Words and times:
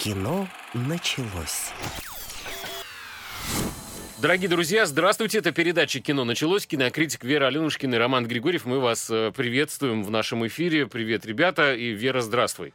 Кино 0.00 0.48
началось. 0.72 1.72
Дорогие 4.16 4.48
друзья, 4.48 4.86
здравствуйте. 4.86 5.40
Это 5.40 5.52
передача 5.52 6.00
«Кино 6.00 6.24
началось». 6.24 6.66
Кинокритик 6.66 7.22
Вера 7.22 7.48
Аленушкина 7.48 7.96
и 7.96 7.98
Роман 7.98 8.26
Григорьев. 8.26 8.64
Мы 8.64 8.80
вас 8.80 9.10
э, 9.10 9.30
приветствуем 9.36 10.02
в 10.02 10.10
нашем 10.10 10.46
эфире. 10.46 10.86
Привет, 10.86 11.26
ребята. 11.26 11.74
И 11.74 11.90
Вера, 11.90 12.22
здравствуй. 12.22 12.72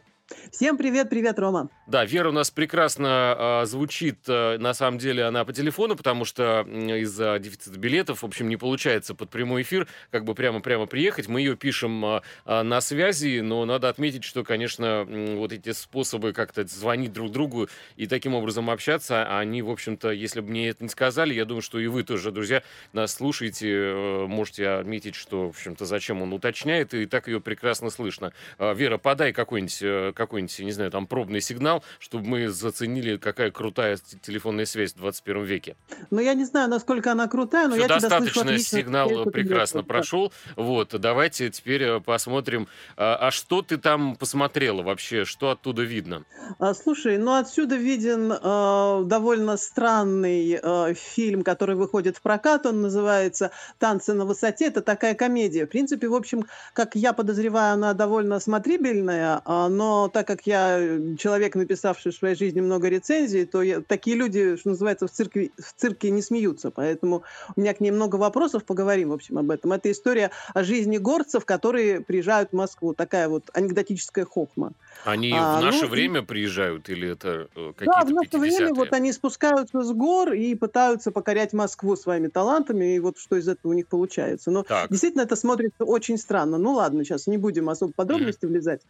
Всем 0.52 0.76
привет, 0.78 1.10
привет, 1.10 1.38
Рома. 1.38 1.70
Да, 1.86 2.04
Вера 2.04 2.30
у 2.30 2.32
нас 2.32 2.50
прекрасно 2.50 3.62
э, 3.62 3.66
звучит, 3.68 4.28
э, 4.28 4.58
на 4.58 4.74
самом 4.74 4.98
деле, 4.98 5.24
она 5.24 5.46
по 5.46 5.54
телефону, 5.54 5.96
потому 5.96 6.26
что 6.26 6.62
из-за 6.62 7.38
дефицита 7.38 7.78
билетов, 7.78 8.24
в 8.24 8.26
общем, 8.26 8.50
не 8.50 8.58
получается 8.58 9.14
под 9.14 9.30
прямой 9.30 9.62
эфир 9.62 9.88
как 10.10 10.24
бы 10.24 10.34
прямо-прямо 10.34 10.88
приехать. 10.88 11.28
Мы 11.28 11.42
ее 11.42 11.56
пишем 11.56 12.04
э, 12.04 12.22
на 12.46 12.82
связи, 12.82 13.42
но 13.42 13.66
надо 13.66 13.88
отметить, 13.88 14.24
что, 14.24 14.44
конечно, 14.44 15.06
э, 15.08 15.36
вот 15.36 15.52
эти 15.52 15.74
способы 15.74 16.34
как-то 16.34 16.66
звонить 16.66 17.14
друг 17.14 17.32
другу 17.32 17.70
и 17.96 18.08
таким 18.08 18.34
образом 18.34 18.72
общаться, 18.72 19.38
они, 19.38 19.62
в 19.62 19.70
общем-то, 19.70 20.10
если 20.10 20.40
бы 20.40 20.50
мне 20.50 20.70
это 20.70 20.84
не 20.84 20.90
сказали, 20.90 21.36
я 21.36 21.46
думаю, 21.46 21.62
что 21.62 21.78
и 21.78 21.86
вы 21.86 22.02
тоже, 22.02 22.32
друзья, 22.32 22.64
нас 22.94 23.14
слушаете, 23.14 23.70
э, 23.70 24.26
можете 24.26 24.70
отметить, 24.70 25.14
что, 25.14 25.48
в 25.48 25.50
общем-то, 25.50 25.86
зачем 25.86 26.24
он 26.24 26.34
уточняет, 26.34 26.96
и 26.96 27.06
так 27.06 27.28
ее 27.28 27.42
прекрасно 27.42 27.92
слышно. 27.92 28.34
Э, 28.58 28.74
Вера, 28.74 28.98
подай 28.98 29.32
какой-нибудь 29.32 29.80
э, 29.84 30.14
какой-нибудь, 30.16 30.58
не 30.60 30.72
знаю, 30.72 30.92
там 30.92 31.08
пробный 31.08 31.42
сигнал, 31.42 31.84
чтобы 32.00 32.28
мы 32.28 32.50
заценили, 32.50 33.18
какая 33.18 33.52
крутая 33.52 33.98
телефонная 34.22 34.66
связь 34.66 34.94
в 34.94 34.98
21 34.98 35.44
веке. 35.44 35.76
Ну, 36.10 36.20
я 36.20 36.34
не 36.34 36.46
знаю, 36.46 36.70
насколько 36.70 37.12
она 37.12 37.28
крутая, 37.28 37.68
но 37.68 37.74
Все 37.74 37.84
я 37.84 37.88
достаточно, 37.88 38.42
тебя 38.42 38.58
слышу 38.58 38.64
сигнал 38.64 39.26
прекрасно 39.26 39.84
прошел. 39.84 40.32
Вот, 40.56 41.00
давайте 41.00 41.50
теперь 41.50 41.84
э, 41.84 42.00
посмотрим. 42.00 42.68
А, 42.98 43.28
а 43.28 43.32
что 43.32 43.62
ты 43.62 43.78
там 43.78 44.16
посмотрела 44.16 44.82
вообще? 44.82 45.26
Что 45.26 45.52
оттуда 45.52 45.84
видно? 45.84 46.24
А, 46.60 46.74
Слушай, 46.74 47.18
ну 47.18 47.34
отсюда 47.34 47.76
виден 47.76 48.32
э, 48.32 49.04
довольно 49.06 49.58
странный 49.58 50.60
э, 50.62 50.94
фильм, 50.94 51.44
который 51.44 51.76
выходит 51.76 52.18
в 52.18 52.22
прокат. 52.22 52.66
Он 52.66 52.82
называется 52.82 53.52
«Танцы 53.80 54.14
на 54.14 54.26
высоте». 54.26 54.68
Это 54.68 54.82
такая 54.82 55.16
комедия. 55.16 55.66
В 55.66 55.70
принципе, 55.70 56.08
в 56.08 56.14
общем, 56.14 56.46
как 56.74 56.96
я 56.96 57.14
подозреваю, 57.14 57.74
она 57.74 57.94
довольно 57.94 58.40
смотрибельная, 58.40 59.42
а, 59.46 59.68
но 59.70 60.05
так 60.10 60.28
как 60.28 60.48
я 60.48 60.78
э, 60.80 61.16
человек, 61.18 61.56
написавший 61.56 62.12
в 62.12 62.16
своей 62.16 62.36
жизни 62.36 62.62
много 62.62 62.90
рецензий, 62.90 63.46
то 63.46 63.62
я- 63.62 63.82
такие 63.82 64.16
люди, 64.16 64.56
что 64.58 64.70
называется, 64.70 65.08
в 65.08 65.12
цирке, 65.12 65.52
в 65.58 65.74
цирке 65.80 66.10
не 66.12 66.22
смеются. 66.22 66.72
Поэтому 66.72 67.24
у 67.56 67.62
меня 67.62 67.74
к 67.74 67.80
ней 67.80 67.92
много 67.92 68.16
вопросов, 68.18 68.66
поговорим, 68.66 69.10
в 69.10 69.14
общем, 69.14 69.38
об 69.38 69.52
этом. 69.52 69.74
Это 69.74 69.92
история 69.92 70.32
о 70.54 70.64
жизни 70.64 70.98
горцев, 70.98 71.46
которые 71.46 72.02
приезжают 72.02 72.50
в 72.52 72.54
Москву. 72.54 72.94
Такая 72.94 73.30
вот 73.30 73.50
анекдотическая 73.54 74.26
хохма. 74.26 74.74
Они 75.04 75.32
А, 75.34 75.60
в 75.60 75.64
наше 75.64 75.82
ну 75.82 75.86
и- 75.88 75.90
время 75.90 76.22
приезжают 76.24 76.90
или 76.90 77.10
это 77.10 77.48
э, 77.56 77.74
Да, 77.84 78.04
в 78.04 78.06
какие-то 78.06 78.14
наше 78.14 78.38
время 78.40 78.72
50-е? 78.72 78.74
вот 78.74 78.94
они 78.94 79.12
спускаются 79.12 79.82
с 79.82 79.92
гор 79.92 80.34
и 80.34 80.56
пытаются 80.56 81.12
покорять 81.12 81.54
Москву 81.54 81.96
своими 81.96 82.28
талантами, 82.28 82.96
и 82.96 83.00
вот 83.00 83.18
что 83.18 83.36
из 83.36 83.48
этого 83.48 83.72
у 83.72 83.76
них 83.76 83.88
получается. 83.88 84.52
Но 84.52 84.64
Так. 84.64 84.90
действительно 84.90 85.22
это 85.24 85.36
смотрится 85.36 85.84
очень 85.86 86.18
странно. 86.18 86.58
Ну 86.58 86.74
ладно, 86.74 87.04
сейчас 87.04 87.28
не 87.28 87.38
будем 87.38 87.70
особо 87.70 87.94
подробности 87.96 88.46
влезать. 88.46 88.82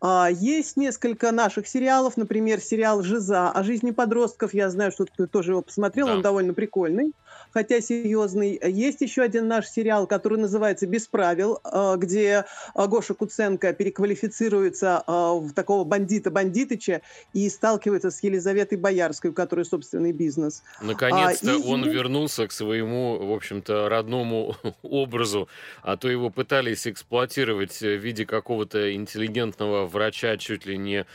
А, 0.00 0.28
есть 0.30 0.76
несколько 0.76 1.30
наших 1.32 1.68
сериалов, 1.68 2.16
например, 2.16 2.60
сериал 2.60 3.02
«Жиза» 3.02 3.50
о 3.50 3.62
жизни 3.62 3.90
подростков. 3.92 4.54
Я 4.54 4.70
знаю, 4.70 4.90
что 4.92 5.06
ты 5.16 5.26
тоже 5.28 5.52
его 5.52 5.62
посмотрел, 5.62 6.06
Да. 6.08 6.14
он 6.14 6.22
довольно 6.22 6.54
прикольный, 6.54 7.12
хотя 7.52 7.80
серьезный. 7.80 8.60
Есть 8.64 9.00
еще 9.00 9.22
один 9.22 9.48
наш 9.48 9.68
сериал, 9.68 10.06
который 10.06 10.38
называется 10.38 10.86
«Без 10.86 11.06
правил», 11.06 11.60
а, 11.64 11.96
где 11.96 12.44
а, 12.74 12.86
Гоша 12.86 13.14
Куценко 13.14 13.72
переквалифицируется 13.72 15.02
а, 15.06 15.34
в 15.34 15.52
такого 15.52 15.84
бандита-бандитыча 15.84 17.02
и 17.32 17.48
сталкивается 17.48 18.10
с 18.10 18.22
Елизаветой 18.22 18.78
Боярской, 18.78 19.30
у 19.30 19.34
которой 19.34 19.64
собственный 19.64 20.12
бизнес. 20.12 20.62
Наконец-то 20.80 21.52
А, 21.52 21.56
и- 21.56 21.62
он 21.62 21.88
вернулся 21.88 22.46
к 22.46 22.52
своему, 22.52 23.18
в 23.18 23.32
общем-то, 23.32 23.88
родному 23.88 24.56
образу, 24.82 25.48
а 25.82 25.96
то 25.96 26.08
его 26.08 26.30
пытались 26.30 26.86
эксплуатировать 26.86 27.80
в 27.80 27.96
виде 27.96 28.24
какого-то 28.26 28.94
интеллигентного 28.94 29.86
врача, 29.86 30.36
чуть 30.36 30.66
ли 30.66 30.76
не, 30.78 31.06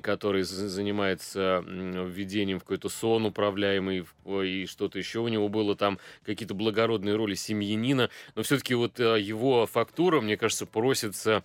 который 0.00 0.42
занимается 0.42 1.64
введением 1.66 2.58
в 2.58 2.62
какой-то 2.64 2.88
сон 2.88 3.26
управляемый 3.26 4.04
и 4.26 4.66
что-то 4.66 4.98
еще 4.98 5.20
у 5.20 5.28
него 5.28 5.48
было 5.48 5.76
там, 5.76 5.85
какие-то 6.24 6.54
благородные 6.54 7.16
роли 7.16 7.34
семьянина, 7.34 8.10
но 8.34 8.42
все-таки 8.42 8.74
вот 8.74 9.00
э, 9.00 9.20
его 9.20 9.66
фактура, 9.66 10.20
мне 10.20 10.36
кажется, 10.36 10.66
просится 10.66 11.44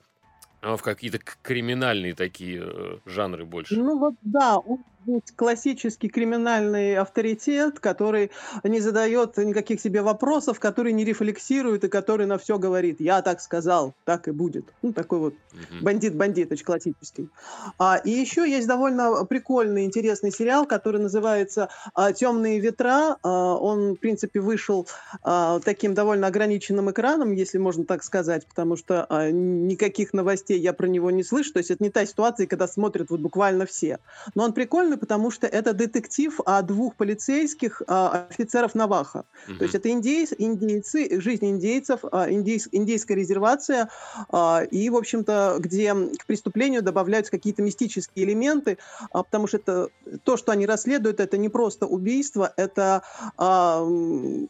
а, 0.61 0.77
в 0.77 0.83
какие-то 0.83 1.19
криминальные 1.41 2.13
такие 2.13 2.61
э, 2.63 2.97
жанры 3.05 3.45
больше. 3.45 3.75
Ну 3.75 3.97
вот 3.97 4.15
да, 4.21 4.57
он 4.57 4.83
вот 5.05 5.23
классический 5.35 6.09
криминальный 6.09 6.95
авторитет, 6.97 7.79
который 7.79 8.31
не 8.63 8.79
задает 8.79 9.37
никаких 9.37 9.81
себе 9.81 10.01
вопросов, 10.01 10.59
который 10.59 10.93
не 10.93 11.03
рефлексирует 11.05 11.83
и 11.83 11.89
который 11.89 12.25
на 12.27 12.37
все 12.37 12.57
говорит. 12.59 12.99
Я 12.99 13.21
так 13.21 13.41
сказал, 13.41 13.95
так 14.05 14.27
и 14.27 14.31
будет. 14.31 14.75
Ну 14.81 14.93
такой 14.93 15.19
вот 15.19 15.35
Мгм. 15.51 15.79
бандит-бандитыч 15.79 16.63
классический. 16.63 17.31
А, 17.77 17.97
и 17.97 18.11
еще 18.11 18.49
есть 18.49 18.67
довольно 18.67 19.25
прикольный, 19.25 19.85
интересный 19.85 20.31
сериал, 20.31 20.65
который 20.65 21.01
называется 21.01 21.69
«Темные 22.15 22.59
ветра». 22.59 23.17
А, 23.23 23.55
он, 23.57 23.93
в 23.95 23.99
принципе, 23.99 24.39
вышел 24.39 24.87
а, 25.23 25.59
таким 25.61 25.93
довольно 25.93 26.27
ограниченным 26.27 26.91
экраном, 26.91 27.31
если 27.33 27.57
можно 27.57 27.85
так 27.85 28.03
сказать, 28.03 28.47
потому 28.47 28.75
что 28.77 29.05
а, 29.09 29.29
никаких 29.31 30.13
новостей 30.13 30.59
я 30.59 30.73
про 30.73 30.87
него 30.87 31.11
не 31.11 31.23
слышу. 31.23 31.53
То 31.53 31.59
есть 31.59 31.71
это 31.71 31.83
не 31.83 31.89
та 31.89 32.05
ситуация, 32.05 32.47
когда 32.47 32.67
смотрят 32.67 33.09
вот 33.09 33.19
буквально 33.19 33.65
все. 33.65 33.99
Но 34.35 34.43
он 34.43 34.53
прикольный, 34.53 34.90
потому 34.97 35.31
что 35.31 35.47
это 35.47 35.73
детектив 35.73 36.39
о 36.45 36.61
двух 36.61 36.95
полицейских 36.95 37.81
а, 37.87 38.27
офицеров 38.29 38.75
Наваха. 38.75 39.25
То 39.57 39.63
есть 39.63 39.75
это 39.75 39.89
индейцы, 39.89 40.35
индейцы, 40.37 41.19
жизнь 41.21 41.49
индейцев, 41.49 42.01
а, 42.11 42.29
индейс- 42.29 42.69
индейская 42.71 43.15
резервация, 43.15 43.89
а, 44.29 44.63
и, 44.69 44.89
в 44.89 44.95
общем-то, 44.95 45.57
где 45.59 45.93
к 45.93 46.25
преступлению 46.25 46.81
добавляются 46.81 47.31
какие-то 47.31 47.61
мистические 47.61 48.25
элементы, 48.25 48.77
потому 49.11 49.47
что 49.47 49.57
это 49.57 49.87
то, 50.23 50.37
что 50.37 50.51
они 50.51 50.65
расследуют, 50.65 51.19
это 51.19 51.37
не 51.37 51.49
просто 51.49 51.85
убийство, 51.85 52.53
это 52.57 53.03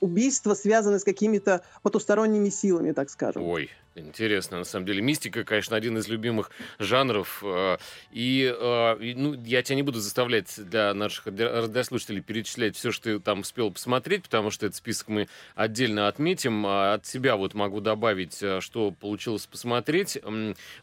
убийство, 0.02 0.54
связанное 0.54 1.00
с 1.00 1.04
какими-то 1.04 1.62
потусторонними 1.84 2.50
силами, 2.50 2.92
так 2.92 3.10
скажем. 3.10 3.44
Ой, 3.44 3.70
интересно, 3.96 4.58
на 4.60 4.64
самом 4.64 4.86
деле. 4.86 5.02
Мистика, 5.02 5.44
конечно, 5.44 5.76
один 5.76 5.98
из 5.98 6.08
любимых 6.08 6.52
жанров. 6.80 7.44
э, 7.44 7.78
э, 8.14 8.98
и, 9.02 9.14
ну, 9.16 9.34
я 9.44 9.62
тебя 9.64 9.76
не 9.76 9.84
буду 9.84 10.00
заставлять 10.00 10.54
для 10.70 10.94
наших 10.94 11.28
радио- 11.28 11.62
радиослушателей 11.62 12.22
перечислять 12.22 12.76
все, 12.76 12.92
что 12.92 13.04
ты 13.04 13.20
там 13.20 13.42
успел 13.42 13.72
посмотреть, 13.72 14.24
потому 14.24 14.52
что 14.52 14.66
этот 14.66 14.76
список 14.78 15.10
мы 15.10 15.28
отдельно 15.56 16.08
отметим. 16.08 16.66
А 16.66 16.94
От 16.94 17.06
себя 17.06 17.36
вот 17.36 17.54
могу 17.54 17.82
добавить, 17.82 18.42
э, 18.42 18.62
что 18.62 18.92
получилось 18.92 19.46
посмотреть. 19.46 20.20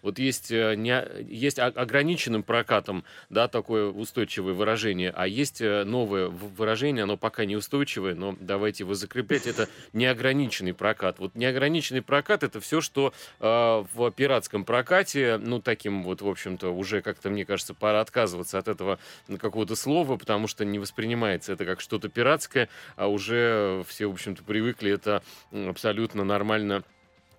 Вот 0.02 0.18
есть, 0.18 0.50
не, 0.50 1.06
есть 1.28 1.58
ограниченным 1.58 2.42
прокатом, 2.42 3.04
да, 3.30 3.48
такое 3.48 3.88
устойчивое 3.88 4.54
выражение, 4.54 5.12
а 5.14 5.26
есть 5.26 5.60
новое 5.60 6.28
выражение, 6.28 7.04
оно 7.04 7.16
пока 7.16 7.44
не 7.44 7.56
устойчивое, 7.56 8.14
но 8.14 8.36
давайте 8.40 8.84
его 8.84 8.94
закреплять. 8.94 9.46
Это 9.46 9.68
неограниченный 9.92 10.74
прокат. 10.74 11.18
Вот 11.18 11.34
неограниченный 11.34 12.02
прокат 12.02 12.42
это 12.42 12.60
все, 12.60 12.80
что 12.80 12.97
э, 13.06 13.84
в 13.94 14.10
пиратском 14.10 14.64
прокате, 14.64 15.38
ну, 15.38 15.60
таким 15.60 16.02
вот, 16.02 16.22
в 16.22 16.28
общем-то, 16.28 16.70
уже 16.70 17.02
как-то, 17.02 17.30
мне 17.30 17.44
кажется, 17.44 17.74
пора 17.74 18.00
отказываться 18.00 18.58
от 18.58 18.68
этого 18.68 18.98
какого-то 19.38 19.76
слова, 19.76 20.16
потому 20.16 20.46
что 20.46 20.64
не 20.64 20.78
воспринимается 20.78 21.52
это 21.52 21.64
как 21.64 21.80
что-то 21.80 22.08
пиратское, 22.08 22.68
а 22.96 23.08
уже 23.08 23.84
все, 23.88 24.06
в 24.06 24.12
общем-то, 24.12 24.42
привыкли 24.42 24.92
это 24.92 25.22
абсолютно 25.52 26.24
нормально 26.24 26.84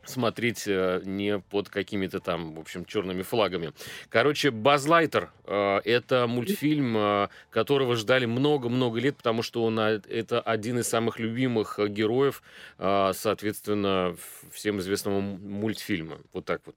смотреть 0.10 0.64
э, 0.68 1.02
не 1.06 1.40
под 1.40 1.70
какими-то 1.70 2.20
там, 2.20 2.56
в 2.56 2.60
общем, 2.60 2.86
черными 2.86 3.22
флагами. 3.22 3.74
Короче, 4.10 4.52
Базлайтер 4.52 5.32
э, 5.46 5.80
это 5.86 6.28
мультфильм, 6.28 6.98
э, 6.98 7.28
которого 7.50 7.96
ждали 7.96 8.26
много-много 8.26 9.00
лет, 9.00 9.18
потому 9.18 9.44
что 9.44 9.64
он 9.64 9.80
это 9.80 10.42
один 10.42 10.80
из 10.80 10.88
самых 10.88 11.20
любимых 11.20 11.80
героев, 11.90 12.42
соответственно, 12.78 14.16
всем 14.52 14.80
известного 14.80 15.22
мультфильма. 15.22 16.20
Вот 16.34 16.46
так 16.46 16.62
вот 16.66 16.76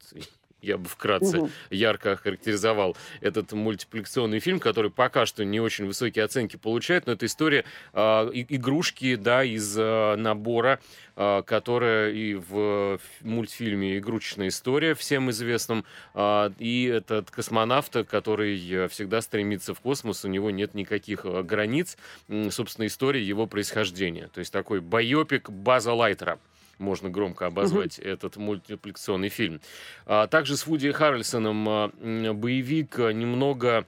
я 0.62 0.78
бы 0.78 0.88
вкратце 0.88 1.38
Мгм. 1.38 1.50
ярко 1.70 2.12
охарактеризовал 2.12 2.96
этот 3.20 3.52
мультипликационный 3.52 4.38
фильм, 4.38 4.60
который 4.60 4.90
пока 4.90 5.26
что 5.26 5.44
не 5.44 5.60
очень 5.60 5.86
высокие 5.86 6.24
оценки 6.24 6.56
получает, 6.56 7.06
но 7.06 7.12
это 7.12 7.26
история 7.26 7.64
э, 7.92 8.00
игрушки, 8.48 9.16
да, 9.16 9.44
из 9.44 9.76
э, 9.76 10.16
набора, 10.16 10.78
э, 11.16 11.42
которая 11.44 12.12
и 12.12 12.34
в 12.34 13.00
мультфильме 13.20 13.98
«Игрушечная 13.98 14.48
история» 14.48 14.94
всем 14.94 15.30
известном, 15.30 15.84
э, 16.14 16.50
и 16.58 16.84
этот 16.84 17.30
космонавт, 17.30 17.96
который 18.08 18.56
э, 18.70 18.88
всегда 18.88 19.20
стремится 19.20 19.74
в 19.74 19.80
космос, 19.80 20.24
у 20.24 20.28
него 20.28 20.50
нет 20.50 20.74
никаких 20.74 21.24
э, 21.24 21.42
границ, 21.42 21.96
собственно, 22.50 22.86
история 22.86 23.22
его 23.22 23.46
происхождения. 23.46 24.28
То 24.32 24.38
есть 24.38 24.52
такой 24.52 24.80
байопик 24.80 25.50
База 25.50 25.92
Лайтера 25.92 26.38
можно 26.78 27.10
громко 27.10 27.46
обозвать 27.46 27.98
этот 27.98 28.36
мультипликационный 28.36 29.28
фильм. 29.28 29.60
А 30.06 30.26
также 30.26 30.56
с 30.56 30.66
Вуди 30.66 30.92
Харрельсоном 30.92 31.68
а, 31.68 31.88
боевик 32.32 32.98
а, 32.98 33.12
немного 33.12 33.86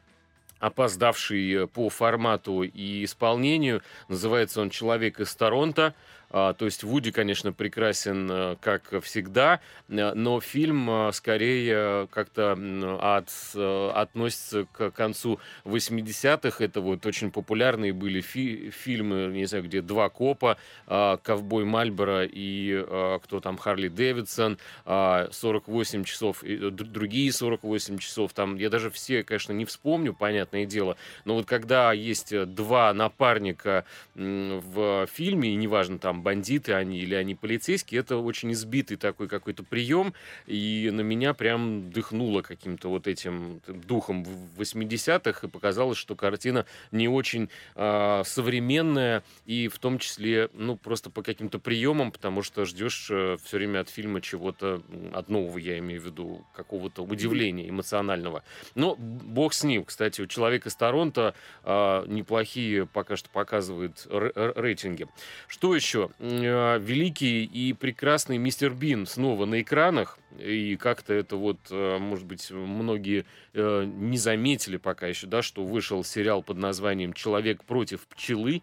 опоздавший 0.60 1.68
по 1.68 1.90
формату 1.90 2.62
и 2.62 3.04
исполнению. 3.04 3.82
Называется 4.08 4.62
он 4.62 4.70
«Человек 4.70 5.20
из 5.20 5.34
Торонто». 5.34 5.94
А, 6.36 6.52
то 6.52 6.64
есть 6.64 6.82
Вуди, 6.82 7.12
конечно, 7.12 7.52
прекрасен, 7.52 8.28
э, 8.28 8.56
как 8.60 9.00
всегда, 9.04 9.60
э, 9.88 10.14
но 10.14 10.40
фильм 10.40 10.90
э, 10.90 11.12
скорее 11.12 12.08
как-то 12.08 12.58
от, 13.00 13.30
относится 13.94 14.66
к 14.72 14.90
концу 14.90 15.38
80-х. 15.64 16.64
Это 16.64 16.80
вот 16.80 17.06
очень 17.06 17.30
популярные 17.30 17.92
были 17.92 18.20
фи 18.20 18.70
фильмы, 18.70 19.28
не 19.28 19.44
знаю, 19.44 19.62
где 19.62 19.80
«Два 19.80 20.08
копа», 20.08 20.56
«Ковбой 20.86 21.64
Мальборо» 21.64 22.24
и 22.24 22.84
кто 23.22 23.40
там, 23.40 23.56
Харли 23.56 23.88
Дэвидсон, 23.88 24.58
48 24.84 26.04
часов, 26.04 26.42
другие 26.42 27.32
48 27.32 27.98
часов. 27.98 28.32
Там 28.32 28.56
я 28.56 28.70
даже 28.70 28.90
все, 28.90 29.22
конечно, 29.22 29.52
не 29.52 29.64
вспомню, 29.64 30.14
понятное 30.14 30.66
дело, 30.66 30.96
но 31.24 31.34
вот 31.34 31.46
когда 31.46 31.92
есть 31.92 32.34
два 32.54 32.92
напарника 32.92 33.84
в 34.14 35.06
фильме, 35.12 35.50
и 35.50 35.54
неважно, 35.54 35.98
там, 35.98 36.23
бандиты 36.24 36.72
они 36.72 36.98
или 36.98 37.14
они 37.14 37.34
полицейские, 37.34 38.00
это 38.00 38.16
очень 38.16 38.52
избитый 38.52 38.96
такой 38.96 39.28
какой-то 39.28 39.62
прием, 39.62 40.14
и 40.46 40.90
на 40.92 41.02
меня 41.02 41.34
прям 41.34 41.92
дыхнуло 41.92 42.42
каким-то 42.42 42.88
вот 42.88 43.06
этим 43.06 43.60
духом 43.68 44.24
в 44.24 44.60
80-х, 44.60 45.46
и 45.46 45.50
показалось, 45.50 45.98
что 45.98 46.16
картина 46.16 46.64
не 46.90 47.08
очень 47.08 47.50
э, 47.76 48.22
современная, 48.24 49.22
и 49.44 49.68
в 49.68 49.78
том 49.78 49.98
числе, 49.98 50.48
ну, 50.54 50.76
просто 50.76 51.10
по 51.10 51.22
каким-то 51.22 51.58
приемам, 51.58 52.10
потому 52.10 52.42
что 52.42 52.64
ждешь 52.64 53.08
э, 53.10 53.36
все 53.44 53.58
время 53.58 53.80
от 53.80 53.90
фильма 53.90 54.20
чего-то, 54.20 54.82
от 55.12 55.28
нового, 55.28 55.58
я 55.58 55.78
имею 55.78 56.00
в 56.00 56.06
виду, 56.06 56.44
какого-то 56.54 57.04
удивления 57.04 57.68
эмоционального. 57.68 58.42
Но 58.74 58.96
бог 58.96 59.52
с 59.52 59.62
ним, 59.62 59.84
кстати, 59.84 60.22
у 60.22 60.26
человека 60.26 60.70
из 60.70 60.76
Торонто 60.76 61.34
э, 61.64 62.04
неплохие 62.06 62.86
пока 62.86 63.16
что 63.16 63.28
показывает 63.28 64.06
рейтинги. 64.10 65.06
Что 65.48 65.76
еще? 65.76 66.03
Э, 66.18 66.78
великий 66.78 67.44
и 67.44 67.72
прекрасный 67.72 68.38
мистер 68.38 68.72
Бин 68.72 69.06
снова 69.06 69.44
на 69.44 69.60
экранах. 69.60 70.18
И 70.38 70.76
как-то 70.76 71.12
это 71.12 71.36
вот, 71.36 71.58
э, 71.70 71.98
может 71.98 72.26
быть, 72.26 72.50
многие 72.50 73.24
э, 73.52 73.84
не 73.84 74.18
заметили 74.18 74.76
пока 74.76 75.06
еще, 75.06 75.26
да, 75.26 75.42
что 75.42 75.64
вышел 75.64 76.04
сериал 76.04 76.42
под 76.42 76.58
названием 76.58 77.12
«Человек 77.12 77.64
против 77.64 78.06
пчелы». 78.06 78.62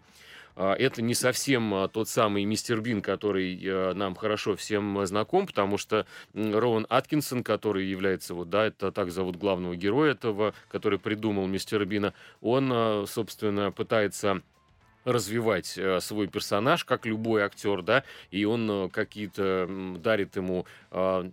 А, 0.54 0.74
это 0.74 1.00
не 1.00 1.14
совсем 1.14 1.88
тот 1.94 2.10
самый 2.10 2.44
мистер 2.44 2.82
Бин, 2.82 3.00
который 3.00 3.94
нам 3.94 4.14
хорошо 4.14 4.54
всем 4.54 5.06
знаком, 5.06 5.46
потому 5.46 5.78
что 5.78 6.06
Роуэн 6.34 6.86
Аткинсон, 6.90 7.42
который 7.42 7.86
является, 7.86 8.34
вот, 8.34 8.50
да, 8.50 8.66
это 8.66 8.92
так 8.92 9.10
зовут 9.10 9.36
главного 9.36 9.76
героя 9.76 10.12
этого, 10.12 10.52
который 10.68 10.98
придумал 10.98 11.46
мистера 11.46 11.86
Бина, 11.86 12.12
он, 12.42 13.06
собственно, 13.06 13.72
пытается 13.72 14.42
развивать 15.04 15.76
э, 15.76 16.00
свой 16.00 16.26
персонаж, 16.28 16.84
как 16.84 17.06
любой 17.06 17.42
актер, 17.42 17.82
да, 17.82 18.04
и 18.30 18.44
он 18.44 18.70
э, 18.70 18.88
какие-то 18.88 19.68
дарит 19.98 20.36
ему 20.36 20.66
э, 20.90 21.30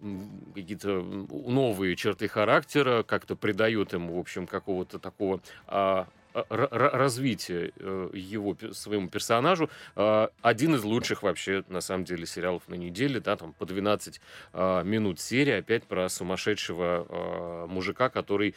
какие-то 0.55 1.01
новые 1.01 1.95
черты 1.95 2.27
характера, 2.27 3.03
как-то 3.03 3.35
придает 3.35 3.93
ему, 3.93 4.17
в 4.17 4.19
общем, 4.19 4.47
какого-то 4.47 4.99
такого 4.99 5.41
э, 5.67 6.03
развития 6.33 7.71
э, 7.75 8.09
его 8.13 8.55
своему 8.71 9.09
персонажу. 9.09 9.69
Один 9.95 10.75
из 10.75 10.83
лучших 10.83 11.23
вообще, 11.23 11.63
на 11.69 11.81
самом 11.81 12.05
деле, 12.05 12.27
сериалов 12.27 12.67
на 12.67 12.75
неделе, 12.75 13.19
да, 13.19 13.35
там 13.35 13.53
по 13.53 13.65
12 13.65 14.21
э, 14.53 14.83
минут 14.83 15.19
серия, 15.19 15.57
опять 15.57 15.85
про 15.85 16.07
сумасшедшего 16.07 17.65
мужика, 17.67 18.09
который 18.09 18.55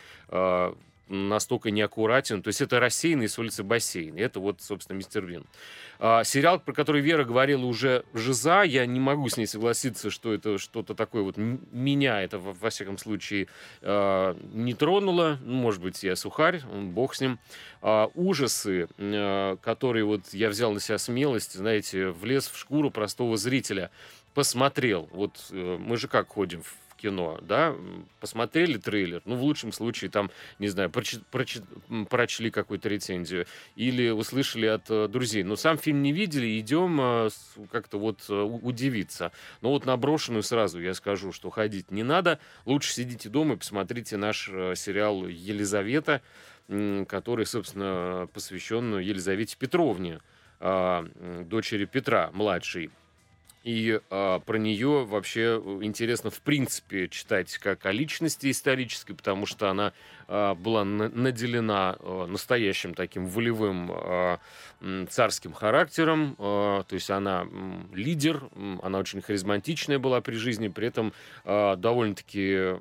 настолько 1.12 1.70
неаккуратен. 1.70 2.42
То 2.42 2.48
есть 2.48 2.60
это 2.60 2.80
рассеянный 2.80 3.28
с 3.28 3.38
улицы 3.38 3.62
бассейн. 3.62 4.16
Это 4.16 4.40
вот, 4.40 4.60
собственно, 4.60 4.96
мистер 4.96 5.24
Вин. 5.26 5.44
А, 5.98 6.24
сериал, 6.24 6.58
про 6.58 6.72
который 6.72 7.02
Вера 7.02 7.24
говорила 7.24 7.64
уже 7.66 8.04
«Жиза», 8.14 8.62
я 8.62 8.86
не 8.86 8.98
могу 8.98 9.28
с 9.28 9.36
ней 9.36 9.46
согласиться, 9.46 10.10
что 10.10 10.32
это 10.32 10.58
что-то 10.58 10.94
такое 10.94 11.22
вот 11.22 11.36
меня 11.36 12.22
это, 12.22 12.38
во, 12.38 12.52
во 12.52 12.70
всяком 12.70 12.98
случае, 12.98 13.48
а, 13.82 14.36
не 14.52 14.74
тронуло. 14.74 15.38
Ну, 15.42 15.54
может 15.54 15.82
быть, 15.82 16.02
я 16.02 16.16
сухарь, 16.16 16.62
бог 16.64 17.14
с 17.14 17.20
ним. 17.20 17.38
А, 17.82 18.10
ужасы, 18.14 18.88
а, 18.98 19.56
которые 19.56 20.04
вот 20.04 20.22
я 20.32 20.48
взял 20.48 20.72
на 20.72 20.80
себя 20.80 20.98
смелость, 20.98 21.54
знаете, 21.54 22.08
влез 22.08 22.48
в 22.48 22.56
шкуру 22.56 22.90
простого 22.90 23.36
зрителя 23.36 23.90
посмотрел. 24.34 25.08
Вот 25.12 25.48
э, 25.50 25.76
мы 25.78 25.96
же 25.96 26.08
как 26.08 26.28
ходим 26.28 26.62
в 26.62 26.74
кино, 27.02 27.38
да, 27.42 27.74
посмотрели 28.20 28.78
трейлер, 28.78 29.22
ну, 29.24 29.34
в 29.34 29.42
лучшем 29.42 29.72
случае, 29.72 30.10
там, 30.10 30.30
не 30.58 30.68
знаю, 30.68 30.88
прочи, 30.88 31.18
прочи, 31.30 31.60
прочли 32.08 32.50
какую-то 32.50 32.88
рецензию 32.88 33.46
или 33.74 34.10
услышали 34.10 34.66
от 34.66 34.88
э, 34.88 35.08
друзей, 35.08 35.42
но 35.42 35.56
сам 35.56 35.78
фильм 35.78 36.02
не 36.02 36.12
видели, 36.12 36.60
идем 36.60 36.98
э, 37.00 37.30
как-то 37.70 37.98
вот 37.98 38.24
э, 38.28 38.34
удивиться. 38.34 39.32
Но 39.60 39.70
вот 39.70 39.84
на 39.84 39.96
брошенную 39.96 40.44
сразу 40.44 40.80
я 40.80 40.94
скажу, 40.94 41.32
что 41.32 41.50
ходить 41.50 41.90
не 41.90 42.04
надо, 42.04 42.38
лучше 42.66 42.92
сидите 42.92 43.28
дома 43.28 43.54
и 43.54 43.58
посмотрите 43.58 44.16
наш 44.16 44.48
э, 44.52 44.74
сериал 44.76 45.26
«Елизавета», 45.26 46.22
э, 46.68 47.04
который, 47.08 47.46
собственно, 47.46 48.28
посвящен 48.32 48.98
Елизавете 48.98 49.56
Петровне, 49.58 50.20
э, 50.60 51.44
дочери 51.46 51.84
Петра, 51.84 52.30
младшей. 52.32 52.90
И 53.62 54.00
э, 54.10 54.40
про 54.44 54.58
нее 54.58 55.04
вообще 55.04 55.62
интересно, 55.82 56.30
в 56.30 56.40
принципе, 56.40 57.08
читать 57.08 57.58
как 57.58 57.86
о 57.86 57.92
личности 57.92 58.50
исторической, 58.50 59.14
потому 59.14 59.46
что 59.46 59.70
она 59.70 59.88
э, 59.88 60.21
была 60.32 60.84
наделена 60.84 61.96
э, 61.98 62.26
настоящим 62.26 62.94
таким 62.94 63.26
волевым 63.26 63.92
э, 63.92 64.38
царским 65.10 65.52
характером. 65.52 66.34
То 66.36 66.84
есть 66.90 67.08
она 67.08 67.46
лидер, 67.92 68.42
она 68.82 68.98
очень 68.98 69.20
харизматичная 69.20 70.00
была 70.00 70.20
при 70.20 70.34
жизни, 70.34 70.66
при 70.66 70.88
этом 70.88 71.12
довольно-таки 71.44 72.74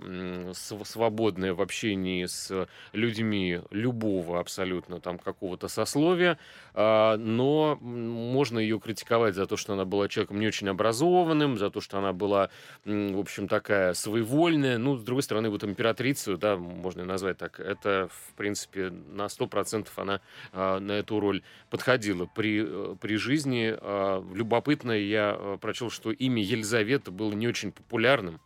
свободная 0.53 1.53
в 1.53 1.61
общении 1.61 2.25
с 2.25 2.67
людьми 2.93 3.61
любого 3.69 4.39
абсолютно 4.39 4.99
там 4.99 5.19
какого-то 5.19 5.67
сословия. 5.67 6.39
Но 6.73 7.77
можно 7.81 8.57
ее 8.57 8.79
критиковать 8.79 9.35
за 9.35 9.45
то, 9.45 9.55
что 9.55 9.73
она 9.73 9.85
была 9.85 10.07
человеком 10.07 10.39
не 10.39 10.47
очень 10.47 10.69
образованным, 10.69 11.59
за 11.59 11.69
то, 11.69 11.81
что 11.81 11.99
она 11.99 12.13
была, 12.13 12.49
в 12.83 13.19
общем, 13.19 13.47
такая 13.47 13.93
своевольная. 13.93 14.79
Ну, 14.79 14.97
с 14.97 15.03
другой 15.03 15.21
стороны, 15.21 15.51
вот 15.51 15.63
императрицу, 15.63 16.35
да, 16.35 16.57
можно 16.57 17.05
назвать 17.05 17.37
так, 17.41 17.59
это, 17.59 18.07
в 18.07 18.35
принципе, 18.35 18.91
на 18.91 19.25
100% 19.25 19.87
она 19.95 20.21
э, 20.53 20.77
на 20.77 20.91
эту 20.91 21.19
роль 21.19 21.41
подходила 21.71 22.27
при, 22.27 22.63
э, 22.63 22.95
при 23.01 23.15
жизни. 23.15 23.75
Э, 23.75 24.23
любопытно, 24.35 24.91
я 24.91 25.35
э, 25.35 25.57
прочел, 25.59 25.89
что 25.89 26.11
имя 26.11 26.43
Елизавета 26.43 27.09
было 27.09 27.33
не 27.33 27.47
очень 27.47 27.71
популярным. 27.71 28.39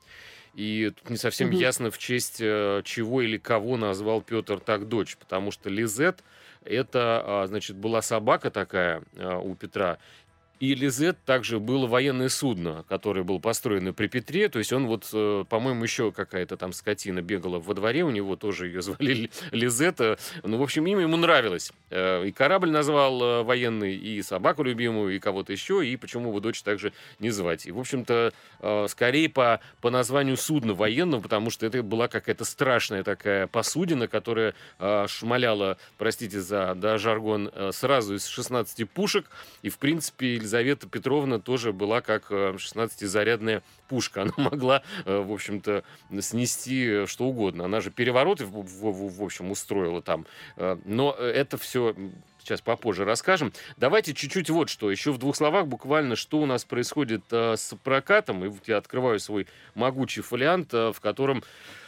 И 0.54 0.94
тут 0.96 1.10
не 1.10 1.18
совсем 1.18 1.50
mm-hmm. 1.50 1.58
ясно, 1.58 1.92
в 1.92 1.98
честь 1.98 2.38
э, 2.40 2.84
чего 2.86 3.22
или 3.22 3.38
кого 3.38 3.76
назвал 3.76 4.22
Петр 4.22 4.62
так 4.62 4.88
дочь, 4.88 5.18
потому 5.18 5.52
что 5.52 5.70
Лизет 5.70 6.24
это, 6.64 7.44
значит, 7.48 7.76
была 7.76 8.02
собака 8.02 8.50
такая 8.50 9.04
у 9.44 9.54
Петра, 9.54 10.00
и 10.66 10.74
Лизет 10.74 11.18
также 11.26 11.60
было 11.60 11.86
военное 11.86 12.30
судно, 12.30 12.86
которое 12.90 13.24
было 13.24 13.38
построено 13.38 13.94
при 13.94 14.08
Петре. 14.08 14.50
То 14.50 14.58
есть 14.60 14.74
он 14.74 14.88
вот, 14.88 15.08
э, 15.14 15.46
по-моему, 15.48 15.84
еще 15.84 16.12
какая-то 16.12 16.58
там 16.58 16.74
скотина 16.74 17.22
бегала 17.22 17.60
во 17.60 17.74
дворе. 17.76 18.04
У 18.04 18.10
него 18.10 18.36
тоже 18.36 18.68
ее 18.68 18.82
звали 18.82 19.30
Лизета. 19.52 20.18
Ну, 20.44 20.58
в 20.58 20.64
общем, 20.64 20.88
имя 20.88 21.02
ему 21.02 21.18
нравилось. 21.18 21.72
Э, 21.92 22.26
и 22.26 22.32
корабль 22.32 22.72
назвал 22.72 23.22
э, 23.22 23.44
военный, 23.44 23.96
и 23.96 24.22
собаку 24.24 24.64
любимую, 24.64 25.16
и 25.16 25.20
кого-то 25.20 25.52
еще. 25.52 25.86
И 25.86 25.96
почему 25.98 26.30
его 26.30 26.40
дочь 26.40 26.64
также 26.64 26.94
не 27.20 27.30
звать. 27.30 27.68
И, 27.68 27.72
в 27.72 27.80
общем-то, 27.80 28.34
скорее 28.88 29.30
по, 29.30 29.60
по 29.82 29.92
названию 29.92 30.38
судна 30.38 30.74
военного, 30.74 31.22
потому 31.22 31.52
что 31.52 31.66
это 31.66 31.84
была 31.84 32.08
какая-то 32.08 32.46
страшная 32.46 33.04
такая 33.04 33.48
посудина, 33.48 34.08
которая 34.08 34.56
шмаляла, 35.08 35.78
простите 35.98 36.42
за 36.42 36.74
да, 36.76 36.98
жаргон, 36.98 37.52
сразу 37.72 38.16
из 38.16 38.26
16 38.26 38.90
пушек. 38.90 39.26
И, 39.62 39.70
в 39.70 39.78
принципе, 39.78 40.36
Елизавета 40.36 40.55
Петровна 40.88 41.40
тоже 41.40 41.74
была 41.74 42.02
как 42.02 42.32
16-зарядная 42.32 43.58
э, 43.58 43.62
пушка. 43.88 44.22
Она 44.24 44.34
могла, 44.38 44.84
э, 45.06 45.18
в 45.18 45.32
общем-то, 45.32 45.84
снести 46.20 47.06
что 47.06 47.26
угодно. 47.26 47.66
Она 47.66 47.82
же 47.82 47.92
перевороты, 47.92 48.46
в, 48.46 48.52
в, 48.52 49.24
общем, 49.24 49.52
устроила 49.52 50.02
там. 50.02 50.26
Э, 50.58 50.78
но 50.86 51.12
это 51.14 51.58
все 51.58 51.96
сейчас 52.40 52.62
попозже 52.62 53.06
расскажем. 53.06 53.54
Давайте 53.78 54.14
чуть-чуть 54.14 54.50
вот 54.52 54.70
что. 54.70 54.92
Еще 54.92 55.12
в 55.12 55.18
двух 55.18 55.36
словах 55.36 55.66
буквально, 55.66 56.16
что 56.16 56.40
у 56.40 56.46
нас 56.46 56.64
происходит 56.64 57.24
с 57.32 57.76
прокатом. 57.84 58.46
И 58.46 58.48
вот 58.48 58.68
я 58.68 58.78
открываю 58.78 59.20
свой 59.20 59.48
могучий 59.74 60.22
фолиант, 60.22 60.72
в 60.72 60.98
котором 61.02 61.40
Э, 61.40 61.85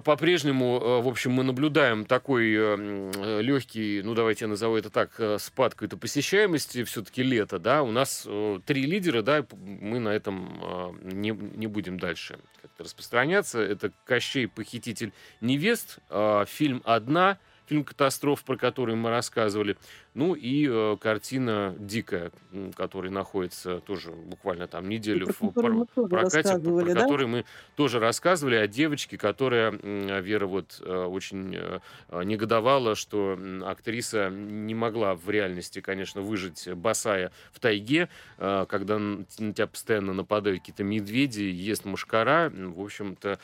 по-прежнему, 0.00 0.78
э, 0.78 1.02
в 1.02 1.08
общем, 1.08 1.32
мы 1.32 1.42
наблюдаем 1.42 2.04
такой 2.04 2.52
э, 2.54 3.40
легкий, 3.40 4.02
ну 4.02 4.14
давайте 4.14 4.44
я 4.44 4.48
назову 4.48 4.76
это 4.76 4.90
так, 4.90 5.20
спад 5.38 5.74
какой-то 5.74 5.96
посещаемости, 5.96 6.84
все-таки 6.84 7.22
лето, 7.22 7.58
да, 7.58 7.82
у 7.82 7.90
нас 7.90 8.26
три 8.66 8.82
лидера, 8.82 9.22
да, 9.22 9.44
мы 9.52 9.98
на 9.98 10.10
этом 10.10 10.92
не, 11.02 11.30
не 11.30 11.66
будем 11.66 11.98
дальше 11.98 12.38
как-то 12.60 12.84
распространяться. 12.84 13.60
Это 13.60 13.92
Кощей, 14.04 14.48
похититель 14.48 15.12
невест, 15.40 15.98
фильм 16.46 16.82
«Одна», 16.84 17.38
фильм 17.70 17.84
«Катастроф», 17.84 18.42
про 18.42 18.56
который 18.56 18.96
мы 18.96 19.10
рассказывали. 19.10 19.76
Ну 20.14 20.34
и 20.34 20.66
э, 20.68 20.96
картина 21.00 21.72
«Дикая», 21.78 22.32
которая 22.74 23.12
находится 23.12 23.78
тоже 23.78 24.10
буквально 24.10 24.66
там 24.66 24.88
неделю 24.88 25.28
в 25.28 25.52
прокате, 25.52 26.58
про 26.58 26.84
да? 26.84 27.02
которой 27.02 27.28
мы 27.28 27.44
тоже 27.76 28.00
рассказывали, 28.00 28.56
о 28.56 28.66
девочке, 28.66 29.16
которая, 29.16 29.70
Вера 29.70 30.46
вот 30.46 30.82
э, 30.84 31.04
очень 31.04 31.54
э, 31.54 31.78
негодовала, 32.24 32.96
что 32.96 33.38
актриса 33.64 34.30
не 34.30 34.74
могла 34.74 35.14
в 35.14 35.30
реальности, 35.30 35.80
конечно, 35.80 36.22
выжить 36.22 36.68
босая 36.74 37.30
в 37.52 37.60
тайге, 37.60 38.08
когда 38.36 38.98
на 38.98 39.24
тебя 39.26 39.68
постоянно 39.68 40.12
нападают 40.12 40.58
какие-то 40.58 40.82
медведи, 40.82 41.42
ест 41.42 41.84
мушкара. 41.84 42.50
В 42.52 42.80
общем-то, 42.80 43.38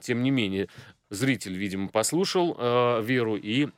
тем 0.00 0.22
не 0.22 0.30
менее, 0.30 0.68
зритель, 1.10 1.56
видимо, 1.56 1.88
послушал 1.88 3.02
Веру 3.02 3.36
и 3.36 3.68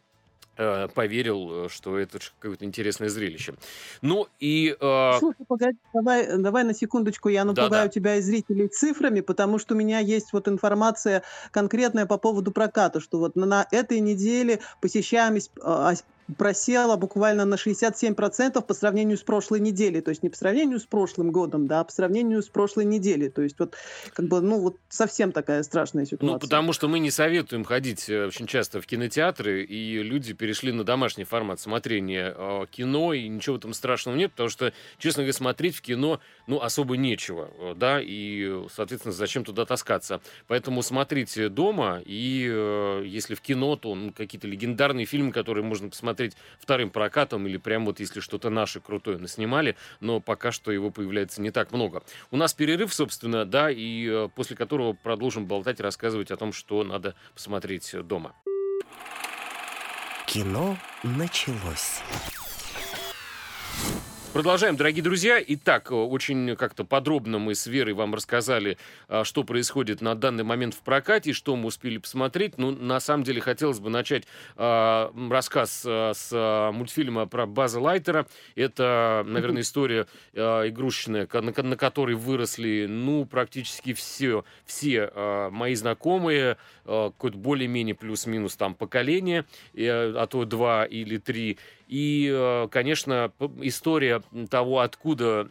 Э, 0.59 0.87
поверил, 0.95 1.65
э, 1.65 1.69
что 1.71 1.99
это 1.99 2.19
какое-то 2.39 2.67
интересное 2.67 3.09
зрелище. 3.09 3.55
Ну 4.03 4.29
и... 4.39 4.77
Э... 4.79 5.13
Слушай, 5.19 5.47
погоди, 5.49 5.79
давай, 5.95 6.37
давай 6.37 6.65
на 6.65 6.75
секундочку 6.75 7.31
я 7.31 7.47
напугаю 7.47 7.71
да, 7.71 7.83
да. 7.85 7.89
тебя 7.89 8.17
и 8.17 8.21
зрителей 8.21 8.69
цифрами, 8.69 9.23
потому 9.23 9.59
что 9.59 9.75
у 9.75 9.79
меня 9.79 9.99
есть 10.01 10.35
вот 10.35 10.49
информация 10.49 11.23
конкретная 11.53 12.05
по 12.05 12.19
поводу 12.19 12.53
проката, 12.53 13.01
что 13.01 13.19
вот 13.19 13.35
на 13.35 13.67
этой 13.71 14.01
неделе 14.01 14.61
посещаемость 14.83 15.53
а, 15.63 15.95
просела 16.37 16.97
буквально 16.97 17.45
на 17.45 17.55
67% 17.55 18.61
по 18.63 18.75
сравнению 18.75 19.17
с 19.17 19.23
прошлой 19.23 19.61
неделей. 19.61 20.01
То 20.01 20.11
есть 20.11 20.23
не 20.23 20.29
по 20.29 20.37
сравнению 20.37 20.81
с 20.81 20.87
прошлым 20.87 21.31
годом, 21.31 21.67
да, 21.67 21.81
а 21.81 21.85
по 21.85 21.93
сравнению 21.93 22.43
с 22.43 22.49
прошлой 22.49 22.85
неделей. 22.85 23.29
То 23.29 23.43
есть 23.43 23.59
вот 23.59 23.75
как 24.13 24.27
бы, 24.27 24.41
ну, 24.41 24.61
вот 24.61 24.77
совсем 24.89 25.33
такая 25.33 25.63
страшная 25.63 26.03
ну, 26.03 26.07
ситуация. 26.07 26.35
Ну, 26.35 26.39
потому 26.39 26.73
что 26.73 26.89
мы 26.89 26.99
не 26.99 27.11
советуем 27.11 27.65
ходить 27.65 28.09
э, 28.09 28.27
очень 28.27 28.47
часто 28.47 28.81
в 28.81 28.87
кинотеатры, 28.87 29.65
и 29.65 30.03
люди 30.03 30.33
перешли 30.33 30.73
на 30.73 30.85
домашний 30.85 31.25
формат 31.25 31.61
смотрения 31.61 32.35
э, 32.37 32.67
кино, 32.71 33.13
и 33.13 33.29
ничего 33.29 33.57
в 33.57 33.59
этом 33.59 33.75
страшного 33.75 34.17
нет, 34.17 34.33
потому 34.33 34.49
что, 34.49 34.73
честно 34.99 35.23
говоря, 35.23 35.33
смотреть 35.33 35.77
в 35.77 35.83
кино, 35.83 36.21
ну, 36.47 36.61
особо 36.61 36.97
нечего, 36.97 37.51
э, 37.59 37.75
да, 37.77 38.01
и, 38.01 38.65
соответственно, 38.73 39.13
зачем 39.13 39.45
туда 39.45 39.65
таскаться. 39.65 40.21
Поэтому 40.47 40.83
смотрите 40.83 41.49
дома, 41.49 42.01
и 42.05 42.49
э, 42.51 43.05
если 43.07 43.35
в 43.35 43.41
кино, 43.41 43.77
то 43.77 43.95
ну, 43.95 44.13
какие-то 44.13 44.47
легендарные 44.47 45.07
фильмы, 45.07 45.33
которые 45.33 45.65
можно 45.65 45.89
посмотреть 45.89 46.22
посмотреть 46.23 46.37
вторым 46.59 46.91
прокатом 46.91 47.47
или 47.47 47.57
прям 47.57 47.85
вот 47.85 48.01
если 48.01 48.21
что-то 48.21 48.51
наше 48.51 48.81
крутое 48.81 49.19
наснимали, 49.19 49.77
но 50.01 50.21
пока 50.21 50.53
что 50.53 50.73
его 50.73 50.91
появляется 50.91 51.41
не 51.41 51.51
так 51.51 51.73
много. 51.73 52.03
У 52.31 52.37
нас 52.37 52.55
перерыв, 52.55 52.93
собственно, 52.95 53.45
да, 53.45 53.71
и 53.71 54.09
э, 54.09 54.29
после 54.35 54.57
которого 54.57 54.93
продолжим 54.93 55.47
болтать 55.47 55.81
и 55.81 55.83
рассказывать 55.83 56.31
о 56.31 56.37
том, 56.37 56.53
что 56.53 56.85
надо 56.85 57.15
посмотреть 57.35 57.95
дома. 58.07 58.35
Кино 60.27 60.77
началось. 61.03 62.01
Продолжаем, 64.33 64.77
дорогие 64.77 65.03
друзья. 65.03 65.45
Итак, 65.47 65.91
э, 65.91 65.95
очень 65.95 66.57
как-то 66.57 66.85
подробно 66.85 67.39
мы 67.39 67.55
с 67.55 67.67
Верой 67.67 67.93
вам 67.93 68.15
рассказали, 68.15 68.79
а, 69.07 69.25
что 69.25 69.45
происходит 69.45 70.01
на 70.01 70.15
данный 70.15 70.43
момент 70.43 70.73
в 70.73 70.79
прокате, 70.79 71.35
что 71.35 71.55
мы 71.55 71.67
успели 71.67 71.99
посмотреть. 71.99 72.57
Ну, 72.57 72.71
на 72.71 72.99
самом 72.99 73.25
деле, 73.25 73.43
хотелось 73.43 73.79
бы 73.79 73.91
начать 73.91 74.25
а, 74.57 75.13
рассказ 75.31 75.85
а, 75.87 76.13
с 76.15 76.73
мультфильма 76.73 77.27
про 77.27 77.45
База 77.45 77.79
Лайтера. 77.79 78.27
Это, 78.57 79.23
наверное, 79.27 79.61
история 79.61 80.07
игрушечная, 80.33 81.29
на, 81.31 81.77
которой 81.77 82.17
выросли, 82.17 82.87
ну, 82.89 83.27
практически 83.27 83.93
все, 83.93 84.47
все 84.65 85.11
мои 85.51 85.75
знакомые, 85.75 86.57
какое-то 86.85 87.37
более-менее 87.37 87.95
плюс-минус 87.95 88.57
там 88.57 88.75
поколение, 88.75 89.45
а 89.77 90.27
то 90.27 90.45
два 90.47 90.87
или 90.87 91.19
три. 91.19 91.59
И, 91.93 92.31
э, 92.33 92.69
конечно, 92.71 93.33
история 93.61 94.23
того, 94.49 94.81
откуда 94.81 95.47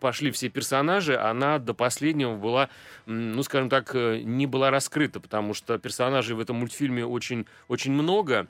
пошли 0.00 0.30
все 0.30 0.48
персонажи, 0.48 1.18
она 1.18 1.58
до 1.58 1.74
последнего 1.74 2.34
была, 2.34 2.70
ну, 3.04 3.42
скажем 3.42 3.68
так, 3.68 3.94
э, 3.94 4.22
не 4.24 4.46
была 4.46 4.70
раскрыта, 4.70 5.20
потому 5.20 5.52
что 5.52 5.76
персонажей 5.76 6.34
в 6.34 6.40
этом 6.40 6.56
мультфильме 6.56 7.04
очень, 7.04 7.44
очень 7.68 7.92
много. 7.92 8.46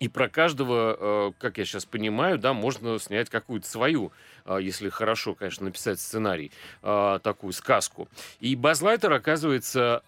И 0.00 0.08
про 0.08 0.30
каждого, 0.30 0.96
э, 0.98 1.32
как 1.38 1.58
я 1.58 1.66
сейчас 1.66 1.84
понимаю, 1.84 2.38
да, 2.38 2.54
можно 2.54 2.98
снять 2.98 3.28
какую-то 3.28 3.68
свою, 3.68 4.12
если 4.58 4.88
хорошо, 4.88 5.34
конечно, 5.34 5.66
написать 5.66 6.00
сценарий, 6.00 6.50
такую 6.80 7.52
сказку. 7.52 8.08
И 8.40 8.56
Базлайтер, 8.56 9.12
оказывается, 9.12 10.02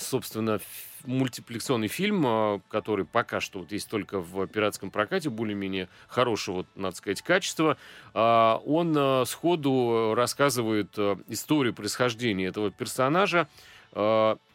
собственно, 0.00 0.58
мультипликационный 1.04 1.86
фильм, 1.86 2.60
который 2.68 3.04
пока 3.06 3.40
что 3.40 3.60
вот 3.60 3.70
есть 3.70 3.88
только 3.88 4.18
в 4.18 4.48
пиратском 4.48 4.90
прокате, 4.90 5.30
более-менее 5.30 5.88
хорошего, 6.08 6.66
надо 6.74 6.96
сказать, 6.96 7.22
качества. 7.22 7.78
Он 8.12 9.24
сходу 9.24 10.14
рассказывает 10.16 10.98
историю 11.28 11.72
происхождения 11.72 12.46
этого 12.46 12.72
персонажа, 12.72 13.48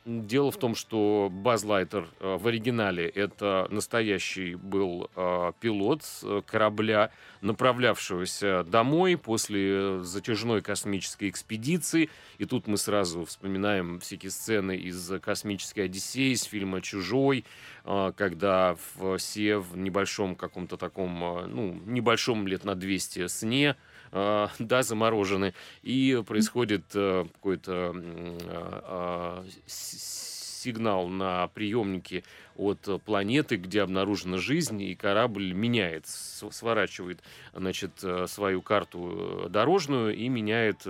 Дело 0.03 0.50
в 0.50 0.58
том, 0.58 0.74
что 0.74 1.29
Баз 1.31 1.63
Лайтер 1.63 2.08
э, 2.20 2.38
в 2.38 2.48
оригинале 2.48 3.08
это 3.08 3.67
настоящий 3.70 4.55
был 4.55 5.12
э, 5.15 5.51
пилот 5.60 6.01
э, 6.24 6.41
корабля, 6.43 7.12
направлявшегося 7.41 8.63
домой 8.63 9.15
после 9.15 10.03
затяжной 10.03 10.63
космической 10.63 11.29
экспедиции. 11.29 12.10
И 12.39 12.46
тут 12.46 12.65
мы 12.65 12.77
сразу 12.77 13.25
вспоминаем 13.25 14.00
всякие 14.00 14.31
сцены 14.31 14.75
из 14.75 15.08
«Космической 15.22 15.81
Одиссеи», 15.81 16.31
из 16.31 16.43
фильма 16.43 16.81
«Чужой», 16.81 17.46
когда 17.84 18.75
все 19.17 19.58
в 19.58 19.77
небольшом 19.77 20.36
каком-то 20.36 20.77
таком, 20.77 21.20
ну, 21.48 21.79
небольшом 21.86 22.48
лет 22.48 22.63
на 22.63 22.75
200 22.75 23.27
сне– 23.27 23.75
э, 24.12 24.48
да, 24.60 24.84
заморожены, 24.84 25.53
и 25.82 26.24
происходит 26.25 26.84
э, 26.94 27.25
какой-то 27.34 27.94
э, 27.96 29.44
сигнал 29.65 31.08
на 31.08 31.48
приемнике 31.48 32.24
от 32.62 32.88
э, 32.88 33.00
планеты, 33.00 33.56
где 33.56 33.82
обнаружена 33.82 34.38
жизнь, 34.38 34.82
и 34.82 34.96
корабль 34.96 35.51
меняет, 35.51 36.06
сворачивает 36.08 37.20
значит, 37.53 37.91
э, 38.03 38.27
свою 38.27 38.62
карту 38.62 39.46
э, 39.46 39.50
дорожную 39.50 40.15
и 40.15 40.30
меняет 40.30 40.86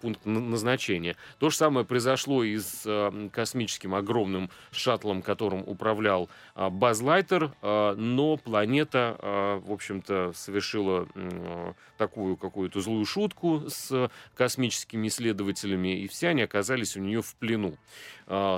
пункт 0.00 0.24
назначения. 0.24 1.16
То 1.38 1.50
же 1.50 1.56
самое 1.56 1.84
произошло 1.84 2.42
и 2.44 2.56
с 2.56 3.12
космическим 3.32 3.94
огромным 3.94 4.48
шаттлом, 4.70 5.20
которым 5.22 5.64
управлял 5.66 6.30
Базлайтер, 6.54 7.52
но 7.62 8.36
планета, 8.38 9.16
в 9.66 9.72
общем-то, 9.72 10.32
совершила 10.34 11.08
такую 11.98 12.36
какую-то 12.36 12.80
злую 12.80 13.04
шутку 13.04 13.64
с 13.68 14.10
космическими 14.34 15.08
исследователями, 15.08 16.00
и 16.00 16.08
все 16.08 16.28
они 16.28 16.42
оказались 16.42 16.96
у 16.96 17.00
нее 17.00 17.20
в 17.20 17.34
плену. 17.34 17.76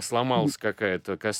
Сломалась 0.02 0.58
какая-то 0.58 1.16
космическая 1.16 1.31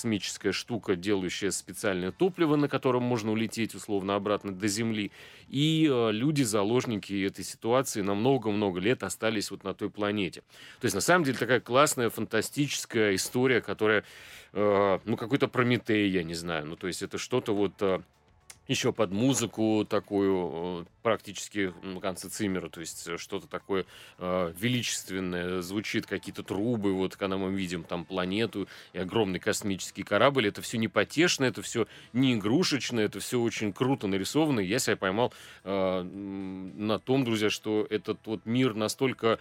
штука, 0.53 0.97
делающая 0.97 1.51
специальное 1.51 2.13
топливо, 2.13 2.57
на 2.57 2.69
котором 2.69 3.03
можно 3.03 3.33
улететь 3.33 3.75
условно 3.75 4.15
обратно 4.15 4.53
до 4.53 4.69
Земли. 4.69 5.11
И 5.49 5.89
э, 5.91 6.13
люди, 6.13 6.43
заложники 6.43 7.27
этой 7.27 7.45
ситуации 7.45 8.03
на 8.03 8.15
много-много 8.15 8.81
лет 8.81 9.03
остались 9.03 9.51
вот 9.51 9.65
на 9.65 9.75
той 9.75 9.91
планете. 9.91 10.43
То 10.81 10.87
есть, 10.87 10.95
на 10.95 11.01
самом 11.01 11.25
деле, 11.25 11.39
такая 11.39 11.61
классная, 11.61 12.11
фантастическая 12.11 13.15
история, 13.15 13.61
которая, 13.61 14.05
э, 14.53 14.99
ну, 15.05 15.17
какой-то 15.17 15.49
Прометей, 15.49 16.09
я 16.09 16.23
не 16.23 16.35
знаю. 16.35 16.67
Ну, 16.67 16.77
то 16.77 16.87
есть, 16.87 17.03
это 17.03 17.19
что-то 17.19 17.55
вот... 17.55 17.75
Еще 18.73 18.91
под 18.91 19.13
музыку 19.13 19.87
такую, 19.87 20.81
э, 20.81 20.85
практически 21.03 21.75
ну, 21.83 22.01
конце 22.01 22.31
Циммера, 22.31 22.71
то 22.71 22.81
есть 22.81 23.07
э, 23.07 23.19
что-то 23.19 23.47
такое 23.47 23.85
э, 24.17 24.55
величественное, 24.59 25.61
звучит 25.61 26.07
какие-то 26.07 26.43
трубы, 26.43 26.95
вот 26.95 27.15
когда 27.17 27.37
мы 27.37 27.53
видим 27.53 27.85
там 27.85 28.07
планету 28.07 28.67
и 28.95 28.99
огромный 28.99 29.41
космический 29.41 30.05
корабль, 30.05 30.49
это 30.49 30.63
все 30.63 30.79
не 30.79 30.89
потешно, 30.89 31.45
это 31.45 31.61
все 31.61 31.87
не 32.15 32.33
игрушечно, 32.33 32.99
это 32.99 33.21
все 33.21 33.39
очень 33.43 33.75
круто 33.75 34.07
нарисовано, 34.07 34.61
я 34.61 34.79
себя 34.79 34.97
поймал 34.97 35.35
э, 35.65 36.03
на 36.03 36.99
том, 36.99 37.25
друзья, 37.27 37.51
что 37.51 37.87
этот 37.91 38.21
вот 38.25 38.47
мир 38.47 38.73
настолько 38.73 39.39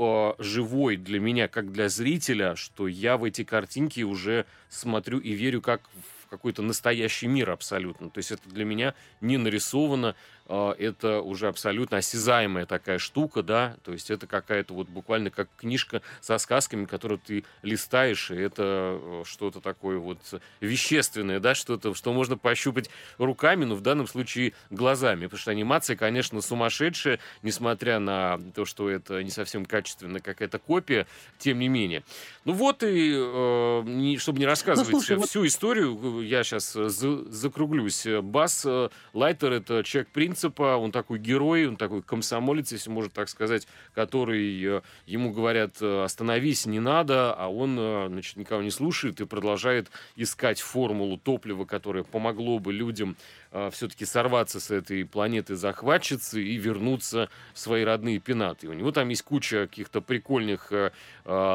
э, 0.00 0.32
живой 0.40 0.96
для 0.96 1.20
меня, 1.20 1.46
как 1.46 1.70
для 1.70 1.88
зрителя, 1.88 2.56
что 2.56 2.88
я 2.88 3.18
в 3.18 3.22
эти 3.22 3.44
картинки 3.44 4.00
уже 4.00 4.46
смотрю 4.68 5.20
и 5.20 5.30
верю 5.30 5.62
как 5.62 5.88
какой-то 6.36 6.62
настоящий 6.62 7.26
мир 7.26 7.50
абсолютно. 7.50 8.10
То 8.10 8.18
есть 8.18 8.30
это 8.30 8.48
для 8.48 8.64
меня 8.64 8.94
не 9.20 9.36
нарисовано, 9.38 10.14
это 10.46 11.22
уже 11.22 11.48
абсолютно 11.48 11.98
осязаемая 11.98 12.66
такая 12.66 12.98
штука, 12.98 13.42
да, 13.42 13.76
то 13.82 13.92
есть 13.92 14.10
это 14.10 14.26
какая-то 14.26 14.74
вот 14.74 14.88
буквально 14.88 15.30
как 15.30 15.48
книжка 15.56 16.02
со 16.20 16.36
сказками, 16.36 16.84
которую 16.84 17.18
ты 17.18 17.44
листаешь, 17.62 18.30
и 18.30 18.36
это 18.36 18.98
э, 19.00 19.22
что-то 19.24 19.60
такое 19.60 19.98
вот 19.98 20.18
вещественное, 20.60 21.40
да, 21.40 21.54
что-то, 21.54 21.94
что 21.94 22.12
можно 22.12 22.36
пощупать 22.36 22.90
руками, 23.16 23.64
но 23.64 23.74
в 23.74 23.80
данном 23.80 24.06
случае 24.06 24.52
глазами, 24.68 25.26
потому 25.26 25.40
что 25.40 25.50
анимация, 25.50 25.96
конечно, 25.96 26.42
сумасшедшая, 26.42 27.20
несмотря 27.42 27.98
на 27.98 28.38
то, 28.54 28.66
что 28.66 28.90
это 28.90 29.22
не 29.22 29.30
совсем 29.30 29.64
качественная 29.64 30.20
какая-то 30.20 30.58
копия, 30.58 31.06
тем 31.38 31.58
не 31.58 31.68
менее. 31.68 32.02
Ну 32.44 32.52
вот 32.52 32.82
и, 32.82 33.14
э, 33.16 34.16
чтобы 34.18 34.38
не 34.40 34.46
рассказывать 34.46 34.92
ну, 34.92 35.00
слушай, 35.00 35.16
всю 35.26 35.40
вот... 35.40 35.46
историю, 35.46 36.20
я 36.20 36.44
сейчас 36.44 36.74
за, 36.74 37.32
закруглюсь. 37.32 38.06
Бас 38.22 38.66
Лайтер— 39.14 39.52
это 39.54 39.82
человек 39.84 40.08
принципа, 40.34 40.76
он 40.76 40.90
такой 40.90 41.20
герой, 41.20 41.68
он 41.68 41.76
такой 41.76 42.02
комсомолец, 42.02 42.72
если 42.72 42.90
можно 42.90 43.08
так 43.08 43.28
сказать, 43.28 43.68
который 43.94 44.78
э, 44.78 44.82
ему 45.06 45.32
говорят 45.32 45.80
«остановись, 45.80 46.66
не 46.66 46.80
надо», 46.80 47.32
а 47.32 47.46
он, 47.46 47.76
э, 47.78 48.08
значит, 48.08 48.36
никого 48.36 48.60
не 48.60 48.72
слушает 48.72 49.20
и 49.20 49.26
продолжает 49.26 49.92
искать 50.16 50.60
формулу 50.60 51.18
топлива, 51.18 51.66
которое 51.66 52.02
помогло 52.02 52.58
бы 52.58 52.72
людям 52.72 53.16
э, 53.52 53.70
все-таки 53.72 54.04
сорваться 54.04 54.58
с 54.58 54.72
этой 54.72 55.04
планеты 55.04 55.54
захватчицы 55.54 56.42
и 56.42 56.56
вернуться 56.56 57.28
в 57.52 57.60
свои 57.60 57.84
родные 57.84 58.18
пенаты. 58.18 58.66
У 58.66 58.72
него 58.72 58.90
там 58.90 59.10
есть 59.10 59.22
куча 59.22 59.68
каких-то 59.68 60.00
прикольных 60.00 60.72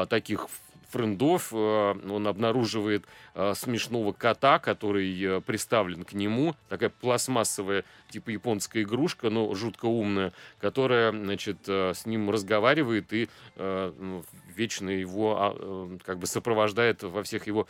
таких 0.08 0.48
френдов. 0.90 1.52
Э, 1.52 1.94
он 2.08 2.26
обнаруживает 2.26 3.04
э, 3.34 3.54
смешного 3.54 4.12
кота, 4.12 4.58
который 4.58 5.22
э, 5.22 5.40
приставлен 5.40 6.04
к 6.04 6.12
нему. 6.12 6.54
Такая 6.68 6.90
пластмассовая, 6.90 7.84
типа 8.10 8.30
японская 8.30 8.82
игрушка, 8.82 9.30
но 9.30 9.54
жутко 9.54 9.86
умная, 9.86 10.32
которая, 10.60 11.12
значит, 11.12 11.68
с 11.68 12.06
ним 12.06 12.30
разговаривает 12.30 13.12
и 13.12 13.28
ну, 13.56 14.24
вечно 14.54 14.90
его 14.90 15.36
а, 15.38 15.98
как 16.04 16.18
бы 16.18 16.26
сопровождает 16.26 17.02
во 17.02 17.22
всех 17.22 17.46
его 17.46 17.66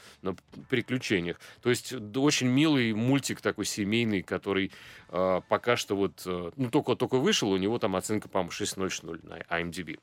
приключениях. 0.69 1.39
То 1.63 1.71
есть 1.71 1.93
очень 2.17 2.49
милый 2.49 2.93
мультик 2.93 3.41
такой 3.41 3.65
семейный, 3.65 4.23
который 4.23 4.73
пока 5.09 5.77
что 5.77 5.97
вот, 5.97 6.23
ну, 6.25 6.71
только-только 6.71 7.17
вышел, 7.17 7.51
у 7.51 7.57
него 7.57 7.79
там 7.79 7.97
оценка, 7.97 8.29
по-моему, 8.29 8.53
6.00 8.53 9.27
на 9.27 9.39
IMDb. 9.61 9.99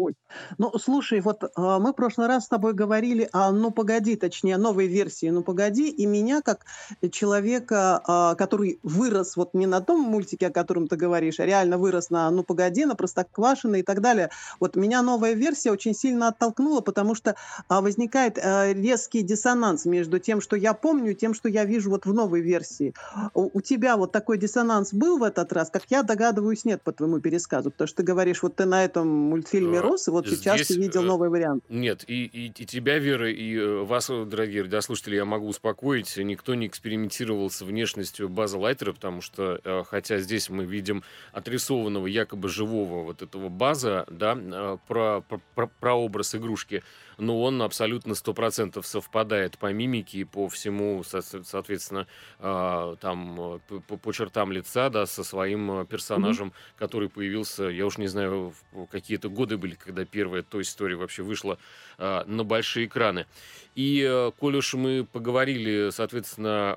Ой. 0.00 0.14
Ну, 0.56 0.72
слушай, 0.78 1.20
вот 1.20 1.44
а, 1.56 1.78
мы 1.78 1.92
в 1.92 1.94
прошлый 1.94 2.26
раз 2.26 2.46
с 2.46 2.48
тобой 2.48 2.72
говорили 2.72 3.28
о 3.32 3.52
«Ну, 3.52 3.70
погоди», 3.70 4.16
точнее, 4.16 4.56
новой 4.56 4.86
версии 4.86 5.28
«Ну, 5.28 5.42
погоди», 5.42 5.90
и 5.90 6.06
меня, 6.06 6.40
как 6.40 6.64
человека, 7.12 8.00
а, 8.06 8.34
который 8.34 8.80
вырос 8.82 9.36
вот 9.36 9.52
не 9.52 9.66
на 9.66 9.82
том 9.82 10.00
мультике, 10.00 10.46
о 10.46 10.50
котором 10.50 10.88
ты 10.88 10.96
говоришь, 10.96 11.38
а 11.38 11.44
реально 11.44 11.76
вырос 11.76 12.08
на 12.08 12.30
«Ну, 12.30 12.44
погоди», 12.44 12.86
на 12.86 12.94
«Простоквашино» 12.94 13.76
и 13.76 13.82
так 13.82 14.00
далее, 14.00 14.30
вот 14.58 14.74
меня 14.74 15.02
новая 15.02 15.34
версия 15.34 15.70
очень 15.70 15.94
сильно 15.94 16.28
оттолкнула, 16.28 16.80
потому 16.80 17.14
что 17.14 17.36
а, 17.68 17.82
возникает 17.82 18.38
а, 18.38 18.72
резкий 18.72 19.20
диссонанс 19.20 19.84
между 19.84 20.18
тем, 20.18 20.40
что 20.40 20.56
я 20.56 20.72
помню, 20.72 21.10
и 21.10 21.14
тем, 21.14 21.34
что 21.34 21.50
я 21.50 21.66
вижу 21.66 21.90
вот 21.90 22.06
в 22.06 22.14
новой 22.14 22.40
версии. 22.40 22.94
У, 23.34 23.50
у 23.52 23.60
тебя 23.60 23.98
вот 23.98 24.12
такой 24.12 24.38
диссонанс 24.38 24.94
был 24.94 25.18
в 25.18 25.22
этот 25.24 25.52
раз? 25.52 25.68
Как 25.68 25.82
я 25.90 26.02
догадываюсь, 26.02 26.64
нет 26.64 26.80
по 26.82 26.92
твоему 26.92 27.20
пересказу, 27.20 27.70
потому 27.70 27.86
что 27.86 27.98
ты 27.98 28.02
говоришь, 28.02 28.42
вот 28.42 28.56
ты 28.56 28.64
на 28.64 28.82
этом 28.82 29.06
мультфильме 29.06 29.89
рос, 29.90 30.08
и 30.08 30.10
вот 30.10 30.26
Здесь, 30.26 30.40
сейчас 30.40 30.66
ты 30.68 30.78
видел 30.78 31.02
э, 31.02 31.06
новый 31.06 31.28
вариант. 31.28 31.64
Нет, 31.68 32.04
и, 32.06 32.24
и, 32.24 32.46
и 32.46 32.66
тебя, 32.66 32.98
Вера, 32.98 33.30
и 33.30 33.56
э, 33.56 33.82
вас, 33.82 34.08
дорогие 34.08 34.62
радиослушатели, 34.62 35.16
я 35.16 35.24
могу 35.24 35.48
успокоить, 35.48 36.16
никто 36.16 36.54
не 36.54 36.66
экспериментировал 36.66 37.50
с 37.50 37.62
внешностью 37.62 38.28
База 38.28 38.58
Лайтера, 38.58 38.92
потому 38.92 39.20
что, 39.20 39.60
э, 39.62 39.82
хотя 39.86 40.18
здесь 40.18 40.48
мы 40.50 40.64
видим 40.64 41.02
отрисованного 41.32 42.06
якобы 42.06 42.48
живого 42.48 43.02
вот 43.04 43.22
этого 43.22 43.48
База, 43.48 44.06
да, 44.10 44.78
про, 44.86 45.22
про, 45.54 45.66
про 45.66 45.94
образ 45.94 46.34
игрушки, 46.34 46.82
но 47.18 47.42
он 47.42 47.60
абсолютно 47.62 48.14
сто 48.14 48.32
процентов 48.32 48.86
совпадает 48.86 49.58
по 49.58 49.72
мимике 49.72 50.20
и 50.20 50.24
по 50.24 50.48
всему, 50.48 51.02
соответственно, 51.04 52.06
там 52.38 53.60
по, 53.68 53.96
по 53.96 54.12
чертам 54.12 54.52
лица, 54.52 54.88
да, 54.88 55.06
со 55.06 55.22
своим 55.22 55.86
персонажем, 55.86 56.48
mm-hmm. 56.48 56.78
который 56.78 57.08
появился, 57.08 57.64
я 57.64 57.86
уж 57.86 57.98
не 57.98 58.06
знаю, 58.06 58.54
какие-то 58.90 59.28
годы 59.28 59.58
были, 59.58 59.74
когда 59.84 60.04
первая 60.04 60.42
той 60.42 60.62
история 60.62 60.96
вообще 60.96 61.22
вышла 61.22 61.58
а, 61.98 62.24
на 62.26 62.44
большие 62.44 62.86
экраны. 62.86 63.26
И, 63.74 64.04
э, 64.08 64.32
коль 64.38 64.56
уж 64.56 64.74
мы 64.74 65.06
поговорили, 65.10 65.90
соответственно, 65.90 66.76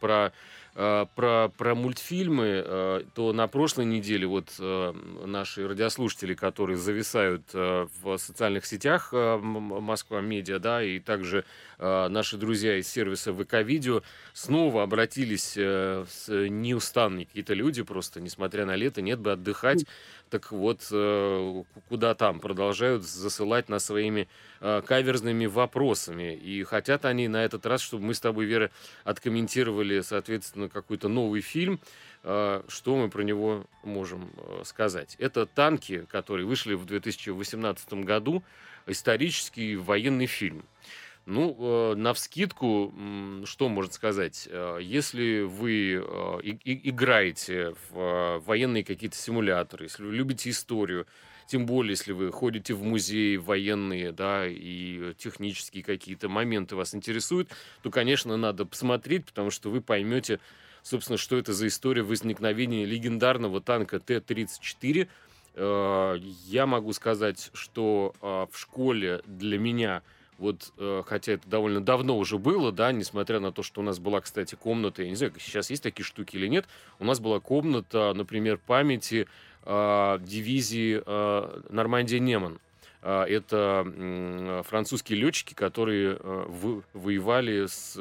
про 0.00 0.32
Э, 0.76 1.06
про, 1.14 1.52
про 1.56 1.76
мультфильмы, 1.76 2.64
э, 2.64 3.02
то 3.14 3.32
на 3.32 3.46
прошлой 3.46 3.84
неделе 3.84 4.26
вот 4.26 4.48
э, 4.58 4.92
наши 5.24 5.68
радиослушатели, 5.68 6.34
которые 6.34 6.78
зависают 6.78 7.42
в 7.52 8.18
социальных 8.18 8.66
сетях 8.66 9.12
Москва 9.12 10.20
Медиа, 10.20 10.58
да, 10.58 10.82
и 10.82 10.98
также 10.98 11.44
наши 11.78 12.36
друзья 12.36 12.76
из 12.76 12.88
сервиса 12.88 13.32
ВК 13.32 13.54
Видео 13.62 14.02
снова 14.32 14.82
обратились 14.82 15.56
с 15.56 16.28
неустанные 16.28 17.26
какие-то 17.26 17.54
люди, 17.54 17.82
просто 17.82 18.20
несмотря 18.20 18.64
на 18.64 18.76
лето, 18.76 19.02
нет 19.02 19.20
бы 19.20 19.32
отдыхать, 19.32 19.84
так 20.30 20.50
вот, 20.52 20.80
куда 21.88 22.14
там, 22.14 22.40
продолжают 22.40 23.04
засылать 23.04 23.68
нас 23.68 23.84
своими 23.84 24.28
каверзными 24.60 25.46
вопросами. 25.46 26.34
И 26.34 26.62
хотят 26.64 27.04
они 27.04 27.28
на 27.28 27.44
этот 27.44 27.66
раз, 27.66 27.80
чтобы 27.82 28.04
мы 28.04 28.14
с 28.14 28.20
тобой, 28.20 28.46
Вера, 28.46 28.70
откомментировали, 29.04 30.00
соответственно, 30.00 30.63
на 30.64 30.68
какой-то 30.68 31.08
новый 31.08 31.40
фильм, 31.40 31.80
э, 32.22 32.62
что 32.68 32.96
мы 32.96 33.08
про 33.08 33.22
него 33.22 33.64
можем 33.82 34.30
э, 34.36 34.62
сказать? 34.64 35.16
Это 35.18 35.46
танки, 35.46 36.06
которые 36.10 36.46
вышли 36.46 36.74
в 36.74 36.84
2018 36.84 37.92
году, 38.04 38.42
исторический 38.86 39.76
военный 39.76 40.26
фильм. 40.26 40.64
Ну, 41.26 41.56
э, 41.58 41.94
на 41.94 42.12
вскидку, 42.12 42.92
что 43.44 43.68
можно 43.68 43.92
сказать? 43.92 44.48
Если 44.80 45.42
вы 45.42 45.94
играете 46.64 47.74
в 47.90 48.42
военные 48.44 48.84
какие-то 48.84 49.16
симуляторы, 49.16 49.86
если 49.86 50.02
вы 50.02 50.12
любите 50.12 50.50
историю, 50.50 51.06
тем 51.46 51.66
более, 51.66 51.92
если 51.92 52.12
вы 52.12 52.32
ходите 52.32 52.74
в 52.74 52.82
музеи 52.82 53.36
военные, 53.36 54.12
да, 54.12 54.46
и 54.46 55.14
технические 55.18 55.82
какие-то 55.82 56.28
моменты 56.28 56.76
вас 56.76 56.94
интересуют, 56.94 57.50
то, 57.82 57.90
конечно, 57.90 58.36
надо 58.36 58.64
посмотреть, 58.64 59.26
потому 59.26 59.50
что 59.50 59.70
вы 59.70 59.80
поймете, 59.80 60.40
собственно, 60.82 61.18
что 61.18 61.36
это 61.36 61.52
за 61.52 61.66
история 61.66 62.02
возникновения 62.02 62.84
легендарного 62.84 63.60
танка 63.60 64.00
Т-34. 64.00 65.08
Э, 65.56 66.18
я 66.46 66.66
могу 66.66 66.92
сказать, 66.92 67.50
что 67.52 68.14
э, 68.20 68.46
в 68.50 68.58
школе 68.58 69.20
для 69.26 69.58
меня 69.58 70.02
вот, 70.38 70.72
э, 70.78 71.02
хотя 71.06 71.32
это 71.32 71.48
довольно 71.48 71.80
давно 71.80 72.18
уже 72.18 72.38
было, 72.38 72.72
да, 72.72 72.90
несмотря 72.92 73.38
на 73.40 73.52
то, 73.52 73.62
что 73.62 73.80
у 73.80 73.84
нас 73.84 73.98
была, 73.98 74.20
кстати, 74.20 74.56
комната, 74.56 75.02
я 75.02 75.08
не 75.08 75.14
знаю, 75.14 75.32
сейчас 75.38 75.70
есть 75.70 75.82
такие 75.82 76.04
штуки 76.04 76.36
или 76.36 76.48
нет, 76.48 76.66
у 76.98 77.04
нас 77.04 77.20
была 77.20 77.38
комната, 77.40 78.12
например, 78.14 78.58
памяти 78.58 79.28
э, 79.64 80.18
дивизии 80.22 81.02
э, 81.04 81.60
Нормандия-Неман. 81.70 82.58
А, 83.06 83.24
это 83.26 84.62
французские 84.66 85.18
летчики, 85.18 85.52
которые 85.52 86.16
э, 86.18 86.80
воевали 86.94 87.66
с, 87.66 87.96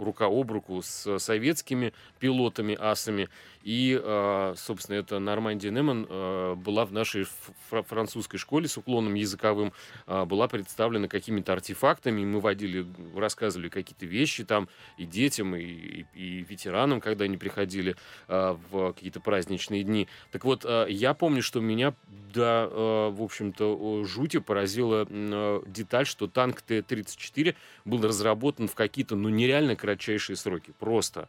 рука 0.00 0.26
об 0.26 0.50
руку 0.50 0.80
с 0.82 1.18
советскими 1.18 1.92
пилотами, 2.18 2.74
асами. 2.78 3.28
И, 3.64 3.98
а, 3.98 4.52
собственно, 4.58 4.96
эта 4.96 5.18
Нормандия 5.18 5.70
Неман 5.70 6.06
а, 6.08 6.54
была 6.54 6.84
в 6.84 6.92
нашей 6.92 7.26
французской 7.70 8.36
школе 8.36 8.68
с 8.68 8.76
уклоном 8.76 9.14
языковым, 9.14 9.72
была 10.06 10.48
представлена 10.48 11.08
какими-то 11.08 11.54
артефактами. 11.54 12.24
Мы 12.24 12.40
водили, 12.40 12.86
рассказывали 13.16 13.70
какие-то 13.70 14.04
вещи 14.04 14.44
там 14.44 14.68
и 14.98 15.06
детям, 15.06 15.56
и, 15.56 16.04
и 16.14 16.46
ветеранам, 16.48 17.00
когда 17.00 17.24
они 17.24 17.38
приходили 17.38 17.96
в 18.28 18.92
какие-то 18.92 19.20
праздничные 19.20 19.82
дни. 19.82 20.08
Так 20.30 20.44
вот, 20.44 20.66
я 20.88 21.14
помню, 21.14 21.42
что 21.42 21.60
меня, 21.60 21.94
да, 22.34 22.66
в 22.68 23.22
общем-то, 23.22 24.04
жути 24.04 24.40
поразила 24.40 25.06
деталь, 25.66 26.06
что 26.06 26.26
танк 26.26 26.60
Т-34 26.62 27.54
был 27.84 28.02
разработан 28.02 28.68
в 28.68 28.74
какие-то, 28.74 29.16
ну, 29.16 29.30
нереально 29.30 29.74
кратчайшие 29.74 30.36
сроки. 30.36 30.72
Просто. 30.78 31.28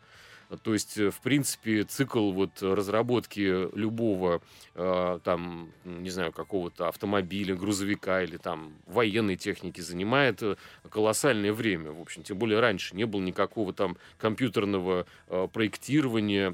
То 0.64 0.74
есть, 0.74 0.98
э, 0.98 1.12
в 1.12 1.20
принципе, 1.20 1.84
цикл 1.84 2.32
вот 2.32 2.62
разработки 2.62 3.76
любого 3.76 4.42
э, 4.76 5.20
там, 5.24 5.72
не 5.84 6.10
знаю, 6.10 6.32
какого-то 6.32 6.88
автомобиля, 6.88 7.56
грузовика 7.56 8.24
или 8.24 8.38
там 8.38 8.74
военной 8.88 9.36
техники 9.36 9.82
занимает 9.82 10.42
э, 10.42 10.56
колоссальное 10.90 11.54
время. 11.54 11.92
В 11.92 12.02
общем, 12.02 12.24
тем 12.24 12.38
более 12.38 12.60
раньше 12.60 12.96
не 12.96 13.06
было 13.06 13.22
никакого 13.22 13.74
там 13.74 13.98
компьютерного 14.18 15.06
проектирования, 15.54 16.52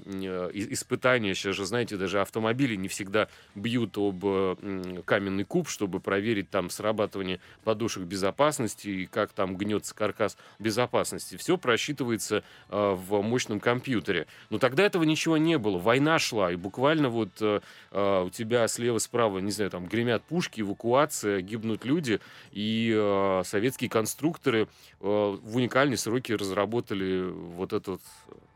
испытания. 0.54 1.36
Сейчас 1.36 1.56
же, 1.56 1.66
знаете, 1.66 1.98
даже 1.98 2.22
автомобили 2.22 2.76
не 2.76 2.88
всегда 2.88 3.28
бьют 3.56 3.98
об 3.98 4.24
каменный 5.06 5.44
куб, 5.44 5.70
чтобы 5.70 6.00
проверить 6.00 6.50
там 6.50 6.70
срабатывание 6.70 7.40
подушек 7.64 8.04
безопасности 8.04 8.88
и 8.88 9.06
как 9.06 9.34
там 9.34 9.58
гнется 9.58 9.94
каркас 9.94 10.38
безопасности. 10.60 11.38
Все 11.38 11.58
просчитывается 11.58 12.44
в 12.70 13.22
мощном 13.22 13.60
компьютере 13.60 13.91
компьютере. 13.92 14.28
Но 14.50 14.58
тогда 14.58 14.84
этого 14.84 15.04
ничего 15.04 15.38
не 15.38 15.58
было. 15.58 15.78
Война 15.78 16.20
шла, 16.20 16.52
и 16.52 16.56
буквально 16.56 17.10
вот 17.10 17.30
э, 17.42 17.60
э, 17.92 18.24
у 18.26 18.30
тебя 18.30 18.68
слева-справа, 18.68 19.40
не 19.40 19.52
знаю, 19.52 19.70
там 19.70 19.86
гремят 19.86 20.24
пушки, 20.24 20.62
эвакуация, 20.62 21.42
гибнут 21.42 21.86
люди, 21.86 22.20
и 22.52 22.94
э, 22.96 23.42
советские 23.46 23.90
конструкторы 23.90 24.62
э, 24.62 24.68
в 25.02 25.56
уникальные 25.56 25.98
сроки 25.98 26.32
разработали 26.32 27.30
вот 27.30 27.74
этот 27.74 28.02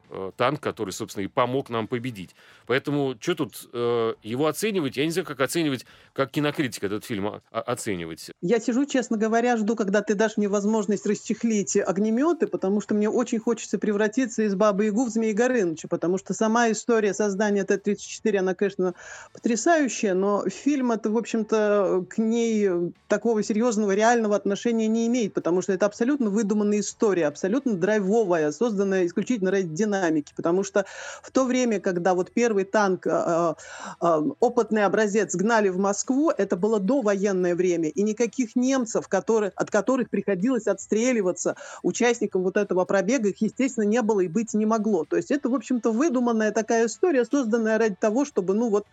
Э, 0.09 0.31
танк, 0.37 0.59
который, 0.59 0.91
собственно, 0.91 1.23
и 1.23 1.27
помог 1.27 1.69
нам 1.69 1.87
победить. 1.87 2.35
Поэтому 2.67 3.15
что 3.19 3.35
тут 3.35 3.69
э, 3.73 4.13
его 4.21 4.47
оценивать? 4.47 4.97
Я 4.97 5.05
не 5.05 5.11
знаю, 5.11 5.25
как 5.25 5.39
оценивать, 5.39 5.85
как 6.13 6.31
кинокритик 6.31 6.83
этот 6.83 7.05
фильм 7.05 7.27
о- 7.27 7.41
оценивать. 7.51 8.31
Я 8.41 8.59
сижу, 8.59 8.85
честно 8.85 9.17
говоря, 9.17 9.57
жду, 9.57 9.75
когда 9.75 10.01
ты 10.01 10.13
дашь 10.13 10.37
мне 10.37 10.47
возможность 10.47 11.05
расчехлить 11.07 11.77
огнеметы, 11.77 12.47
потому 12.47 12.81
что 12.81 12.93
мне 12.93 13.09
очень 13.09 13.39
хочется 13.39 13.79
превратиться 13.79 14.43
из 14.43 14.55
Бабы 14.55 14.85
Ягу 14.85 15.05
в 15.05 15.09
Змеи 15.09 15.31
Горыныча, 15.31 15.87
потому 15.87 16.17
что 16.17 16.33
сама 16.33 16.71
история 16.71 17.13
создания 17.13 17.63
Т-34, 17.63 18.37
она, 18.37 18.53
конечно, 18.53 18.93
потрясающая, 19.33 20.13
но 20.13 20.47
фильм 20.49 20.91
это, 20.91 21.09
в 21.09 21.17
общем-то, 21.17 22.05
к 22.09 22.17
ней 22.17 22.69
такого 23.07 23.41
серьезного 23.43 23.95
реального 23.95 24.35
отношения 24.35 24.87
не 24.87 25.07
имеет, 25.07 25.33
потому 25.33 25.61
что 25.61 25.73
это 25.73 25.85
абсолютно 25.85 26.29
выдуманная 26.29 26.79
история, 26.79 27.27
абсолютно 27.27 27.75
драйвовая, 27.75 28.51
созданная 28.51 29.05
исключительно 29.05 29.51
ради 29.51 29.85
динамики, 29.95 30.34
потому 30.36 30.63
что 30.63 30.86
в 31.21 31.31
то 31.31 31.45
время, 31.45 31.79
когда 31.79 32.13
вот 32.13 32.31
первый 32.31 32.65
танк, 32.65 33.08
э, 33.08 33.53
э, 34.01 34.21
опытный 34.39 34.86
образец 34.86 35.36
гнали 35.36 35.69
в 35.69 35.77
Москву, 35.77 36.31
это 36.31 36.55
было 36.55 36.79
довоенное 36.79 37.55
время, 37.55 37.89
и 37.89 38.03
никаких 38.03 38.55
немцев, 38.55 39.08
которые, 39.08 39.51
от 39.55 39.71
которых 39.71 40.10
приходилось 40.10 40.67
отстреливаться 40.67 41.55
участникам 41.84 42.43
вот 42.43 42.58
этого 42.58 42.86
пробега, 42.86 43.29
их, 43.29 43.41
естественно, 43.41 43.86
не 43.86 44.01
было 44.01 44.21
и 44.21 44.27
быть 44.27 44.53
не 44.53 44.65
могло. 44.65 45.05
То 45.05 45.17
есть 45.17 45.31
это, 45.31 45.49
в 45.49 45.55
общем-то, 45.55 45.91
выдуманная 45.91 46.51
такая 46.51 46.88
история, 46.88 47.25
созданная 47.25 47.77
ради 47.77 47.95
того, 47.95 48.25
чтобы, 48.25 48.53
ну 48.53 48.69
вот, 48.69 48.86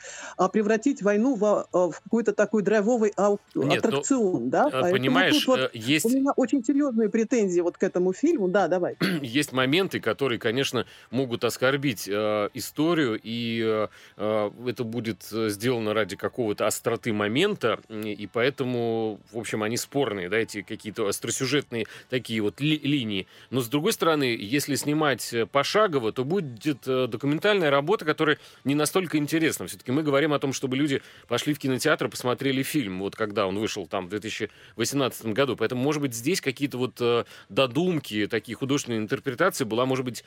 превратить 0.53 1.03
войну 1.03 1.35
в, 1.35 1.69
в 1.73 1.95
какой-то 2.05 2.33
такой 2.33 2.62
драйвовый 2.62 3.12
ау- 3.17 3.38
Нет, 3.55 3.85
аттракцион, 3.85 4.45
ну, 4.45 4.51
да? 4.51 4.69
Понимаешь, 4.71 5.47
вот 5.47 5.71
есть... 5.75 6.05
У 6.05 6.09
меня 6.09 6.33
очень 6.37 6.65
серьезные 6.65 7.09
претензии 7.09 7.61
вот 7.61 7.77
к 7.77 7.83
этому 7.83 8.12
фильму, 8.12 8.49
да, 8.49 8.69
давай. 8.69 8.97
Есть 9.23 9.53
моменты, 9.53 10.01
которые, 10.01 10.38
конечно, 10.38 10.87
могут 11.11 11.44
оскорбить 11.44 12.09
э, 12.09 12.48
историю, 12.55 13.20
и 13.22 13.62
э, 13.64 13.88
э 14.16 14.50
это 14.66 14.85
будет 14.85 15.28
э, 15.33 15.48
сделано 15.50 15.94
ради 15.94 16.16
какого-то 16.16 16.66
остроты 16.66 17.12
момента, 17.12 17.81
и 17.90 18.28
поэтому, 18.33 19.20
в 19.33 19.38
общем, 19.38 19.62
они 19.62 19.76
спорные, 19.76 20.28
да, 20.28 20.38
эти 20.38 20.62
какие-то 20.62 21.07
остросюжетные 21.07 21.87
такие 22.09 22.40
вот 22.40 22.61
ли 22.61 22.78
линии. 22.78 23.26
Но, 23.50 23.61
с 23.61 23.68
другой 23.68 23.92
стороны, 23.92 24.37
если 24.38 24.74
снимать 24.76 25.33
э, 25.33 25.46
пошагово, 25.46 26.12
то 26.12 26.24
будет 26.24 26.83
документальная 26.85 27.70
работа, 27.70 28.05
которая 28.05 28.38
не 28.64 28.74
настолько 28.74 29.18
интересна. 29.18 29.66
Все-таки 29.66 29.92
мы 29.92 30.02
говорим 30.02 30.33
о 30.33 30.38
том, 30.38 30.52
чтобы 30.52 30.76
люди 30.76 31.02
пошли 31.28 31.55
в 31.55 31.59
кинотеатр, 31.59 32.09
посмотрели 32.09 32.62
фильм, 32.62 33.00
вот 33.00 33.16
когда 33.16 33.46
он 33.46 33.59
вышел 33.59 33.87
там 33.87 34.07
в 34.07 34.11
2018 34.11 35.26
году. 35.26 35.57
Поэтому, 35.57 35.83
может 35.83 36.02
быть, 36.02 36.14
здесь 36.14 36.40
какие-то 36.40 36.78
вот 36.78 37.26
додумки, 37.48 38.26
такие 38.26 38.57
художественные 38.57 39.00
интерпретации 39.00 39.64
была, 39.64 39.87
может 39.87 40.05
быть, 40.05 40.24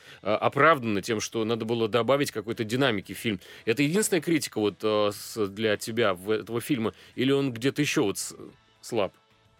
оправдана 0.56 1.02
тем, 1.02 1.20
что 1.20 1.44
надо 1.44 1.64
было 1.66 1.88
добавить 1.88 2.30
какой-то 2.32 2.64
динамики 2.64 3.12
в 3.12 3.18
фильм. 3.18 3.40
Это 3.66 3.82
единственная 3.82 4.22
критика 4.22 4.58
вот 4.58 4.76
э, 4.82 5.10
для 5.48 5.76
тебя 5.76 6.14
в 6.14 6.30
этого 6.30 6.60
фильма? 6.60 6.94
Или 7.14 7.32
он 7.32 7.52
где-то 7.52 7.82
еще 7.82 8.02
вот 8.02 8.18
слаб? 8.80 9.12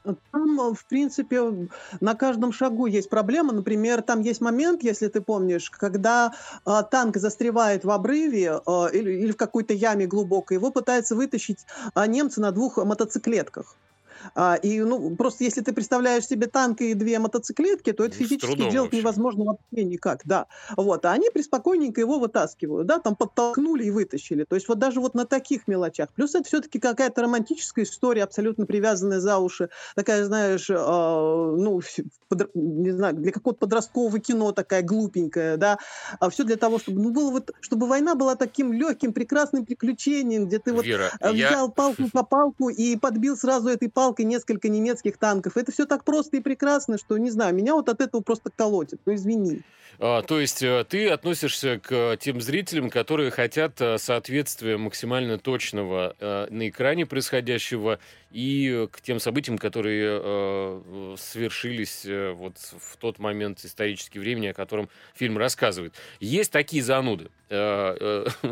Там, 0.05 0.61
э, 0.61 0.75
в 0.75 0.87
принципе, 0.87 1.69
на 2.01 2.15
каждом 2.15 2.53
шагу 2.53 2.87
есть 2.87 3.11
проблема. 3.11 3.53
Например, 3.53 4.01
там 4.01 4.21
есть 4.21 4.41
момент, 4.41 4.83
если 4.83 5.09
ты 5.09 5.21
помнишь, 5.21 5.69
когда 5.71 6.33
э, 6.65 6.83
танк 6.91 7.19
застревает 7.19 7.85
в 7.85 7.91
обрыве 7.91 8.61
э, 8.67 8.87
или, 8.95 9.11
или 9.11 9.33
в 9.33 9.37
какой-то 9.37 9.75
яме 9.75 10.07
глубокой, 10.07 10.57
его 10.57 10.71
пытаются 10.71 11.15
вытащить 11.15 11.67
э, 11.95 12.07
немцы 12.07 12.41
на 12.41 12.53
двух 12.53 12.79
мотоциклетках. 12.79 13.77
А, 14.35 14.55
и, 14.55 14.81
ну, 14.81 15.15
просто 15.17 15.45
если 15.45 15.61
ты 15.61 15.73
представляешь 15.73 16.27
себе 16.27 16.47
танк 16.47 16.81
и 16.81 16.95
две 16.95 17.19
мотоциклетки, 17.19 17.93
то 17.93 18.05
это 18.05 18.17
ну, 18.19 18.25
физически 18.25 18.57
делать 18.57 18.75
вообще. 18.77 18.99
невозможно 18.99 19.45
вообще 19.45 19.85
никак, 19.85 20.23
да. 20.25 20.47
Вот, 20.77 21.05
а 21.05 21.13
они 21.13 21.31
преспокойненько 21.31 22.01
его 22.01 22.19
вытаскивают, 22.19 22.87
да, 22.87 22.99
там 22.99 23.17
подтолкнули 23.17 23.85
и 23.85 23.91
вытащили. 23.91 24.45
То 24.45 24.55
есть 24.57 24.69
вот 24.69 24.79
даже 24.79 25.01
вот 25.01 25.15
на 25.15 25.27
таких 25.27 25.69
мелочах. 25.69 26.11
Плюс 26.15 26.35
это 26.35 26.45
все-таки 26.45 26.79
какая-то 26.79 27.23
романтическая 27.23 27.85
история, 27.85 28.25
абсолютно 28.25 28.67
привязанная 28.67 29.21
за 29.21 29.39
уши. 29.39 29.69
Такая, 29.95 30.25
знаешь, 30.25 30.69
э, 30.71 30.75
ну, 30.75 31.81
под, 32.29 32.51
не 32.55 32.91
знаю, 32.93 33.15
для 33.15 33.33
какого-то 33.33 33.61
подросткового 33.61 34.19
кино 34.19 34.53
такая 34.53 34.83
глупенькая, 34.83 35.57
да. 35.57 35.79
А 36.21 36.31
все 36.31 36.45
для 36.45 36.57
того, 36.57 36.79
чтобы, 36.79 37.03
ну, 37.03 37.11
было 37.11 37.31
вот, 37.31 37.53
чтобы 37.61 37.87
война 37.87 38.15
была 38.15 38.35
таким 38.35 38.73
легким, 38.73 39.13
прекрасным 39.13 39.65
приключением, 39.65 40.47
где 40.47 40.59
ты 40.59 40.73
вот 40.73 40.85
Вера, 40.85 41.11
взял 41.21 41.67
я... 41.67 41.69
палку 41.69 42.05
по 42.13 42.23
палку 42.23 42.69
и 42.69 42.97
подбил 42.97 43.37
сразу 43.37 43.69
этой 43.69 43.91
палкой 43.91 44.16
палкой 44.17 44.25
несколько 44.25 44.69
немецких 44.69 45.19
танков. 45.19 45.57
Это 45.57 45.73
все 45.73 45.85
так 45.85 46.05
просто 46.05 46.39
и 46.39 46.41
прекрасно, 46.41 46.99
что, 46.99 47.19
не 47.19 47.31
знаю, 47.31 47.55
меня 47.55 47.75
вот 47.75 47.89
от 47.89 48.01
этого 48.01 48.23
просто 48.23 48.51
колотит. 48.55 49.01
Ну, 49.05 49.15
извини. 49.15 49.63
А, 49.99 50.23
то 50.23 50.41
есть 50.41 50.63
э, 50.63 50.85
ты 50.89 51.09
относишься 51.09 51.81
к 51.83 52.17
тем 52.21 52.41
зрителям, 52.41 52.91
которые 52.91 53.31
хотят 53.31 53.81
э, 53.81 53.99
соответствия 53.99 54.77
максимально 54.77 55.39
точного 55.39 56.15
э, 56.19 56.47
на 56.51 56.69
экране 56.69 57.07
происходящего 57.07 57.99
и 58.31 58.87
к 58.91 59.01
тем 59.01 59.19
событиям, 59.19 59.57
которые 59.57 61.17
свершились 61.17 62.05
вот 62.35 62.59
в 62.59 62.97
тот 62.99 63.19
момент 63.19 63.65
исторического 63.65 64.21
времени, 64.21 64.49
о 64.49 64.53
котором 64.53 64.91
фильм 65.15 65.39
рассказывает. 65.39 65.95
Есть 66.21 66.53
такие 66.53 66.83
зануды. 66.83 67.31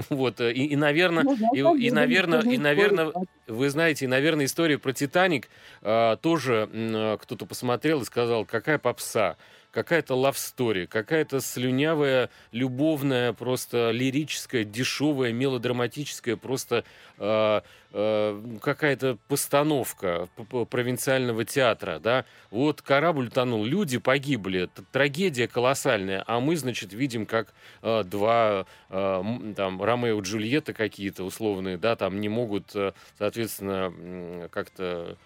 Вот, 0.08 0.40
и, 0.40 0.66
и, 0.66 0.76
наверное, 0.76 1.24
ну, 1.24 1.74
и, 1.74 1.86
и, 1.86 1.90
наверное, 1.90 2.40
и, 2.42 2.56
наверное, 2.56 3.12
вы 3.48 3.68
знаете, 3.68 4.04
и, 4.04 4.08
наверное, 4.08 4.46
история 4.46 4.78
про 4.78 4.92
«Титаник» 4.92 5.48
тоже 5.82 7.18
кто-то 7.20 7.44
посмотрел 7.44 8.02
и 8.02 8.04
сказал, 8.04 8.44
какая 8.44 8.78
попса 8.78 9.36
какая-то 9.74 10.14
love 10.14 10.36
story, 10.36 10.86
какая-то 10.86 11.40
слюнявая, 11.40 12.30
любовная, 12.52 13.32
просто 13.32 13.90
лирическая, 13.90 14.62
дешевая, 14.62 15.32
мелодраматическая, 15.32 16.36
просто 16.36 16.84
э, 17.18 17.60
э, 17.92 18.42
какая-то 18.62 19.18
постановка 19.26 20.28
провинциального 20.70 21.44
театра, 21.44 21.98
да. 21.98 22.24
Вот 22.50 22.82
корабль 22.82 23.30
тонул, 23.30 23.64
люди 23.64 23.98
погибли, 23.98 24.70
трагедия 24.92 25.48
колоссальная, 25.48 26.22
а 26.26 26.38
мы, 26.38 26.56
значит, 26.56 26.92
видим, 26.92 27.26
как 27.26 27.52
э, 27.82 28.04
два 28.04 28.66
э, 28.90 29.22
там 29.56 29.82
Ромео 29.82 30.20
и 30.20 30.22
Джульетта 30.22 30.72
какие-то 30.72 31.24
условные, 31.24 31.78
да, 31.78 31.96
там 31.96 32.20
не 32.20 32.28
могут, 32.28 32.76
э, 32.76 32.92
соответственно, 33.18 34.48
как-то 34.52 35.18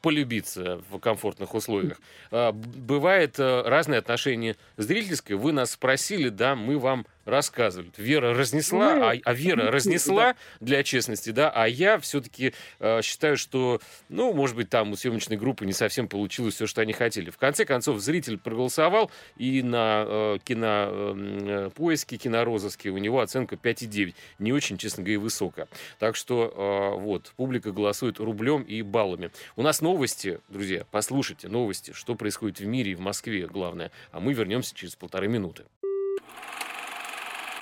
полюбиться 0.00 0.80
в 0.90 0.98
комфортных 0.98 1.54
условиях. 1.54 2.00
А, 2.30 2.52
бывает 2.52 3.38
э, 3.38 3.62
разные 3.62 3.98
отношения 3.98 4.56
зрительское. 4.76 5.36
Вы 5.36 5.52
нас 5.52 5.72
спросили, 5.72 6.28
да, 6.28 6.54
мы 6.54 6.78
вам 6.78 7.06
рассказывают. 7.28 7.98
Вера 7.98 8.34
разнесла, 8.34 8.94
ну, 8.94 9.04
а, 9.04 9.14
а 9.22 9.34
Вера 9.34 9.70
разнесла 9.70 10.34
для 10.60 10.82
честности, 10.82 11.30
да, 11.30 11.50
а 11.50 11.68
я 11.68 11.98
все-таки 11.98 12.54
э, 12.80 13.02
считаю, 13.02 13.36
что, 13.36 13.80
ну, 14.08 14.32
может 14.32 14.56
быть, 14.56 14.70
там 14.70 14.92
у 14.92 14.96
съемочной 14.96 15.36
группы 15.36 15.66
не 15.66 15.72
совсем 15.72 16.08
получилось 16.08 16.54
все, 16.54 16.66
что 16.66 16.80
они 16.80 16.92
хотели. 16.92 17.30
В 17.30 17.38
конце 17.38 17.64
концов, 17.64 18.00
зритель 18.00 18.38
проголосовал, 18.38 19.10
и 19.36 19.62
на 19.62 20.04
э, 20.06 20.38
кинопоиске, 20.42 22.16
э, 22.16 22.18
кинорозыске 22.18 22.90
у 22.90 22.98
него 22.98 23.20
оценка 23.20 23.56
5,9. 23.56 24.14
Не 24.38 24.52
очень, 24.52 24.78
честно 24.78 25.02
говоря, 25.02 25.20
высокая. 25.20 25.68
Так 25.98 26.16
что, 26.16 26.94
э, 26.96 27.00
вот, 27.00 27.32
публика 27.36 27.72
голосует 27.72 28.18
рублем 28.18 28.62
и 28.62 28.82
баллами. 28.82 29.30
У 29.56 29.62
нас 29.62 29.80
новости, 29.80 30.40
друзья, 30.48 30.84
послушайте 30.90 31.48
новости, 31.48 31.92
что 31.92 32.14
происходит 32.14 32.60
в 32.60 32.66
мире 32.66 32.92
и 32.92 32.94
в 32.94 33.00
Москве, 33.00 33.46
главное. 33.46 33.90
А 34.12 34.20
мы 34.20 34.32
вернемся 34.32 34.74
через 34.74 34.96
полторы 34.96 35.28
минуты. 35.28 35.64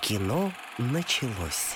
Кино 0.06 0.52
началось. 0.78 1.74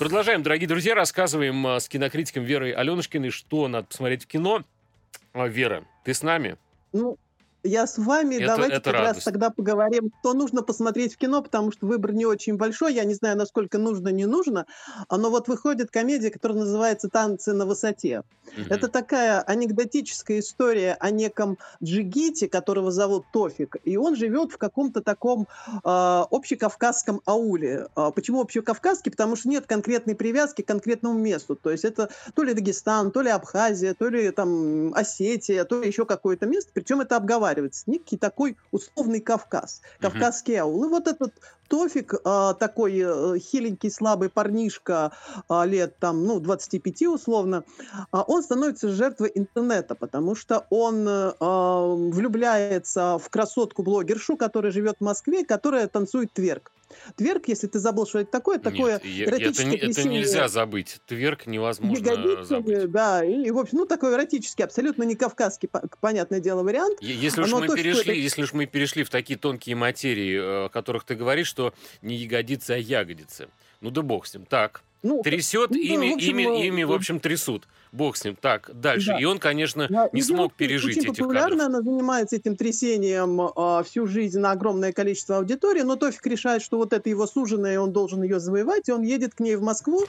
Продолжаем, 0.00 0.42
дорогие 0.42 0.66
друзья, 0.66 0.96
рассказываем 0.96 1.64
а, 1.64 1.78
с 1.78 1.88
кинокритиком 1.88 2.42
Верой 2.42 2.72
Аленушкиной, 2.72 3.30
что 3.30 3.68
надо 3.68 3.86
посмотреть 3.86 4.24
в 4.24 4.26
кино. 4.26 4.64
А, 5.32 5.46
Вера, 5.46 5.84
ты 6.02 6.12
с 6.12 6.24
нами? 6.24 6.56
Ну, 6.92 7.18
я 7.62 7.86
с 7.86 7.98
вами. 7.98 8.36
Это, 8.36 8.46
Давайте 8.46 8.76
это 8.76 8.90
как 8.90 9.00
радость. 9.00 9.14
раз 9.16 9.24
тогда 9.24 9.50
поговорим, 9.50 10.12
что 10.20 10.34
нужно 10.34 10.62
посмотреть 10.62 11.14
в 11.14 11.16
кино, 11.18 11.42
потому 11.42 11.72
что 11.72 11.86
выбор 11.86 12.12
не 12.12 12.26
очень 12.26 12.56
большой. 12.56 12.94
Я 12.94 13.04
не 13.04 13.14
знаю, 13.14 13.36
насколько 13.36 13.78
нужно, 13.78 14.08
не 14.08 14.26
нужно. 14.26 14.66
Но 15.10 15.30
вот 15.30 15.48
выходит 15.48 15.90
комедия, 15.90 16.30
которая 16.30 16.58
называется 16.58 17.08
«Танцы 17.08 17.52
на 17.52 17.66
высоте». 17.66 18.22
Угу. 18.56 18.66
Это 18.68 18.88
такая 18.88 19.40
анекдотическая 19.42 20.40
история 20.40 20.96
о 20.98 21.10
неком 21.10 21.58
джигите, 21.82 22.48
которого 22.48 22.90
зовут 22.90 23.26
Тофик. 23.32 23.76
И 23.84 23.96
он 23.96 24.16
живет 24.16 24.52
в 24.52 24.58
каком-то 24.58 25.02
таком 25.02 25.42
э, 25.42 25.78
общекавказском 25.84 27.20
ауле. 27.26 27.86
А 27.94 28.10
почему 28.10 28.40
общекавказский? 28.40 29.12
Потому 29.12 29.36
что 29.36 29.48
нет 29.48 29.66
конкретной 29.66 30.16
привязки 30.16 30.62
к 30.62 30.66
конкретному 30.66 31.18
месту. 31.18 31.54
То 31.54 31.70
есть 31.70 31.84
это 31.84 32.10
то 32.34 32.42
ли 32.42 32.54
Дагестан, 32.54 33.10
то 33.12 33.22
ли 33.22 33.30
Абхазия, 33.30 33.94
то 33.94 34.08
ли 34.08 34.30
там 34.30 34.92
Осетия, 34.94 35.64
то 35.64 35.80
ли 35.80 35.86
еще 35.86 36.04
какое-то 36.04 36.46
место. 36.46 36.70
Причем 36.74 37.00
это 37.00 37.16
обговаривается 37.16 37.49
договариваться. 37.50 37.84
Некий 37.86 38.16
такой 38.16 38.56
условный 38.70 39.20
Кавказ, 39.20 39.82
кавказский 40.00 40.56
аул. 40.56 40.84
И 40.84 40.88
вот 40.88 41.06
этот 41.06 41.34
Тофик, 41.74 42.14
а, 42.24 42.52
такой 42.54 42.98
э, 42.98 43.38
хиленький, 43.38 43.90
слабый 43.92 44.28
парнишка 44.28 45.12
а, 45.48 45.64
лет 45.64 45.96
там, 46.00 46.24
ну, 46.26 46.40
25 46.40 47.02
условно, 47.06 47.62
а, 48.10 48.22
он 48.22 48.42
становится 48.42 48.88
жертвой 48.88 49.30
интернета, 49.36 49.94
потому 49.94 50.34
что 50.34 50.66
он 50.70 51.06
э, 51.08 51.32
влюбляется 52.10 53.18
в 53.18 53.28
красотку-блогершу, 53.30 54.36
которая 54.36 54.72
живет 54.72 54.96
в 54.98 55.04
Москве, 55.04 55.44
которая 55.44 55.86
танцует 55.86 56.32
тверк. 56.32 56.72
Тверк, 57.16 57.46
если 57.46 57.68
ты 57.68 57.78
забыл, 57.78 58.04
что 58.04 58.18
это 58.18 58.32
такое, 58.32 58.58
такое 58.58 58.94
Нет, 58.94 59.04
я- 59.04 59.26
это, 59.26 59.64
не- 59.64 59.76
это 59.76 60.08
нельзя 60.08 60.48
забыть. 60.48 61.00
Тверк 61.06 61.46
невозможно 61.46 62.42
забыть. 62.44 62.90
да, 62.90 63.24
и, 63.24 63.48
в 63.52 63.58
общем, 63.58 63.78
ну, 63.78 63.86
такой 63.86 64.12
эротический, 64.14 64.64
абсолютно 64.64 65.04
не 65.04 65.14
кавказский, 65.14 65.68
по- 65.68 65.82
понятное 66.00 66.40
дело, 66.40 66.64
вариант. 66.64 66.98
Если 67.00 67.42
уж, 67.42 67.52
мы 67.52 67.66
что 67.66 67.76
перешли, 67.76 68.00
это- 68.00 68.12
если 68.12 68.42
уж 68.42 68.52
мы 68.54 68.66
перешли 68.66 69.04
в 69.04 69.10
такие 69.10 69.38
тонкие 69.38 69.76
материи, 69.76 70.34
э, 70.36 70.64
о 70.66 70.68
которых 70.68 71.04
ты 71.04 71.14
говоришь, 71.14 71.46
что 71.60 71.74
не 72.00 72.16
ягодицы, 72.16 72.70
а 72.70 72.76
ягодицы. 72.76 73.48
Ну 73.82 73.90
да 73.90 74.00
бог 74.00 74.26
с 74.26 74.32
ним. 74.34 74.46
Так, 74.46 74.82
Ну, 75.02 75.22
трясет, 75.22 75.70
ну, 75.70 75.76
ими, 75.76 76.10
в 76.10 76.14
общем, 76.14 76.38
ими, 76.38 76.42
э, 76.42 76.66
ими, 76.66 76.82
в 76.84 76.92
э, 76.92 76.94
общем, 76.94 77.20
трясут. 77.20 77.66
Бог 77.92 78.16
с 78.16 78.24
ним. 78.24 78.36
Так, 78.40 78.70
дальше. 78.72 79.08
Да. 79.08 79.18
И 79.18 79.24
он, 79.24 79.38
конечно, 79.38 79.88
Да, 79.88 80.08
не 80.12 80.20
и 80.20 80.22
смог 80.22 80.54
пережить 80.54 80.98
очень 80.98 81.10
этих 81.10 81.24
популярна, 81.24 81.50
кадров. 81.50 81.68
она 81.68 81.82
занимается 81.82 82.36
этим 82.36 82.56
трясением 82.56 83.40
а, 83.40 83.82
всю 83.82 84.06
жизнь 84.06 84.38
на 84.38 84.52
огромное 84.52 84.92
количество 84.92 85.38
аудитории, 85.38 85.82
но 85.82 85.96
Тофик 85.96 86.24
решает, 86.26 86.62
что 86.62 86.76
вот 86.76 86.92
это 86.92 87.08
его 87.08 87.26
суженая, 87.26 87.74
и 87.74 87.76
он 87.78 87.92
должен 87.92 88.22
ее 88.22 88.38
завоевать, 88.38 88.88
и 88.88 88.92
он 88.92 89.02
едет 89.02 89.34
к 89.34 89.40
ней 89.40 89.56
в 89.56 89.62
Москву. 89.62 90.04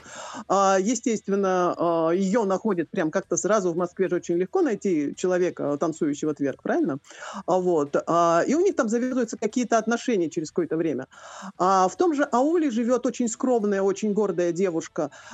А, 0.46 0.78
естественно, 0.80 1.74
а, 1.76 2.10
ее 2.10 2.44
находит 2.44 2.88
прям 2.90 3.10
как-то 3.10 3.36
сразу 3.36 3.72
в 3.72 3.76
Москве 3.76 4.08
же 4.08 4.16
очень 4.16 4.36
легко 4.36 4.62
найти 4.62 5.14
человека, 5.16 5.76
танцующего 5.78 6.34
тверк, 6.34 6.62
правильно? 6.62 6.98
А, 7.46 7.58
вот. 7.58 7.96
А, 8.06 8.44
и 8.46 8.54
у 8.54 8.60
них 8.60 8.76
там 8.76 8.88
завязываются 8.88 9.36
какие-то 9.36 9.78
отношения 9.78 10.30
через 10.30 10.50
какое-то 10.50 10.76
время. 10.76 11.08
А, 11.58 11.88
в 11.88 11.96
том 11.96 12.14
же 12.14 12.28
ауле 12.30 12.70
живет 12.70 13.06
очень 13.06 13.28
скромная, 13.28 13.82
очень 13.82 14.12
гордая 14.12 14.52
девушка, 14.52 14.81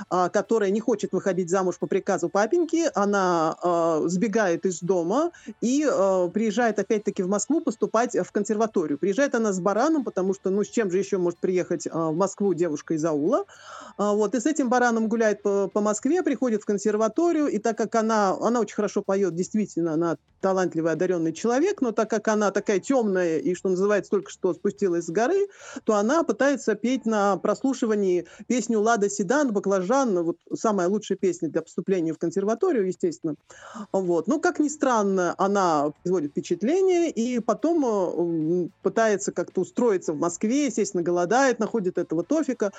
а, 0.09 0.29
которая 0.29 0.69
не 0.69 0.79
хочет 0.79 1.11
выходить 1.11 1.49
замуж 1.49 1.77
по 1.79 1.87
приказу 1.87 2.29
папеньки, 2.29 2.89
она 2.95 3.57
а, 3.61 4.01
сбегает 4.05 4.65
из 4.65 4.81
дома 4.81 5.31
и 5.61 5.85
а, 5.89 6.27
приезжает 6.29 6.79
опять-таки 6.79 7.23
в 7.23 7.27
Москву 7.27 7.61
поступать 7.61 8.15
в 8.15 8.31
консерваторию. 8.31 8.97
Приезжает 8.97 9.35
она 9.35 9.53
с 9.53 9.59
бараном, 9.59 10.03
потому 10.03 10.33
что, 10.33 10.49
ну, 10.49 10.63
с 10.63 10.69
чем 10.69 10.91
же 10.91 10.97
еще 10.97 11.17
может 11.17 11.39
приехать 11.39 11.87
в 11.91 12.13
Москву 12.13 12.53
девушка 12.53 12.93
из 12.93 13.05
аула? 13.05 13.45
Вот, 13.97 14.33
и 14.35 14.39
с 14.39 14.45
этим 14.45 14.69
бараном 14.69 15.07
гуляет 15.07 15.41
по, 15.41 15.67
по 15.67 15.81
Москве, 15.81 16.23
приходит 16.23 16.61
в 16.61 16.65
консерваторию, 16.65 17.47
и 17.47 17.57
так 17.57 17.77
как 17.77 17.95
она, 17.95 18.31
она 18.39 18.61
очень 18.61 18.75
хорошо 18.75 19.01
поет, 19.01 19.35
действительно, 19.35 19.93
она 19.93 20.17
талантливый, 20.41 20.91
одаренный 20.91 21.33
человек, 21.33 21.81
но 21.81 21.91
так 21.91 22.09
как 22.09 22.27
она 22.27 22.51
такая 22.51 22.79
темная 22.79 23.39
и, 23.39 23.53
что 23.53 23.69
называется, 23.69 24.11
только 24.11 24.31
что 24.31 24.53
спустилась 24.53 25.05
с 25.05 25.09
горы, 25.09 25.47
то 25.83 25.95
она 25.95 26.23
пытается 26.23 26.75
петь 26.75 27.05
на 27.05 27.37
прослушивании 27.37 28.25
песню 28.47 28.79
«Лада 28.79 29.09
Седан», 29.39 29.53
«Баклажан», 29.53 30.13
ну, 30.13 30.23
вот 30.23 30.37
самая 30.53 30.87
лучшая 30.87 31.17
песня 31.17 31.49
для 31.49 31.61
поступления 31.61 32.13
в 32.13 32.17
консерваторию, 32.17 32.85
естественно. 32.87 33.35
Вот. 33.91 34.27
Ну, 34.27 34.39
как 34.39 34.59
ни 34.59 34.67
странно, 34.67 35.33
она 35.37 35.91
производит 36.03 36.31
впечатление, 36.31 37.09
и 37.09 37.39
потом 37.39 38.65
э, 38.65 38.69
пытается 38.81 39.31
как-то 39.31 39.61
устроиться 39.61 40.13
в 40.13 40.19
Москве, 40.19 40.65
естественно, 40.65 41.03
голодает, 41.03 41.59
находит 41.59 41.97
этого 41.97 42.23
Тофика. 42.23 42.71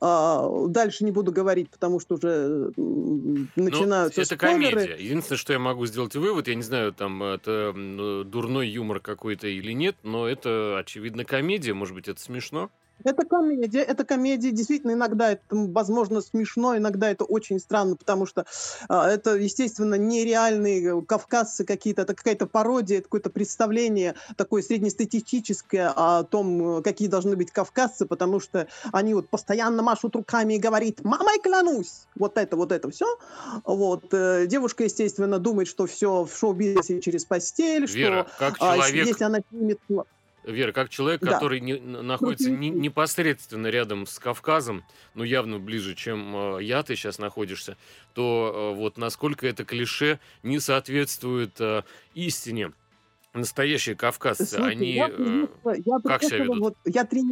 А, 0.00 0.48
Дальше 0.68 1.04
не 1.04 1.12
буду 1.12 1.32
говорить, 1.32 1.70
потому 1.70 2.00
что 2.00 2.14
уже 2.14 2.72
Ну, 2.76 3.46
начинаются 3.56 4.22
это 4.22 4.36
спойлеры. 4.36 4.72
комедия. 4.76 4.96
Единственное, 4.98 5.38
что 5.38 5.52
я 5.52 5.58
могу 5.58 5.86
сделать 5.86 6.14
вывод, 6.16 6.48
я 6.48 6.54
не 6.54 6.62
знаю, 6.62 6.92
там 6.92 7.22
это 7.22 7.72
дурной 8.24 8.68
юмор 8.68 9.00
какой-то 9.00 9.46
или 9.46 9.72
нет, 9.72 9.96
но 10.02 10.26
это, 10.26 10.78
очевидно, 10.78 11.24
комедия. 11.24 11.74
Может 11.74 11.94
быть, 11.94 12.08
это 12.08 12.20
смешно? 12.20 12.70
Это 13.04 13.24
комедия, 13.24 13.80
это 13.80 14.04
комедия, 14.04 14.50
действительно, 14.50 14.92
иногда 14.92 15.32
это, 15.32 15.42
возможно, 15.50 16.20
смешно, 16.20 16.76
иногда 16.76 17.10
это 17.10 17.24
очень 17.24 17.60
странно, 17.60 17.96
потому 17.96 18.26
что 18.26 18.44
а, 18.88 19.08
это, 19.08 19.36
естественно, 19.36 19.94
нереальные 19.94 20.98
э, 20.98 21.02
кавказцы 21.02 21.64
какие-то, 21.64 22.02
это 22.02 22.14
какая-то 22.14 22.46
пародия, 22.46 22.98
это 22.98 23.04
какое-то 23.04 23.30
представление 23.30 24.14
такое 24.36 24.62
среднестатистическое 24.62 25.92
о 25.94 26.24
том, 26.24 26.78
э, 26.78 26.82
какие 26.82 27.08
должны 27.08 27.36
быть 27.36 27.52
кавказцы, 27.52 28.04
потому 28.04 28.40
что 28.40 28.66
они 28.92 29.14
вот 29.14 29.28
постоянно 29.28 29.82
машут 29.82 30.16
руками 30.16 30.54
и 30.54 30.58
говорит 30.58 31.04
«мамой 31.04 31.38
клянусь!» 31.40 32.06
Вот 32.16 32.36
это, 32.36 32.56
вот 32.56 32.72
это 32.72 32.90
все. 32.90 33.06
Вот. 33.64 34.12
э, 34.12 34.46
Девушка, 34.46 34.84
естественно, 34.84 35.38
думает, 35.38 35.68
что 35.68 35.86
все 35.86 36.24
в 36.24 36.36
шоу-бизнесе 36.36 37.00
через 37.00 37.24
постель, 37.24 37.86
Вера, 37.86 38.26
что 38.26 38.38
как 38.38 38.56
а, 38.60 38.76
человек, 38.76 39.06
если 39.06 39.24
она 39.24 39.38
снимет... 39.50 39.78
Вера, 40.50 40.72
как 40.72 40.88
человек, 40.88 41.20
Да. 41.20 41.32
который 41.34 41.60
не- 41.60 41.78
находится 41.78 42.50
не- 42.50 42.70
непосредственно 42.86 43.66
рядом 43.68 44.06
с 44.06 44.18
Кавказом, 44.18 44.82
ну 45.14 45.22
явно 45.24 45.58
ближе, 45.58 45.94
чем 45.94 46.56
э, 46.56 46.62
я, 46.64 46.82
ты 46.82 46.96
сейчас 46.96 47.18
находишься, 47.18 47.76
то 48.14 48.72
э, 48.74 48.76
вот 48.78 48.96
насколько 48.96 49.46
это 49.46 49.64
клише 49.64 50.18
не 50.42 50.58
соответствует 50.58 51.60
э, 51.60 51.82
истине. 52.14 52.72
Настоящие 53.34 53.94
кавказцы, 53.94 54.46
Слушай, 54.46 54.72
они... 54.72 54.92
я 54.94 55.08
э, 55.10 55.46
я 55.84 55.98
как 56.02 56.22
себя 56.24 56.38
ведут? 56.38 56.58
вот- 56.60 56.74
я 56.86 57.04
три, 57.04 57.22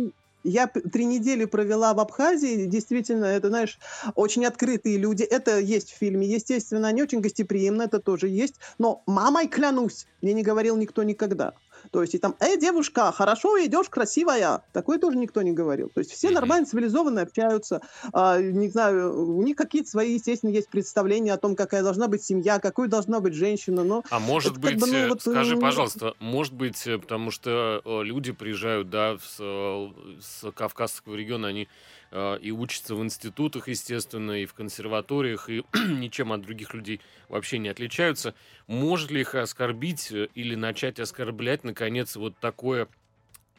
я 0.45 0.67
три 0.69 1.05
недели 1.07 1.47
провела 1.47 1.95
в 1.95 2.01
Абхазии. 2.01 2.67
Действительно, 2.67 3.25
это, 3.25 3.49
знаешь, 3.49 3.79
очень 4.15 4.45
открытые 4.45 4.99
люди. 4.99 5.23
Это 5.25 5.59
есть 5.59 5.91
в 5.93 5.97
фильме. 5.97 6.27
Естественно, 6.29 6.87
они 6.89 7.03
очень 7.03 7.21
гостеприимны, 7.21 7.85
это 7.85 7.99
тоже 7.99 8.29
есть. 8.29 8.57
Но 8.79 9.03
мамой 9.07 9.49
клянусь, 9.49 10.07
мне 10.21 10.35
не 10.35 10.43
говорил 10.43 10.77
никто 10.77 11.03
никогда. 11.03 11.55
То 11.91 12.03
есть 12.03 12.15
и 12.15 12.19
там, 12.19 12.37
эй, 12.41 12.59
девушка, 12.59 13.13
хорошо 13.13 13.57
идешь, 13.65 13.89
красивая. 13.89 14.63
Такое 14.73 14.99
тоже 14.99 15.17
никто 15.19 15.43
не 15.43 15.53
говорил. 15.53 15.89
То 15.89 16.01
есть 16.01 16.13
все 16.13 16.31
нормально, 16.31 16.67
цивилизованно 16.67 17.23
общаются. 17.23 17.81
А, 18.13 18.41
не 18.41 18.69
знаю, 18.69 19.37
у 19.37 19.43
них 19.43 19.57
какие-то 19.57 19.91
свои, 19.91 20.15
естественно, 20.15 20.51
есть 20.51 20.69
представления 20.69 21.33
о 21.33 21.39
том, 21.39 21.57
какая 21.57 21.83
должна 21.83 22.09
быть 22.09 22.23
семья, 22.23 22.59
какой 22.59 22.89
должна 22.89 23.21
быть 23.21 23.35
женщина. 23.35 23.85
Но 23.85 24.03
А 24.11 24.19
может 24.19 24.53
Это 24.53 24.61
как 24.61 24.71
быть, 24.73 24.81
бы, 24.81 24.87
ну, 24.87 24.97
э, 24.97 25.09
вот, 25.09 25.21
скажи, 25.23 25.57
пожалуйста, 25.57 26.15
может 26.21 26.53
быть, 26.53 26.87
э, 26.87 26.99
потому 26.99 27.31
что 27.31 27.83
э, 27.85 28.03
люди 28.03 28.33
приезжают, 28.33 28.91
да, 28.91 29.17
с, 29.19 29.37
э, 29.41 29.89
с 30.21 30.51
Кавказского 30.53 31.15
региона, 31.15 31.49
они 31.49 31.63
э, 31.63 32.06
и 32.41 32.51
учатся 32.51 32.95
в 32.95 33.03
институтах, 33.03 33.69
естественно, 33.69 34.33
и 34.33 34.47
в 34.47 34.55
консерваториях, 34.55 35.51
и 35.51 35.65
ничем 35.75 36.33
от 36.33 36.43
других 36.43 36.73
людей 36.75 37.01
вообще 37.29 37.59
не 37.59 37.69
отличаются. 37.69 38.35
Может 38.67 39.11
ли 39.11 39.21
их 39.21 39.35
оскорбить 39.35 40.11
э, 40.13 40.29
или 40.35 40.55
начать 40.55 40.99
оскорблять, 40.99 41.65
наконец, 41.65 42.17
вот 42.17 42.39
такое 42.39 42.89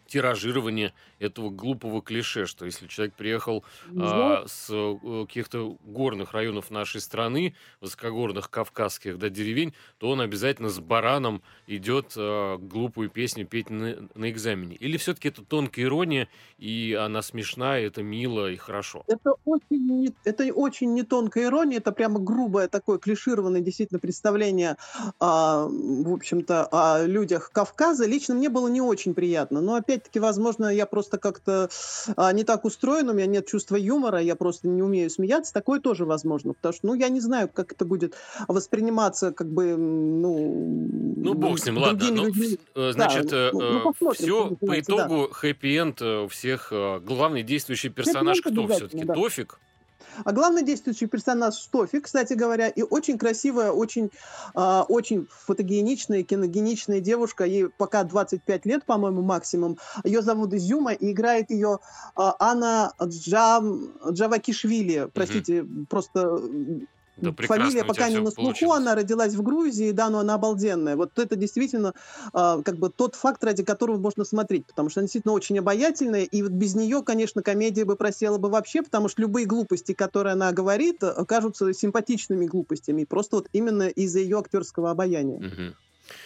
тиражирование 0.08 0.94
этого 1.20 1.50
глупого 1.50 2.02
клише, 2.02 2.46
что 2.46 2.66
если 2.66 2.88
человек 2.88 3.16
приехал 3.16 3.64
а, 3.98 4.44
с 4.48 4.68
э, 4.70 5.26
каких-то 5.26 5.78
горных 5.84 6.34
районов 6.34 6.70
нашей 6.72 7.02
страны, 7.02 7.56
высокогорных 7.82 8.50
кавказских 8.50 9.18
да, 9.18 9.30
деревень, 9.30 9.74
то 9.98 10.10
он 10.10 10.22
обязательно 10.22 10.70
с 10.70 10.80
бараном 10.80 11.42
идет 11.68 12.14
а, 12.18 12.58
глупую 12.58 13.10
песню 13.10 13.46
петь 13.46 13.70
на, 13.70 14.10
на 14.16 14.30
экзамене. 14.30 14.76
Или 14.76 14.98
все-таки 14.98 15.30
это 15.30 15.44
тонкая 15.44 15.86
ирония, 15.86 16.28
и 16.58 16.98
она 17.00 17.22
смешная, 17.22 17.86
это 17.86 18.04
мило 18.04 18.52
и 18.52 18.56
хорошо. 18.56 19.04
Это 19.08 19.34
очень, 19.46 19.88
не, 19.88 20.14
это 20.24 20.44
очень 20.54 20.94
не 20.94 21.04
тонкая 21.04 21.46
ирония, 21.46 21.78
это 21.78 21.92
прямо 21.92 22.20
грубое 22.20 22.68
такое 22.68 22.98
клишированное 22.98 23.62
действительно 23.62 24.00
представление, 24.00 24.78
а, 25.20 25.68
в 25.68 26.14
общем-то, 26.14 26.68
о 26.72 27.06
людях 27.06 27.52
Кавказа. 27.52 28.06
Лично 28.06 28.36
мне 28.36 28.50
было 28.50 28.68
не 28.68 28.82
очень 28.82 29.14
приятно, 29.14 29.62
но 29.62 29.76
опять-таки, 29.76 30.20
возможно, 30.20 30.68
я 30.68 30.86
просто 30.86 31.07
как-то 31.18 31.70
а, 32.18 32.34
не 32.34 32.44
так 32.44 32.66
устроен, 32.66 33.08
у 33.10 33.14
меня 33.14 33.26
нет 33.28 33.48
чувства 33.48 33.78
юмора, 33.78 34.20
я 34.20 34.36
просто 34.36 34.68
не 34.68 34.82
умею 34.82 35.10
смеяться, 35.10 35.54
такое 35.54 35.80
тоже 35.80 36.04
возможно, 36.04 36.54
потому 36.54 36.74
что, 36.74 36.88
ну, 36.88 36.94
я 36.96 37.08
не 37.08 37.22
знаю, 37.22 37.48
как 37.48 37.72
это 37.72 37.86
будет 37.86 38.16
восприниматься, 38.50 39.32
как 39.32 39.48
бы, 39.50 39.78
ну... 39.78 40.88
Ну, 41.18 41.34
бог 41.34 41.60
с 41.60 41.66
ним, 41.66 41.78
ладно. 41.78 41.98
другими 42.00 42.18
Ну, 42.18 42.26
людьми. 42.26 42.46
вс- 42.48 42.60
э, 42.76 42.92
значит, 42.92 43.32
ну, 43.32 43.50
ну, 43.54 44.14
все 44.14 44.48
по 44.48 44.56
называется, 44.62 44.92
да. 44.96 45.06
итогу 45.06 45.30
хэппи-энд 45.32 46.02
э, 46.02 46.24
у 46.26 46.28
всех. 46.28 46.70
э, 46.72 47.00
Главный 47.00 47.44
действующий 47.44 47.90
персонаж 47.90 48.42
кто 48.42 48.68
все-таки? 48.68 49.04
да. 49.04 49.14
Тофик? 49.14 49.60
А 50.24 50.32
главный 50.32 50.64
действующий 50.64 51.08
персонаж 51.08 51.56
Стофи, 51.56 52.00
кстати 52.00 52.34
говоря, 52.34 52.68
и 52.68 52.82
очень 52.82 53.18
красивая, 53.18 53.72
очень, 53.72 54.12
а, 54.54 54.86
очень 54.88 55.28
фотогеничная, 55.30 56.24
киногеничная 56.24 57.00
девушка. 57.00 57.46
Ей 57.46 57.70
пока 57.70 58.04
25 58.04 58.66
лет, 58.66 58.86
по-моему, 58.86 59.22
максимум. 59.22 59.78
Ее 60.04 60.22
зовут 60.22 60.54
Изюма, 60.54 60.94
и 60.94 61.12
играет 61.12 61.52
ее 61.52 61.80
а, 62.16 62.36
Анна 62.40 62.94
Джам, 63.04 63.94
Джавакишвили. 64.10 65.10
Простите, 65.14 65.66
просто 65.90 66.20
м, 66.22 66.88
Да 67.18 67.34
фамилия 67.34 67.84
пока 67.84 68.10
не 68.10 68.20
на 68.20 68.32
слуху. 68.32 68.36
получилось. 68.36 68.78
Она 68.78 68.96
родилась 68.96 69.34
в 69.34 69.42
Грузии, 69.42 69.92
да, 69.92 70.10
но 70.10 70.20
она 70.20 70.36
обалденная. 70.36 70.96
Вот 70.96 71.18
это 71.18 71.36
действительно 71.36 71.94
а, 72.34 72.62
как 72.62 72.78
бы 72.78 72.90
тот 72.90 73.16
факт, 73.16 73.44
ради 73.44 73.64
которого 73.64 73.98
можно 73.98 74.24
смотреть, 74.24 74.66
потому 74.68 74.90
что 74.90 75.00
она 75.00 75.06
действительно 75.06 75.34
очень 75.34 75.58
обаятельная, 75.60 76.24
и 76.24 76.42
вот 76.44 76.52
без 76.52 76.76
нее, 76.76 77.02
конечно, 77.04 77.42
комедия 77.42 77.86
бы 77.86 77.96
просела 77.96 78.38
бы 78.38 78.50
вообще, 78.50 78.84
потому 78.84 79.10
что 79.10 79.22
любые 79.22 79.46
глупости, 79.46 79.94
которые 79.94 80.34
она 80.34 80.52
говорит, 80.52 81.02
э, 81.02 81.26
кажутся 81.26 81.74
симпатичными 81.74 82.46
глупостями, 82.46 83.04
просто 83.04 83.38
вот 83.38 83.48
именно 83.54 83.88
из-за 83.88 84.20
ее 84.20 84.40
актерского 84.40 84.92
обаяния. 84.92 85.40
Мгм. 85.40 85.76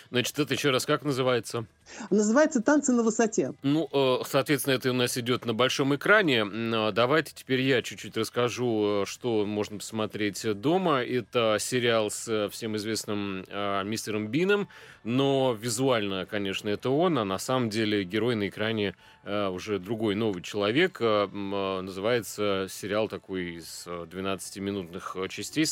Значит, 0.09 0.37
это 0.39 0.53
еще 0.53 0.71
раз 0.71 0.85
как 0.85 1.03
называется? 1.03 1.65
Называется 2.09 2.61
«Танцы 2.61 2.91
на 2.93 3.03
высоте». 3.03 3.53
Ну, 3.63 3.89
э, 3.91 4.23
соответственно, 4.25 4.75
это 4.75 4.89
у 4.91 4.93
нас 4.93 5.17
идет 5.17 5.45
на 5.45 5.53
большом 5.53 5.95
экране. 5.95 6.43
А 6.43 6.91
давайте 6.91 7.33
теперь 7.33 7.61
я 7.61 7.81
чуть-чуть 7.81 8.17
расскажу, 8.17 9.03
э, 9.03 9.05
что 9.05 9.45
можно 9.45 9.77
посмотреть 9.77 10.45
дома. 10.59 11.03
Это 11.03 11.57
сериал 11.59 12.09
с 12.09 12.27
э, 12.27 12.49
всем 12.49 12.77
известным 12.77 13.45
мистером 13.85 14.27
Бином, 14.27 14.67
но 15.03 15.57
визуально, 15.59 16.25
конечно, 16.25 16.69
это 16.69 16.89
он, 16.89 17.17
а 17.17 17.25
на 17.25 17.37
самом 17.37 17.69
деле 17.69 18.03
герой 18.03 18.35
на 18.35 18.47
экране 18.47 18.95
уже 19.23 19.79
другой 19.79 20.15
новый 20.15 20.41
человек. 20.41 20.97
Э, 20.99 21.27
называется 21.27 22.67
сериал 22.69 23.07
такой 23.07 23.57
из 23.57 23.85
12-минутных 23.87 25.15
частей 25.29 25.65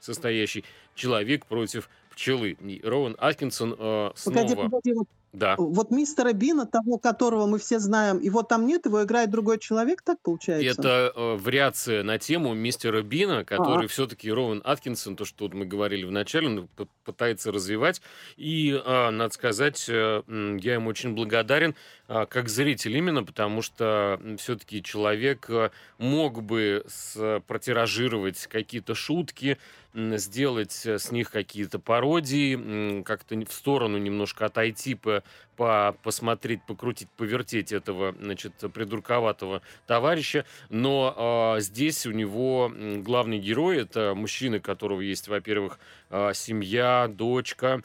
состоящий 0.00 0.64
«Человек 0.94 1.46
против 1.46 1.88
пчелы. 2.20 2.58
Роуэн 2.84 3.16
Аткинсон 3.18 3.74
э, 3.78 4.10
снова... 4.14 4.36
Погоди, 4.36 4.54
погоди, 4.54 4.92
вот 4.92 5.08
да. 5.32 5.54
Вот 5.58 5.92
мистера 5.92 6.32
Бина, 6.32 6.66
того, 6.66 6.98
которого 6.98 7.46
мы 7.46 7.58
все 7.60 7.78
знаем, 7.78 8.18
его 8.20 8.42
там 8.42 8.66
нет, 8.66 8.86
его 8.86 9.04
играет 9.04 9.30
другой 9.30 9.58
человек, 9.60 10.02
так 10.02 10.18
получается? 10.20 10.80
Это 10.80 11.12
э, 11.14 11.36
вариация 11.36 12.02
на 12.02 12.18
тему 12.18 12.52
мистера 12.54 13.02
Бина, 13.02 13.44
который 13.44 13.84
а. 13.84 13.88
все-таки 13.88 14.30
Роуэн 14.30 14.60
Аткинсон, 14.64 15.14
то, 15.14 15.24
что 15.24 15.44
вот 15.44 15.54
мы 15.54 15.66
говорили 15.66 16.04
в 16.04 16.10
начале, 16.10 16.48
он 16.48 16.68
пытается 17.04 17.52
развивать. 17.52 18.02
И, 18.36 18.70
э, 18.72 19.10
надо 19.10 19.32
сказать, 19.32 19.86
э, 19.88 20.22
я 20.60 20.74
ему 20.74 20.90
очень 20.90 21.14
благодарен, 21.14 21.76
э, 22.08 22.26
как 22.28 22.48
зритель 22.48 22.96
именно, 22.96 23.22
потому 23.22 23.62
что 23.62 24.20
все-таки 24.38 24.82
человек 24.82 25.46
э, 25.48 25.70
мог 25.98 26.42
бы 26.42 26.84
с, 26.88 27.40
протиражировать 27.46 28.48
какие-то 28.48 28.96
шутки, 28.96 29.58
сделать 29.94 30.86
э, 30.86 30.98
с 30.98 31.10
них 31.10 31.30
какие-то 31.30 31.78
пародии, 31.78 33.02
как-то 33.02 33.36
в 33.36 33.52
сторону 33.52 33.98
немножко 33.98 34.46
отойти, 34.46 34.94
по, 34.94 35.19
по, 35.56 35.96
посмотреть, 36.02 36.62
покрутить, 36.66 37.08
повертеть 37.16 37.72
этого, 37.72 38.14
значит, 38.18 38.52
придурковатого 38.72 39.62
товарища. 39.86 40.44
Но 40.68 41.56
э, 41.56 41.60
здесь 41.60 42.06
у 42.06 42.12
него 42.12 42.72
главный 42.98 43.38
герой— 43.38 43.78
это 43.82 44.14
мужчина, 44.14 44.58
у 44.58 44.60
которого 44.60 45.00
есть, 45.00 45.28
во-первых, 45.28 45.78
э, 46.10 46.32
семья, 46.34 47.08
дочка, 47.08 47.82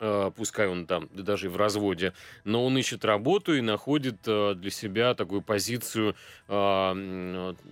пускай 0.00 0.66
он 0.66 0.86
там 0.86 1.08
даже 1.12 1.46
и 1.46 1.48
в 1.48 1.56
разводе, 1.56 2.14
но 2.44 2.64
он 2.64 2.78
ищет 2.78 3.04
работу 3.04 3.54
и 3.54 3.60
находит 3.60 4.16
э, 4.26 4.54
для 4.54 4.70
себя 4.70 5.14
такую 5.14 5.42
позицию, 5.42 6.16
а, 6.48 6.96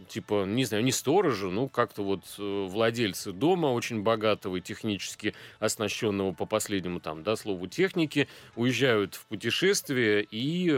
типа, 0.08 0.44
не 0.44 0.64
знаю, 0.64 0.84
не 0.84 0.92
сторожа, 0.92 1.48
ну, 1.48 1.68
как-то 1.68 2.02
вот 2.02 2.24
э, 2.38 2.66
владельцы 2.68 3.32
дома 3.32 3.68
очень 3.68 4.02
богатого 4.02 4.56
и 4.56 4.60
технически 4.60 5.34
оснащенного 5.58 6.32
по 6.32 6.44
последнему 6.44 7.00
там, 7.00 7.22
да, 7.22 7.34
слову 7.34 7.66
техники, 7.66 8.28
уезжают 8.56 9.14
в 9.14 9.24
путешествие, 9.26 10.22
и 10.30 10.68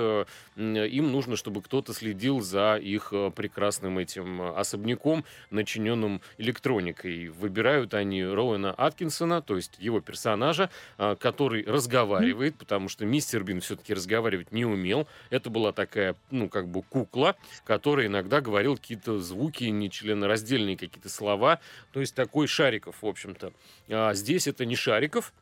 им 0.56 1.12
нужно, 1.12 1.36
чтобы 1.36 1.62
кто-то 1.62 1.92
следил 1.92 2.40
за 2.40 2.76
их 2.76 3.12
прекрасным 3.34 3.98
этим 3.98 4.42
особняком, 4.42 5.24
начиненным 5.50 6.20
электроникой. 6.38 7.28
Выбирают 7.28 7.94
они 7.94 8.24
Роуэна 8.24 8.72
Аткинсона, 8.72 9.42
то 9.42 9.56
есть 9.56 9.76
его 9.78 10.00
персонажа, 10.00 10.70
который 10.96 11.39
который 11.40 11.64
разговаривает, 11.64 12.54
потому 12.56 12.90
что 12.90 13.06
мистер 13.06 13.44
Бин 13.44 13.62
все-таки 13.62 13.94
разговаривать 13.94 14.52
не 14.52 14.66
умел. 14.66 15.08
Это 15.30 15.48
была 15.48 15.72
такая, 15.72 16.14
ну, 16.30 16.50
как 16.50 16.68
бы 16.68 16.82
кукла, 16.82 17.34
которая 17.64 18.08
иногда 18.08 18.42
говорил 18.42 18.76
какие-то 18.76 19.18
звуки, 19.20 19.64
нечленораздельные 19.64 20.76
какие-то 20.76 21.08
слова. 21.08 21.58
То 21.92 22.00
есть 22.00 22.14
такой 22.14 22.46
Шариков, 22.46 22.96
в 23.00 23.06
общем-то. 23.06 23.54
А 23.88 24.12
здесь 24.12 24.48
это 24.48 24.66
не 24.66 24.76
Шариков, 24.76 25.32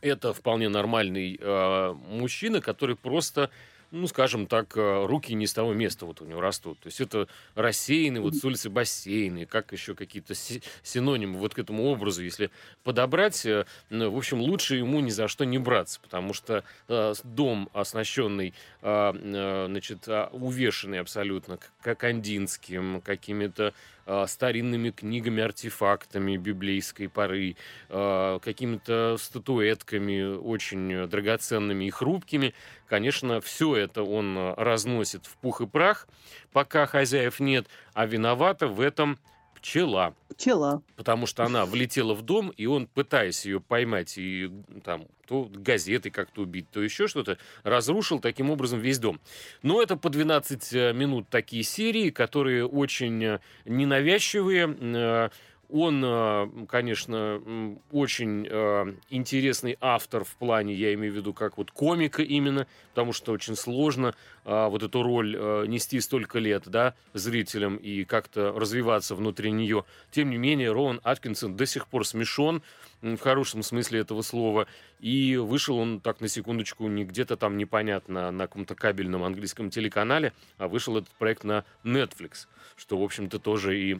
это 0.00 0.32
вполне 0.32 0.70
нормальный 0.70 1.38
э, 1.38 1.94
мужчина, 2.08 2.62
который 2.62 2.96
просто 2.96 3.50
ну, 3.90 4.06
скажем 4.06 4.46
так, 4.46 4.76
э, 4.76 5.06
руки 5.06 5.34
не 5.34 5.46
с 5.46 5.52
того 5.52 5.72
места 5.72 6.06
вот 6.06 6.20
у 6.20 6.24
него 6.24 6.40
растут. 6.40 6.78
То 6.80 6.88
есть 6.88 7.00
это 7.00 7.28
рассеянный, 7.54 8.20
вот 8.20 8.34
с 8.34 8.44
улицы 8.44 8.70
бассейны, 8.70 9.46
как 9.46 9.72
еще 9.72 9.94
какие-то 9.94 10.34
синонимы 10.82 11.38
вот 11.38 11.54
к 11.54 11.58
этому 11.58 11.84
образу, 11.84 12.22
если 12.22 12.50
подобрать, 12.84 13.44
э, 13.46 13.64
ну, 13.90 14.10
в 14.10 14.16
общем, 14.16 14.40
лучше 14.40 14.76
ему 14.76 15.00
ни 15.00 15.10
за 15.10 15.28
что 15.28 15.44
не 15.44 15.58
браться, 15.58 16.00
потому 16.00 16.34
что 16.34 16.64
э, 16.88 17.14
дом, 17.24 17.70
оснащенный, 17.72 18.54
а, 18.80 19.66
значит, 19.68 20.04
а, 20.06 20.28
увешанный 20.32 21.00
абсолютно 21.00 21.58
кандинским, 21.82 23.00
какими-то 23.00 23.68
а, 23.68 23.72
старинными 24.26 24.90
книгами, 24.90 25.42
артефактами 25.42 26.36
библейской 26.36 27.08
поры, 27.08 27.56
а, 27.88 28.38
какими-то 28.38 29.16
статуэтками 29.18 30.36
очень 30.36 31.06
драгоценными 31.08 31.84
и 31.84 31.90
хрупкими. 31.90 32.54
Конечно, 32.86 33.40
все 33.40 33.76
это 33.76 34.02
он 34.02 34.54
разносит 34.56 35.26
в 35.26 35.36
пух 35.36 35.60
и 35.60 35.66
прах, 35.66 36.08
пока 36.52 36.86
хозяев 36.86 37.40
нет, 37.40 37.66
а 37.94 38.06
виновата 38.06 38.66
в 38.66 38.80
этом 38.80 39.18
пчела. 39.60 40.14
Пчела. 40.28 40.82
Потому 40.96 41.26
что 41.26 41.44
она 41.44 41.66
влетела 41.66 42.14
в 42.14 42.22
дом, 42.22 42.50
и 42.50 42.66
он, 42.66 42.86
пытаясь 42.86 43.44
ее 43.44 43.60
поймать 43.60 44.16
и 44.16 44.50
там 44.84 45.06
то 45.26 45.46
газеты 45.52 46.10
как-то 46.10 46.42
убить, 46.42 46.70
то 46.70 46.82
еще 46.82 47.06
что-то, 47.06 47.36
разрушил 47.62 48.18
таким 48.18 48.48
образом 48.50 48.80
весь 48.80 48.98
дом. 48.98 49.20
Но 49.62 49.82
это 49.82 49.96
по 49.96 50.08
12 50.08 50.72
э, 50.72 50.92
минут 50.94 51.28
такие 51.28 51.62
серии, 51.62 52.08
которые 52.08 52.66
очень 52.66 53.22
э, 53.22 53.40
ненавязчивые, 53.66 54.74
э, 54.80 55.28
он, 55.68 56.02
э, 56.04 56.48
конечно, 56.66 57.78
очень 57.92 58.46
э, 58.48 58.94
интересный 59.10 59.76
автор 59.80 60.24
в 60.24 60.34
плане, 60.36 60.74
я 60.74 60.94
имею 60.94 61.12
в 61.12 61.16
виду, 61.16 61.34
как 61.34 61.58
вот 61.58 61.70
комика 61.70 62.22
именно, 62.22 62.66
потому 62.90 63.12
что 63.12 63.32
очень 63.32 63.54
сложно 63.54 64.14
э, 64.44 64.68
вот 64.68 64.82
эту 64.82 65.02
роль 65.02 65.36
нести 65.68 66.00
столько 66.00 66.38
лет, 66.38 66.64
да, 66.66 66.94
зрителям 67.12 67.76
и 67.76 68.04
как-то 68.04 68.52
развиваться 68.52 69.14
внутри 69.14 69.50
нее. 69.50 69.84
Тем 70.10 70.30
не 70.30 70.38
менее, 70.38 70.72
Роуэн 70.72 71.00
Аткинсон 71.04 71.54
до 71.56 71.66
сих 71.66 71.86
пор 71.86 72.06
смешон, 72.06 72.62
в 73.02 73.18
хорошем 73.18 73.62
смысле 73.62 74.00
этого 74.00 74.22
слова. 74.22 74.66
И 75.00 75.36
вышел 75.36 75.76
он, 75.78 76.00
так 76.00 76.20
на 76.20 76.28
секундочку, 76.28 76.88
не 76.88 77.04
где-то 77.04 77.36
там 77.36 77.56
непонятно 77.56 78.30
на 78.30 78.46
каком-то 78.46 78.74
кабельном 78.74 79.22
английском 79.22 79.70
телеканале, 79.70 80.32
а 80.56 80.66
вышел 80.66 80.96
этот 80.96 81.10
проект 81.10 81.44
на 81.44 81.64
Netflix, 81.84 82.46
что, 82.76 82.98
в 82.98 83.02
общем-то, 83.02 83.38
тоже 83.38 83.78
и 83.78 83.98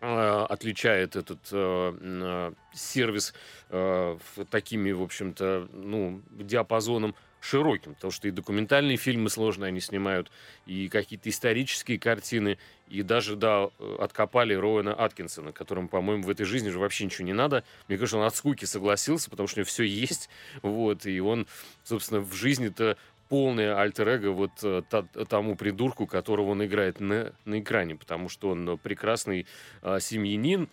отличает 0.00 1.14
этот 1.14 1.40
э, 1.52 1.94
э, 2.00 2.52
сервис 2.72 3.34
э, 3.68 4.18
такими, 4.50 4.92
в 4.92 5.02
общем-то, 5.02 5.68
ну, 5.72 6.22
диапазоном 6.30 7.14
широким, 7.40 7.94
потому 7.94 8.10
что 8.10 8.28
и 8.28 8.30
документальные 8.30 8.96
фильмы 8.96 9.30
сложные 9.30 9.68
они 9.68 9.80
снимают, 9.80 10.30
и 10.66 10.88
какие-то 10.88 11.28
исторические 11.28 11.98
картины, 11.98 12.58
и 12.88 13.02
даже, 13.02 13.36
да, 13.36 13.68
э, 13.78 13.96
откопали 13.98 14.54
Роуэна 14.54 14.94
Аткинсона, 14.94 15.52
которому, 15.52 15.88
по-моему, 15.88 16.22
в 16.24 16.30
этой 16.30 16.44
жизни 16.44 16.68
же 16.68 16.78
вообще 16.78 17.04
ничего 17.04 17.26
не 17.26 17.32
надо. 17.32 17.64
Мне 17.88 17.98
кажется, 17.98 18.18
он 18.18 18.26
от 18.26 18.34
скуки 18.34 18.64
согласился, 18.64 19.30
потому 19.30 19.48
что 19.48 19.58
у 19.58 19.60
него 19.60 19.68
все 19.68 19.84
есть, 19.84 20.28
вот, 20.62 21.06
и 21.06 21.20
он, 21.20 21.46
собственно, 21.84 22.20
в 22.20 22.34
жизни-то 22.34 22.96
полное 23.30 23.76
альтер-эго 23.78 24.32
вот 24.32 24.50
э, 24.64 24.82
тому 25.28 25.54
придурку, 25.54 26.06
которого 26.06 26.50
он 26.50 26.64
играет 26.64 26.98
на, 26.98 27.32
на 27.44 27.60
экране, 27.60 27.94
потому 27.94 28.28
что 28.28 28.50
он 28.50 28.76
прекрасный 28.76 29.46
а, 29.82 30.00
семьянин, 30.00 30.68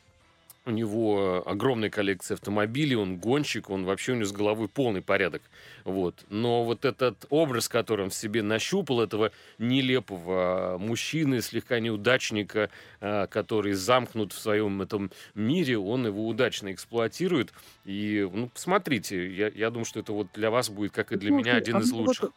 у 0.65 0.71
него 0.71 1.43
огромная 1.45 1.89
коллекция 1.89 2.35
автомобилей, 2.35 2.95
он 2.95 3.17
гонщик, 3.17 3.69
он 3.69 3.85
вообще 3.85 4.11
у 4.11 4.15
него 4.15 4.25
с 4.25 4.31
головой 4.31 4.67
полный 4.67 5.01
порядок. 5.01 5.43
Вот. 5.85 6.25
Но 6.29 6.65
вот 6.65 6.83
этот 6.83 7.25
образ, 7.29 7.69
который 7.69 8.05
он 8.05 8.09
в 8.09 8.15
себе 8.15 8.41
нащупал, 8.41 9.01
этого 9.01 9.31
нелепого 9.59 10.77
мужчины, 10.79 11.41
слегка 11.41 11.79
неудачника, 11.79 12.69
который 12.99 13.73
замкнут 13.73 14.33
в 14.33 14.39
своем 14.39 14.81
этом 14.81 15.11
мире, 15.35 15.77
он 15.77 16.05
его 16.05 16.27
удачно 16.27 16.73
эксплуатирует. 16.73 17.53
И, 17.85 18.27
ну, 18.31 18.49
посмотрите, 18.49 19.31
я, 19.31 19.47
я 19.47 19.69
думаю, 19.69 19.85
что 19.85 20.01
это 20.01 20.11
вот 20.11 20.27
для 20.33 20.51
вас 20.51 20.69
будет, 20.69 20.91
как 20.91 21.13
и 21.13 21.15
для 21.15 21.29
Слушай, 21.29 21.43
меня, 21.43 21.55
один 21.55 21.77
а 21.77 21.79
из 21.79 21.91
лучших. 21.91 22.31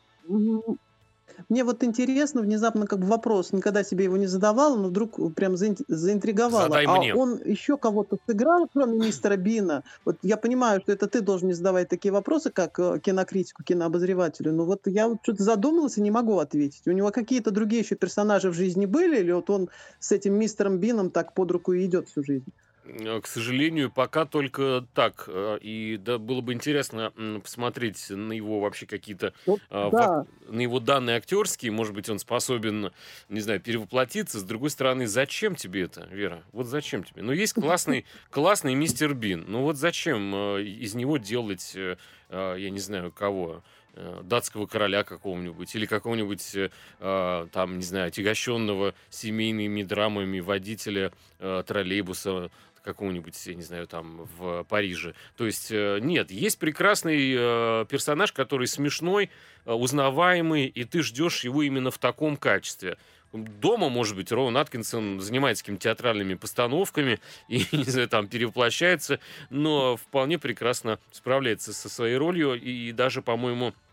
Мне 1.49 1.65
вот 1.65 1.83
интересно, 1.85 2.43
внезапно 2.43 2.87
как 2.87 3.01
бы 3.01 3.07
вопрос, 3.07 3.53
никогда 3.53 3.83
себе 3.83 4.05
его 4.05 4.17
не 4.17 4.27
задавала, 4.27 4.77
но 4.77 4.89
вдруг 4.89 5.35
прям 5.35 5.57
заинтриговала. 5.57 6.65
Задай 6.65 6.85
а 6.87 6.97
мне. 6.97 7.15
он 7.15 7.41
еще 7.45 7.77
кого-то 7.77 8.19
сыграл, 8.27 8.69
кроме 8.73 8.99
мистера 8.99 9.37
Бина? 9.37 9.83
Вот 10.05 10.19
я 10.23 10.37
понимаю, 10.37 10.81
что 10.83 10.93
это 10.93 11.07
ты 11.07 11.21
должен 11.21 11.49
не 11.49 11.55
задавать 11.55 11.89
такие 11.89 12.13
вопросы, 12.13 12.51
как 12.51 12.79
э, 12.79 13.01
кинокритику, 13.01 13.63
кинообозревателю, 13.63 14.53
но 14.53 14.65
вот 14.65 14.87
я 14.87 15.09
вот 15.09 15.19
что-то 15.23 15.43
задумалась 15.43 15.99
и 15.99 16.03
не 16.03 16.11
могу 16.11 16.39
ответить. 16.39 16.87
У 16.87 16.93
него 16.93 17.11
какие-то 17.11 17.51
другие 17.51 17.83
еще 17.83 17.95
персонажи 17.95 18.51
в 18.51 18.55
жизни 18.55 18.87
были, 18.87 19.21
или 19.21 19.33
вот 19.33 19.51
он 19.51 19.71
с 19.99 20.13
этим 20.13 20.35
мистером 20.35 20.79
Бином 20.79 21.11
так 21.11 21.35
под 21.35 21.51
руку 21.51 21.73
и 21.73 21.87
идет 21.87 22.09
всю 22.09 22.23
жизнь? 22.23 22.53
К 22.85 23.27
сожалению, 23.27 23.91
пока 23.91 24.25
только 24.25 24.87
так. 24.95 25.29
И 25.61 25.99
да, 26.01 26.19
было 26.19 26.41
бы 26.41 26.53
интересно 26.53 27.13
посмотреть 27.43 28.11
на 28.11 28.33
его 28.33 28.61
вообще 28.61 28.87
какие-то... 28.87 29.33
Вот, 29.47 29.61
да. 29.71 30.27
На 30.49 30.61
его 30.61 30.81
данные 30.81 31.17
актерские. 31.17 31.73
Может 31.73 31.95
быть, 31.95 32.09
он 32.09 32.19
способен, 32.19 32.91
не 33.29 33.41
знаю, 33.41 33.61
перевоплотиться. 33.61 34.41
С 34.41 34.43
другой 34.43 34.71
стороны, 34.71 35.07
зачем 35.07 35.55
тебе 35.55 35.83
это, 35.83 36.07
Вера? 36.11 36.43
Вот 36.53 36.67
зачем 36.67 37.05
тебе? 37.05 37.23
Ну, 37.23 37.33
есть 37.33 37.55
классный, 37.55 38.07
классный 38.31 38.75
мистер 38.75 39.15
Бин. 39.15 39.45
Ну, 39.47 39.63
вот 39.63 39.77
зачем 39.77 40.35
из 40.59 40.95
него 40.95 41.19
делать, 41.19 41.77
я 42.31 42.71
не 42.71 42.81
знаю, 42.81 43.13
кого? 43.13 43.63
Э, 43.95 44.21
датского 44.23 44.67
короля 44.67 45.03
какого-нибудь 45.03 45.75
или 45.75 45.85
какого-нибудь, 45.85 46.57
э, 47.01 47.49
там, 47.53 47.77
не 47.77 47.83
знаю, 47.83 48.09
отягощенного 48.09 48.95
семейными 49.09 49.83
драмами 49.83 50.39
водителя 50.39 51.13
э, 51.41 51.65
троллейбуса 51.67 52.51
какого-нибудь, 52.83 53.35
я 53.47 53.55
не 53.55 53.63
знаю, 53.63 53.87
там, 53.87 54.29
в 54.37 54.65
Париже. 54.65 55.15
То 55.37 55.47
есть, 55.47 55.71
нет, 55.71 56.31
есть 56.31 56.59
прекрасный 56.59 57.87
персонаж, 57.87 58.33
который 58.33 58.67
смешной, 58.67 59.31
узнаваемый, 59.65 60.67
и 60.67 60.85
ты 60.85 61.03
ждешь 61.03 61.45
его 61.45 61.63
именно 61.63 61.91
в 61.91 61.99
таком 61.99 62.37
качестве. 62.37 62.97
Дома, 63.33 63.89
может 63.89 64.17
быть, 64.17 64.33
Роуэн 64.33 64.57
Аткинсон 64.57 65.21
занимается 65.21 65.63
какими-то 65.63 65.85
театральными 65.85 66.35
постановками 66.35 67.21
и, 67.49 67.65
не 67.73 67.85
знаю, 67.85 68.09
там 68.09 68.27
перевоплощается, 68.27 69.21
но 69.51 69.97
вполне 69.97 70.39
прекрасно 70.39 70.99
справляется 71.13 71.73
со 71.73 71.89
своей 71.89 72.17
ролью 72.17 72.55
и 72.55 72.91
даже, 72.93 73.23
по-моему, 73.23 73.73
Э, 73.73 73.90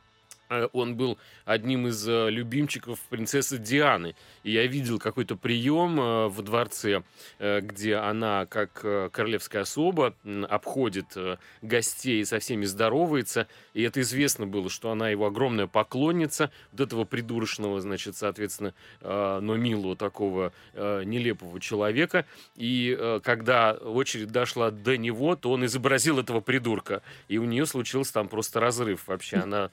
он 0.49 0.95
был 0.95 1.17
одним 1.45 1.87
из 1.87 2.07
э, 2.07 2.29
любимчиков 2.29 2.99
принцессы 3.09 3.57
Дианы. 3.57 4.15
И 4.43 4.51
я 4.51 4.65
видел 4.67 4.99
какой-то 4.99 5.35
прием 5.35 5.99
э, 5.99 6.27
в 6.27 6.41
дворце, 6.41 7.03
где 7.39 7.95
она, 7.95 8.45
как 8.45 8.73
королевская 9.11 9.63
особа, 9.63 10.13
обходит 10.49 11.17
гостей 11.61 12.21
и 12.21 12.25
со 12.25 12.39
всеми 12.39 12.65
здоровается. 12.65 13.47
И 13.73 13.81
это 13.81 14.01
известно 14.01 14.47
было, 14.47 14.69
что 14.69 14.91
она 14.91 15.09
его 15.09 15.25
огромная 15.25 15.67
поклонница, 15.67 16.51
вот 16.71 16.81
этого 16.81 17.03
придурочного, 17.03 17.81
значит, 17.81 18.15
соответственно, 18.15 18.73
но 19.01 19.55
милого 19.55 19.95
такого 19.95 20.51
нелепого 20.73 21.59
человека. 21.59 22.25
И 22.55 23.19
когда 23.23 23.73
очередь 23.73 24.31
дошла 24.31 24.71
до 24.71 24.97
него, 24.97 25.35
то 25.35 25.51
он 25.51 25.65
изобразил 25.65 26.19
этого 26.19 26.39
придурка. 26.39 27.01
И 27.27 27.37
у 27.37 27.45
нее 27.45 27.65
случился 27.65 28.13
там 28.13 28.27
просто 28.27 28.59
разрыв. 28.59 29.07
Вообще 29.07 29.37
она 29.37 29.69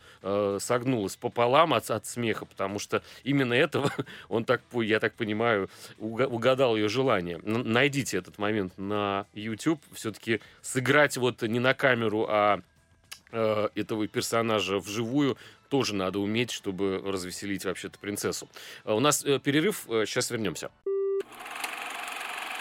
согнулась 0.65 1.17
пополам 1.17 1.75
от, 1.75 1.91
от 1.91 2.07
смеха, 2.07 2.45
потому 2.45 2.79
что 2.79 3.03
именно 3.23 3.55
этого 3.55 3.93
он 4.29 4.45
так, 4.45 4.63
я 4.73 5.01
так 5.01 5.15
понимаю, 5.15 5.69
угадал 5.99 6.77
ее 6.77 6.89
желание. 6.89 7.39
Найдите 7.45 8.17
этот 8.17 8.39
момент 8.39 8.77
на 8.79 9.27
YouTube. 9.35 9.81
Все-таки 9.93 10.41
сыграть 10.63 11.17
вот 11.17 11.43
не 11.43 11.61
на 11.61 11.75
камеру, 11.75 12.27
а 12.29 12.61
э, 13.33 13.69
этого 13.75 14.07
персонажа 14.09 14.79
вживую 14.79 15.37
тоже 15.69 15.95
надо 15.95 16.19
уметь, 16.19 16.51
чтобы 16.51 17.03
развеселить 17.05 17.65
вообще-то 17.65 17.99
принцессу. 17.99 18.49
У 18.85 19.01
нас 19.01 19.25
э, 19.25 19.39
перерыв, 19.39 19.85
сейчас 19.89 20.31
э, 20.31 20.35
вернемся. 20.35 20.71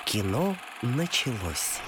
Кино 0.05 0.55
началось. 0.81 1.79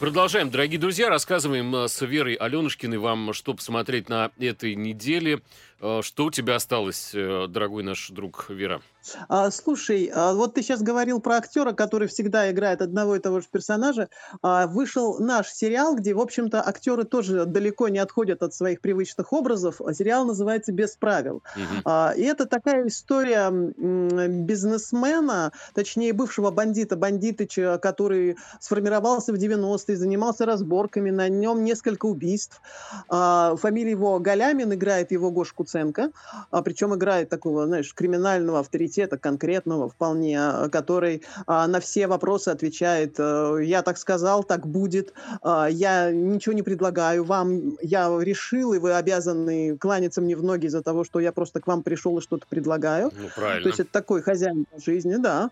Продолжаем, 0.00 0.50
дорогие 0.50 0.78
друзья. 0.78 1.08
Рассказываем 1.08 1.74
э, 1.74 1.88
с 1.88 2.00
Верой 2.04 2.34
Аленушкиной 2.34 2.98
вам, 2.98 3.32
что 3.32 3.54
посмотреть 3.54 4.08
на 4.08 4.30
этой 4.38 4.74
неделе. 4.74 5.42
Э, 5.80 6.00
что 6.02 6.26
у 6.26 6.30
тебя 6.30 6.56
осталось, 6.56 7.12
э, 7.14 7.46
дорогой 7.48 7.82
наш 7.82 8.10
друг 8.10 8.50
Вера? 8.50 8.82
А, 9.28 9.50
слушай, 9.50 10.10
а 10.14 10.34
вот 10.34 10.54
ты 10.54 10.62
сейчас 10.62 10.82
говорил 10.82 11.20
про 11.20 11.36
актера, 11.36 11.72
который 11.72 12.08
всегда 12.08 12.50
играет 12.50 12.82
одного 12.82 13.16
и 13.16 13.18
того 13.18 13.40
же 13.40 13.46
персонажа. 13.50 14.08
А, 14.42 14.66
вышел 14.66 15.18
наш 15.18 15.48
сериал, 15.48 15.96
где, 15.96 16.14
в 16.14 16.20
общем-то, 16.20 16.66
актеры 16.66 17.04
тоже 17.04 17.46
далеко 17.46 17.88
не 17.88 17.98
отходят 17.98 18.42
от 18.42 18.54
своих 18.54 18.80
привычных 18.80 19.32
образов. 19.32 19.80
Сериал 19.94 20.26
называется 20.26 20.72
«Без 20.72 20.96
правил». 20.96 21.42
Угу. 21.56 21.82
А, 21.84 22.12
и 22.16 22.22
это 22.22 22.46
такая 22.46 22.86
история 22.86 23.50
бизнесмена, 23.50 25.52
точнее, 25.74 26.12
бывшего 26.12 26.50
бандита, 26.50 26.96
бандитыча, 26.96 27.78
который 27.78 28.36
сформировался 28.60 29.32
в 29.32 29.36
90-е, 29.36 29.96
занимался 29.96 30.44
разборками, 30.44 31.10
на 31.10 31.28
нем 31.28 31.64
несколько 31.64 32.06
убийств. 32.06 32.60
А, 33.08 33.56
фамилия 33.56 33.92
его 33.92 34.18
Галямин, 34.18 34.74
играет 34.74 35.10
его 35.10 35.30
Гош 35.30 35.52
Куценко, 35.70 36.10
а, 36.50 36.62
причем 36.62 36.94
играет 36.94 37.28
такого, 37.28 37.66
знаешь, 37.66 37.94
криминального 37.94 38.60
авторитета 38.60 39.18
конкретного 39.18 39.88
вполне, 39.88 40.38
а, 40.40 40.68
который 40.68 41.22
а, 41.46 41.66
на 41.66 41.80
все 41.80 42.06
вопросы 42.06 42.48
отвечает, 42.48 43.14
э, 43.18 43.60
я 43.62 43.82
так 43.82 43.98
сказал, 43.98 44.42
так 44.42 44.66
будет, 44.66 45.12
я 45.44 46.10
ничего 46.10 46.52
не 46.54 46.62
предлагаю 46.62 47.24
вам, 47.24 47.76
я 47.82 48.08
решил, 48.20 48.72
и 48.72 48.78
вы 48.78 48.94
обязаны 48.94 49.76
кланяться 49.76 50.20
мне 50.20 50.36
в 50.36 50.42
ноги 50.42 50.66
из-за 50.66 50.82
того, 50.82 51.04
что 51.04 51.20
я 51.20 51.32
просто 51.32 51.60
к 51.60 51.66
вам 51.66 51.82
пришел 51.82 52.18
и 52.18 52.20
что-то 52.20 52.46
предлагаю. 52.48 53.10
Ну, 53.16 53.28
правильно. 53.34 53.62
То 53.62 53.68
есть 53.68 53.80
это 53.80 53.90
такой 53.92 54.22
хозяин 54.22 54.66
жизни, 54.76 55.16
да. 55.16 55.50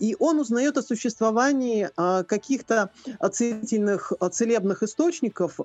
И 0.00 0.16
он 0.18 0.40
узнает 0.40 0.76
о 0.76 0.82
существовании 0.82 1.88
каких-то 2.24 2.90
целительных, 3.30 4.12
целебных 4.32 4.82
источников, 4.82 5.60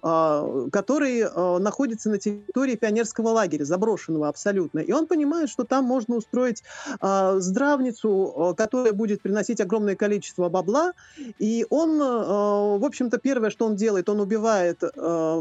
которые 0.72 1.30
находятся 1.59 2.09
на 2.09 2.20
территории 2.20 2.76
пионерского 2.76 3.30
лагеря, 3.30 3.54
заброшенного 3.63 4.27
абсолютно. 4.27 4.79
И 4.79 4.91
он 4.91 5.07
понимает, 5.07 5.49
что 5.49 5.63
там 5.63 5.85
можно 5.85 6.15
устроить 6.15 6.63
э, 7.01 7.35
здравницу, 7.39 8.33
а, 8.35 8.53
которая 8.53 8.93
будет 8.93 9.21
приносить 9.21 9.61
огромное 9.61 9.95
количество 9.95 10.49
бабла. 10.49 10.93
И 11.39 11.65
он, 11.69 12.01
э, 12.01 12.05
в 12.05 12.85
общем-то, 12.85 13.17
первое, 13.17 13.49
что 13.49 13.65
он 13.65 13.75
делает, 13.75 14.09
он 14.09 14.19
убивает 14.19 14.83
э, 14.83 15.35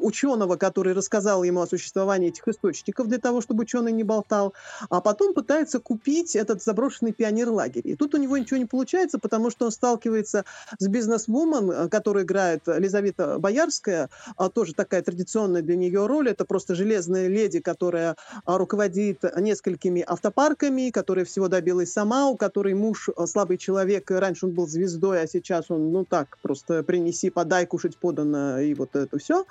ученого, 0.00 0.56
который 0.56 0.94
рассказал 0.94 1.42
ему 1.42 1.60
о 1.60 1.66
существовании 1.66 2.28
этих 2.28 2.46
источников 2.48 3.08
для 3.08 3.18
того, 3.18 3.40
чтобы 3.40 3.62
ученый 3.62 3.92
не 3.92 4.04
болтал, 4.04 4.54
а 4.90 5.00
потом 5.00 5.34
пытается 5.34 5.80
купить 5.80 6.36
этот 6.36 6.62
заброшенный 6.62 7.12
пионер-лагерь. 7.12 7.82
И 7.84 7.94
тут 7.94 8.14
у 8.14 8.18
него 8.18 8.38
ничего 8.38 8.58
не 8.58 8.66
получается, 8.66 9.18
потому 9.18 9.50
что 9.50 9.66
он 9.66 9.72
сталкивается 9.72 10.44
с 10.78 10.88
бизнес-вумен, 10.88 11.88
которая 11.88 12.24
играет 12.24 12.62
Лизавета 12.66 13.38
Боярская, 13.38 14.10
тоже 14.54 14.74
такая 14.74 15.02
традиционная 15.02 15.62
для 15.62 15.76
нее 15.76 16.06
роль. 16.06 16.28
Это 16.28 16.44
просто 16.44 16.74
железная 16.74 17.17
леди, 17.26 17.60
которая 17.60 18.16
руководит 18.46 19.24
несколькими 19.36 20.04
автопарками 20.06 20.68
парками, 20.68 20.90
которая 20.90 21.24
всего 21.24 21.48
добилась 21.48 21.92
сама, 21.92 22.28
у 22.28 22.36
которой 22.36 22.74
муж 22.74 23.08
э, 23.08 23.26
слабый 23.26 23.58
человек, 23.58 24.10
раньше 24.10 24.46
он 24.46 24.52
был 24.52 24.66
звездой, 24.66 25.22
а 25.22 25.26
сейчас 25.26 25.70
он, 25.70 25.92
ну 25.92 26.04
так, 26.04 26.38
просто 26.42 26.82
принеси, 26.82 27.30
подай, 27.30 27.66
кушать 27.66 27.96
подано, 27.96 28.60
и 28.60 28.74
вот 28.74 28.96
это 28.96 29.18
все. 29.18 29.44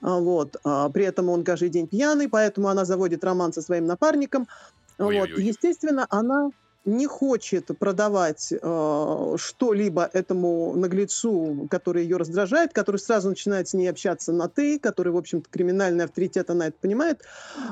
А, 0.00 0.18
вот. 0.18 0.56
А, 0.64 0.88
при 0.90 1.04
этом 1.04 1.28
он 1.28 1.44
каждый 1.44 1.68
день 1.68 1.86
пьяный, 1.86 2.28
поэтому 2.28 2.68
она 2.68 2.84
заводит 2.84 3.24
роман 3.24 3.52
со 3.52 3.62
своим 3.62 3.86
напарником. 3.86 4.48
Ой-ой-ой. 4.98 5.30
Вот. 5.30 5.38
Естественно, 5.38 6.06
она 6.10 6.50
не 6.84 7.06
хочет 7.06 7.70
продавать 7.78 8.52
э, 8.52 9.36
что-либо 9.36 10.08
этому 10.12 10.74
наглецу, 10.76 11.66
который 11.70 12.02
ее 12.04 12.16
раздражает, 12.18 12.72
который 12.72 12.98
сразу 12.98 13.30
начинает 13.30 13.68
с 13.68 13.74
ней 13.74 13.88
общаться 13.88 14.32
на 14.32 14.48
«ты», 14.48 14.78
который, 14.78 15.12
в 15.12 15.16
общем-то, 15.16 15.48
криминальный 15.50 16.04
авторитет, 16.04 16.50
она 16.50 16.68
это 16.68 16.76
понимает, 16.80 17.22
э, 17.22 17.22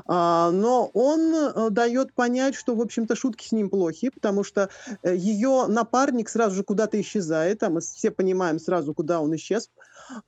но 0.07 0.91
он 0.95 1.35
э, 1.35 1.71
дает 1.71 2.13
понять, 2.15 2.55
что, 2.55 2.75
в 2.75 2.81
общем-то, 2.81 3.15
шутки 3.15 3.47
с 3.47 3.53
ним 3.53 3.69
плохи, 3.69 4.11
потому 4.11 4.45
что 4.45 4.71
э, 5.03 5.15
ее 5.15 5.67
напарник 5.69 6.29
сразу 6.29 6.57
же 6.57 6.65
куда-то 6.65 7.01
исчезает, 7.01 7.63
а 7.63 7.71
мы 7.71 7.81
все 7.81 8.11
понимаем 8.11 8.59
сразу, 8.59 8.95
куда 8.95 9.21
он 9.21 9.35
исчез, 9.37 9.71
э, 10.11 10.21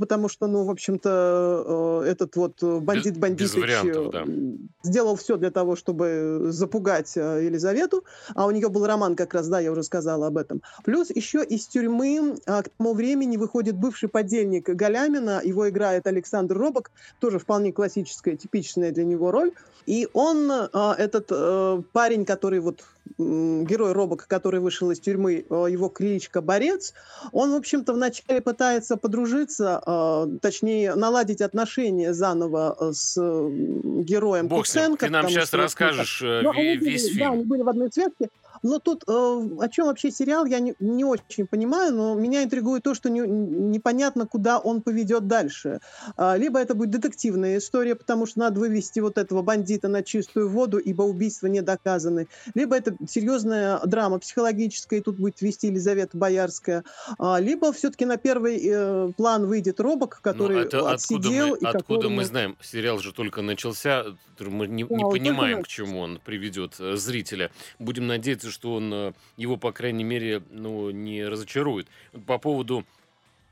потому 0.00 0.28
что, 0.28 0.48
ну, 0.48 0.64
в 0.64 0.70
общем-то, 0.70 2.02
э, 2.04 2.10
этот 2.10 2.34
вот 2.34 2.62
бандит 2.62 3.16
бандитыч 3.16 3.70
да. 4.12 4.24
сделал 4.82 5.14
все 5.16 5.36
для 5.36 5.52
того, 5.52 5.76
чтобы 5.76 6.46
запугать 6.48 7.14
Елизавету, 7.14 8.04
а 8.34 8.46
у 8.46 8.50
нее 8.50 8.68
был 8.68 8.86
роман 8.86 9.16
как 9.16 9.34
раз, 9.34 9.48
да, 9.48 9.60
я 9.60 9.72
уже 9.72 9.82
сказала 9.82 10.26
об 10.28 10.36
этом. 10.36 10.62
Плюс 10.84 11.10
еще 11.10 11.44
из 11.44 11.66
тюрьмы 11.66 12.36
а, 12.46 12.62
к 12.62 12.68
тому 12.70 12.94
времени 12.94 13.36
выходит 13.36 13.76
бывший 13.76 14.08
подельник 14.08 14.68
Галямина, 14.68 15.40
его 15.44 15.68
играет 15.68 16.06
Александр 16.06 16.56
Робок, 16.56 16.90
тоже 17.20 17.38
вполне 17.38 17.72
классическая, 17.72 18.36
типичная 18.36 18.92
для 18.92 19.04
него 19.04 19.30
роль. 19.30 19.52
И 19.86 20.08
он, 20.12 20.50
а, 20.50 20.94
этот 20.96 21.28
а, 21.30 21.82
парень, 21.92 22.24
который 22.24 22.60
вот 22.60 22.84
герой 23.18 23.92
Робок, 23.92 24.26
который 24.26 24.60
вышел 24.60 24.90
из 24.90 25.00
тюрьмы, 25.00 25.46
а, 25.50 25.66
его 25.66 25.88
кличка 25.88 26.40
Борец, 26.40 26.94
он, 27.32 27.52
в 27.52 27.54
общем-то, 27.54 27.92
вначале 27.92 28.40
пытается 28.40 28.96
подружиться, 28.96 29.80
а, 29.84 30.26
точнее, 30.40 30.94
наладить 30.94 31.40
отношения 31.40 32.12
заново 32.12 32.92
с 32.92 33.16
героем 33.16 34.48
Бог 34.48 34.60
Куценко. 34.60 35.06
Ты 35.06 35.12
нам 35.12 35.28
сейчас 35.28 35.52
расскажешь 35.52 36.22
э, 36.22 36.42
весь 36.42 36.80
были, 36.80 36.98
фильм. 36.98 37.18
Да, 37.18 37.30
они 37.32 37.44
были 37.44 37.62
в 37.62 37.68
одной 37.68 37.92
связке. 37.92 38.28
Но 38.64 38.78
тут 38.78 39.04
э, 39.06 39.12
о 39.12 39.68
чем 39.68 39.86
вообще 39.86 40.10
сериал, 40.10 40.46
я 40.46 40.58
не, 40.58 40.74
не 40.80 41.04
очень 41.04 41.46
понимаю, 41.46 41.94
но 41.94 42.14
меня 42.14 42.42
интригует 42.42 42.82
то, 42.82 42.94
что 42.94 43.10
не, 43.10 43.20
непонятно, 43.20 44.26
куда 44.26 44.58
он 44.58 44.80
поведет 44.80 45.26
дальше. 45.26 45.80
А, 46.16 46.36
либо 46.38 46.58
это 46.58 46.74
будет 46.74 46.90
детективная 46.90 47.58
история, 47.58 47.94
потому 47.94 48.24
что 48.24 48.38
надо 48.38 48.58
вывести 48.58 49.00
вот 49.00 49.18
этого 49.18 49.42
бандита 49.42 49.88
на 49.88 50.02
чистую 50.02 50.48
воду, 50.48 50.78
ибо 50.78 51.02
убийства 51.02 51.46
не 51.48 51.60
доказаны. 51.60 52.26
Либо 52.54 52.74
это 52.74 52.96
серьезная 53.06 53.80
драма 53.84 54.18
психологическая, 54.18 55.00
и 55.00 55.02
тут 55.02 55.16
будет 55.16 55.42
вести 55.42 55.66
Елизавета 55.66 56.16
Боярская. 56.16 56.84
А, 57.18 57.38
либо 57.38 57.70
все-таки 57.70 58.06
на 58.06 58.16
первый 58.16 58.58
э, 58.64 59.12
план 59.14 59.46
выйдет 59.46 59.78
Робок, 59.78 60.20
ну, 60.24 60.32
который 60.32 60.62
это 60.62 60.90
отсидел. 60.90 61.52
Откуда, 61.52 61.66
мы, 61.66 61.68
откуда 61.68 62.08
мы 62.08 62.24
знаем? 62.24 62.56
Сериал 62.62 62.98
же 62.98 63.12
только 63.12 63.42
начался, 63.42 64.06
мы 64.40 64.66
не, 64.68 64.84
не 64.84 65.10
понимаем, 65.10 65.62
к 65.62 65.68
чему 65.68 66.00
он 66.00 66.18
приведет 66.24 66.76
э, 66.78 66.96
зрителя. 66.96 67.50
Будем 67.78 68.06
надеяться, 68.06 68.53
что 68.54 68.74
он 68.74 68.92
э, 68.94 69.12
его, 69.36 69.56
по 69.56 69.72
крайней 69.72 70.04
мере, 70.04 70.42
ну, 70.50 70.90
не 70.90 71.24
разочарует. 71.24 71.88
По 72.26 72.38
поводу 72.38 72.84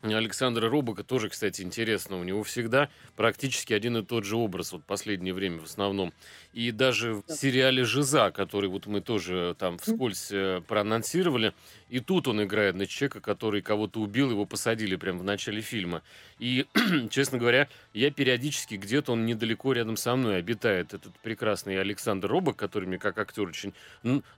Александра 0.03 0.69
Робока 0.69 1.05
тоже, 1.05 1.29
кстати, 1.29 1.63
интересно. 1.63 2.19
У 2.19 2.25
него 2.25 2.43
всегда 2.43 2.89
практически 3.15 3.73
один 3.73 3.97
и 3.99 4.03
тот 4.03 4.25
же 4.25 4.37
образ 4.37 4.73
вот 4.73 4.85
последнее 4.85 5.33
время 5.33 5.61
в 5.61 5.65
основном. 5.65 6.13
И 6.53 6.73
даже 6.73 7.15
в 7.15 7.25
сериале 7.29 7.85
«Жиза», 7.85 8.31
который 8.31 8.69
вот 8.69 8.87
мы 8.87 9.01
тоже 9.01 9.55
там 9.59 9.79
вскользь 9.79 10.31
э, 10.33 10.61
проанонсировали, 10.67 11.55
и 11.89 12.01
тут 12.01 12.27
он 12.27 12.43
играет 12.43 12.75
на 12.75 12.87
человека, 12.87 13.21
который 13.21 13.63
кого-то 13.63 14.01
убил, 14.01 14.31
его 14.31 14.47
посадили 14.47 14.97
прямо 14.97 15.21
в 15.21 15.25
начале 15.25 15.61
фильма. 15.61 16.03
И, 16.39 16.67
честно 17.11 17.39
говоря, 17.39 17.69
я 17.93 18.11
периодически 18.11 18.75
где-то 18.75 19.13
он 19.13 19.27
недалеко 19.27 19.73
рядом 19.73 19.97
со 19.97 20.17
мной 20.17 20.39
обитает, 20.39 20.95
этот 20.95 21.17
прекрасный 21.21 21.79
Александр 21.79 22.29
Робок, 22.29 22.57
который 22.57 22.87
мне 22.87 22.99
как 22.99 23.19
актер 23.19 23.47
очень 23.47 23.75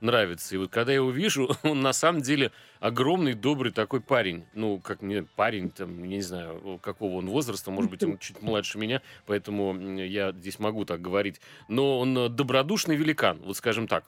нравится. 0.00 0.54
И 0.54 0.58
вот 0.58 0.70
когда 0.70 0.90
я 0.90 0.96
его 0.96 1.10
вижу, 1.10 1.56
он 1.62 1.80
на 1.80 1.92
самом 1.92 2.22
деле 2.22 2.50
огромный, 2.80 3.34
добрый 3.34 3.70
такой 3.70 4.00
парень. 4.00 4.44
Ну, 4.52 4.80
как 4.80 5.00
мне 5.00 5.22
парень, 5.22 5.53
там, 5.76 6.02
я 6.04 6.16
не 6.16 6.22
знаю, 6.22 6.78
какого 6.82 7.16
он 7.16 7.28
возраста, 7.28 7.70
может 7.70 7.90
быть, 7.90 8.02
он 8.02 8.18
чуть 8.18 8.42
младше 8.42 8.78
меня, 8.78 9.02
поэтому 9.26 9.98
я 10.00 10.32
здесь 10.32 10.58
могу 10.58 10.84
так 10.84 11.00
говорить. 11.00 11.40
Но 11.68 11.98
он 11.98 12.16
э, 12.16 12.28
добродушный 12.28 12.96
великан, 12.96 13.40
вот 13.44 13.56
скажем 13.56 13.88
так. 13.88 14.04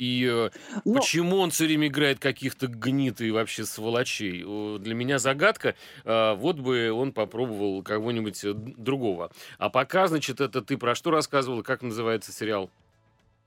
И 0.00 0.26
э, 0.26 0.48
Но... 0.86 0.94
почему 0.94 1.38
он 1.38 1.50
все 1.50 1.66
время 1.66 1.88
играет 1.88 2.18
каких-то 2.18 2.68
гнит 2.68 3.20
и 3.20 3.30
вообще 3.30 3.66
сволочей? 3.66 4.42
Для 4.78 4.94
меня 4.94 5.18
загадка. 5.18 5.74
А, 6.04 6.34
вот 6.34 6.56
бы 6.56 6.90
он 6.90 7.12
попробовал 7.12 7.82
кого-нибудь 7.82 8.42
э, 8.44 8.54
другого. 8.54 9.30
А 9.58 9.68
пока, 9.68 10.06
значит, 10.06 10.40
это 10.40 10.62
ты 10.62 10.78
про 10.78 10.94
что 10.94 11.10
рассказывал? 11.10 11.62
Как 11.62 11.82
называется 11.82 12.32
сериал? 12.32 12.70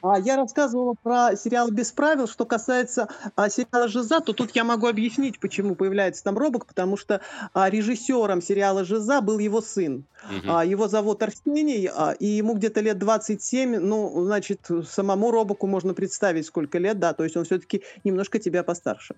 А, 0.03 0.19
я 0.19 0.35
рассказывала 0.35 0.95
про 1.01 1.35
сериал 1.35 1.71
«Без 1.71 1.91
правил». 1.93 2.27
Что 2.27 2.45
касается 2.45 3.07
а, 3.35 3.49
сериала 3.49 3.87
«Жиза», 3.87 4.19
то 4.19 4.33
тут 4.33 4.51
я 4.51 4.65
могу 4.65 4.87
объяснить, 4.87 5.39
почему 5.39 5.75
появляется 5.75 6.23
там 6.23 6.37
Робок, 6.37 6.65
потому 6.65 6.97
что 6.97 7.21
а, 7.53 7.69
режиссером 7.69 8.41
сериала 8.41 8.83
«Жиза» 8.83 9.21
был 9.21 9.39
его 9.39 9.61
сын. 9.61 10.03
Угу. 10.23 10.59
Его 10.61 10.87
зовут 10.87 11.23
Арсений, 11.23 11.89
и 12.19 12.25
ему 12.25 12.53
где-то 12.53 12.79
лет 12.81 12.97
27. 12.97 13.79
Ну, 13.79 14.23
значит, 14.25 14.69
самому 14.89 15.31
Робоку 15.31 15.67
можно 15.67 15.93
представить, 15.93 16.45
сколько 16.45 16.77
лет, 16.77 16.99
да, 16.99 17.13
то 17.13 17.23
есть 17.23 17.35
он 17.35 17.43
все-таки 17.43 17.83
немножко 18.03 18.39
тебя 18.39 18.63
постарше. 18.63 19.15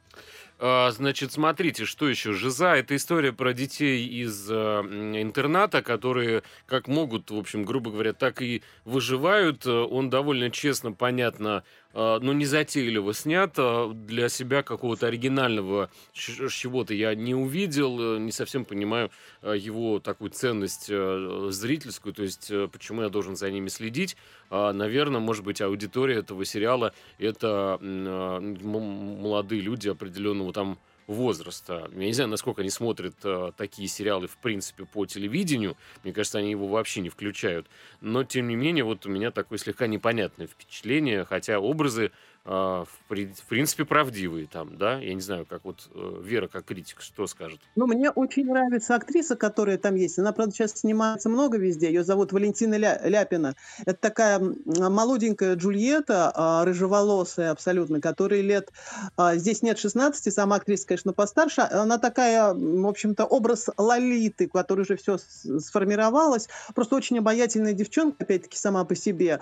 А, 0.58 0.90
значит, 0.92 1.34
смотрите, 1.34 1.86
что 1.86 2.08
еще? 2.08 2.32
«Жиза»— 2.32 2.76
это 2.76 2.96
история 2.96 3.34
про 3.34 3.54
детей 3.54 4.08
из 4.08 4.50
э, 4.50 4.54
интерната, 4.54 5.82
которые 5.82 6.44
как 6.66 6.88
могут, 6.88 7.30
в 7.30 7.38
общем, 7.38 7.66
грубо 7.66 7.92
говоря, 7.92 8.14
так 8.14 8.42
и 8.42 8.64
выживают. 8.86 9.68
Он 9.68 10.10
довольно 10.10 10.50
честно 10.50 10.94
понятно, 10.94 11.58
э, 11.60 11.85
ну, 11.96 12.34
не 12.34 12.46
затейливо 12.46 13.14
снят. 13.14 13.58
Для 14.06 14.30
себя 14.30 14.64
какого-то 14.64 15.08
оригинального 15.08 15.90
чего-то 16.14 16.94
я 16.94 17.16
не 17.16 17.34
увидел, 17.34 18.18
э, 18.18 18.20
не 18.20 18.32
совсем 18.32 18.66
понимаю 18.66 19.12
э, 19.42 19.56
его 19.58 20.00
такую 20.00 20.32
ценность 20.32 20.88
зрительскую, 20.88 22.14
то 22.14 22.24
есть 22.24 22.52
почему 22.72 23.04
я 23.04 23.10
должен 23.10 23.36
за 23.36 23.50
ними 23.50 23.70
следить. 23.70 24.18
Наверное, 24.52 25.20
может 25.20 25.44
быть, 25.44 25.62
аудитория 25.62 26.16
этого 26.20 26.46
сериала— 26.46 26.94
это 27.18 27.80
молодые 27.82 29.62
люди 29.62 29.88
определенного 29.88 30.54
там 30.54 30.78
возраста. 31.08 31.90
Я 31.94 32.06
не 32.06 32.14
знаю, 32.14 32.30
насколько 32.30 32.62
они 32.62 32.70
смотрят 32.70 33.16
э, 33.24 33.52
такие 33.58 33.88
сериалы, 33.88 34.28
в 34.28 34.38
принципе, 34.38 34.86
по 34.86 35.06
телевидению. 35.06 35.78
Мне 36.04 36.14
кажется, 36.14 36.40
они 36.40 36.52
его 36.52 36.68
вообще 36.68 37.02
не 37.02 37.10
включают. 37.10 37.68
Но, 38.02 38.24
тем 38.24 38.48
не 38.48 38.56
менее, 38.56 38.84
вот 38.84 39.06
у 39.06 39.10
меня 39.10 39.32
такое 39.32 39.58
слегка 39.58 39.88
непонятное 39.88 40.48
впечатление, 40.48 41.26
хотя 41.26 41.60
образы 41.60 42.12
в, 42.46 42.88
в 43.10 43.44
принципе, 43.50 43.86
правдивые 43.86 44.46
там, 44.46 44.78
да? 44.78 45.00
Я 45.00 45.16
не 45.16 45.22
знаю, 45.22 45.48
как 45.50 45.66
вот 45.66 45.90
э, 45.96 46.22
Вера, 46.24 46.48
как 46.48 46.66
критик, 46.66 47.02
что 47.02 47.26
скажет? 47.26 47.60
Ну, 47.76 47.88
мне 47.88 48.12
очень 48.12 48.46
нравится 48.46 48.94
актриса, 48.94 49.36
которая 49.36 49.80
там 49.80 49.96
есть. 49.96 50.20
Она, 50.20 50.32
правда, 50.32 50.54
сейчас 50.54 50.74
снимается 50.74 51.28
много 51.28 51.58
везде. 51.58 51.88
Ее 51.88 52.04
зовут 52.04 52.32
Валентина 52.34 52.76
Ля 52.76 53.02
Ляпина. 53.04 53.56
Это 53.88 54.00
такая 54.00 54.40
молоденькая 54.66 55.56
Джульетта, 55.56 56.32
а, 56.36 56.66
рыжеволосая 56.66 57.52
абсолютно, 57.52 58.00
которой 58.00 58.42
лет... 58.42 58.72
А, 59.18 59.36
здесь 59.38 59.64
нет 59.64 59.80
16, 59.80 60.32
сама 60.32 60.58
актриса, 60.58 60.86
конечно, 60.86 61.14
постарше. 61.14 61.62
Она 61.62 61.98
такая, 61.98 62.54
в 62.54 62.88
общем-то, 62.88 63.26
образ 63.26 63.70
Лолиты, 63.76 64.48
который 64.48 64.82
уже 64.82 64.98
все 64.98 65.18
сформировалась. 65.18 66.48
Просто 66.76 66.96
очень 66.96 67.18
обаятельная 67.18 67.74
девчонка, 67.74 68.18
опять-таки, 68.24 68.58
сама 68.58 68.86
по 68.86 68.96
себе. 68.96 69.40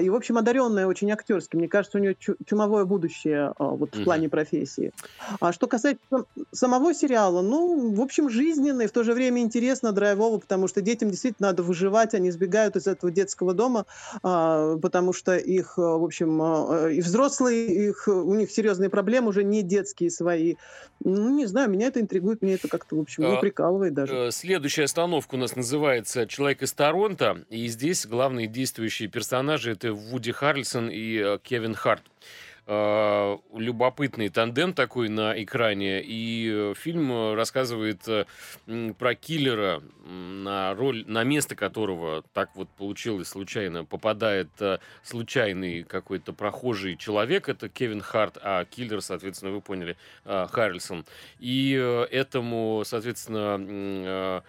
И, 0.00 0.08
в 0.08 0.14
общем, 0.14 0.38
одаренная 0.38 0.86
очень 0.86 1.10
актерски. 1.10 1.56
Мне 1.56 1.68
кажется, 1.68 1.98
у 1.98 2.00
нее 2.00 2.16
чумовое 2.46 2.84
будущее 2.84 3.52
а, 3.58 3.64
вот 3.64 3.94
в 3.94 4.04
плане 4.04 4.28
профессии. 4.28 4.92
А 5.40 5.52
что 5.52 5.66
касается 5.66 6.02
самого 6.52 6.94
сериала, 6.94 7.42
ну, 7.42 7.92
в 7.94 8.00
общем, 8.00 8.30
жизненный, 8.30 8.86
в 8.86 8.92
то 8.92 9.04
же 9.04 9.12
время 9.12 9.42
интересно, 9.42 9.92
драйвово, 9.92 10.38
потому 10.38 10.68
что 10.68 10.80
детям 10.80 11.10
действительно 11.10 11.48
надо 11.48 11.62
выживать, 11.62 12.14
они 12.14 12.30
сбегают 12.30 12.76
из 12.76 12.86
этого 12.86 13.12
детского 13.12 13.54
дома, 13.54 13.86
а, 14.22 14.76
потому 14.78 15.12
что 15.12 15.36
их, 15.36 15.76
в 15.76 16.04
общем, 16.04 16.40
а, 16.42 16.88
и 16.88 17.00
взрослые, 17.00 17.88
их, 17.88 18.08
у 18.08 18.34
них 18.34 18.50
серьезные 18.50 18.90
проблемы 18.90 19.28
уже 19.28 19.44
не 19.44 19.62
детские 19.62 20.10
свои. 20.10 20.56
Ну, 21.04 21.30
не 21.36 21.46
знаю, 21.46 21.70
меня 21.70 21.86
это 21.86 22.00
интригует, 22.00 22.42
мне 22.42 22.54
это 22.54 22.66
как-то, 22.66 22.96
в 22.96 23.00
общем, 23.00 23.22
ну, 23.22 23.38
прикалывает 23.40 23.94
даже. 23.94 24.14
Э, 24.14 24.30
следующая 24.32 24.84
остановка 24.84 25.36
у 25.36 25.38
нас 25.38 25.54
называется 25.54 26.26
«Человек 26.26 26.62
из 26.62 26.72
Торонто», 26.72 27.44
и 27.50 27.68
здесь 27.68 28.04
главные 28.06 28.48
действующие 28.48 29.08
персонажи— 29.08 29.70
это 29.72 29.92
Вуди 29.92 30.32
Харрельсон 30.32 30.88
и 30.88 31.18
э, 31.18 31.38
Кевин 31.42 31.74
Харт. 31.74 32.02
Э, 32.70 33.38
любопытный 33.54 34.28
тандем 34.28 34.74
такой 34.74 35.08
на 35.08 35.42
экране. 35.42 36.02
И 36.02 36.52
э, 36.52 36.74
фильм 36.76 37.34
рассказывает 37.34 38.06
э, 38.06 38.26
про 38.98 39.14
киллера, 39.14 39.82
на 40.04 40.74
роль, 40.74 41.02
на 41.06 41.24
место 41.24 41.54
которого 41.54 42.24
так 42.34 42.50
вот 42.54 42.68
получилось 42.68 43.28
случайно, 43.28 43.86
попадает 43.86 44.48
случайный 45.02 45.82
какой-то 45.82 46.32
прохожий 46.32 46.96
человек, 46.96 47.48
это 47.48 47.68
Кевин 47.68 48.00
Харт, 48.00 48.38
а 48.40 48.64
киллер, 48.64 49.02
соответственно, 49.02 49.52
вы 49.52 49.60
поняли, 49.60 49.98
Харрельсон. 50.24 51.04
И 51.40 51.72
этому, 52.10 52.84
соответственно, 52.86 54.42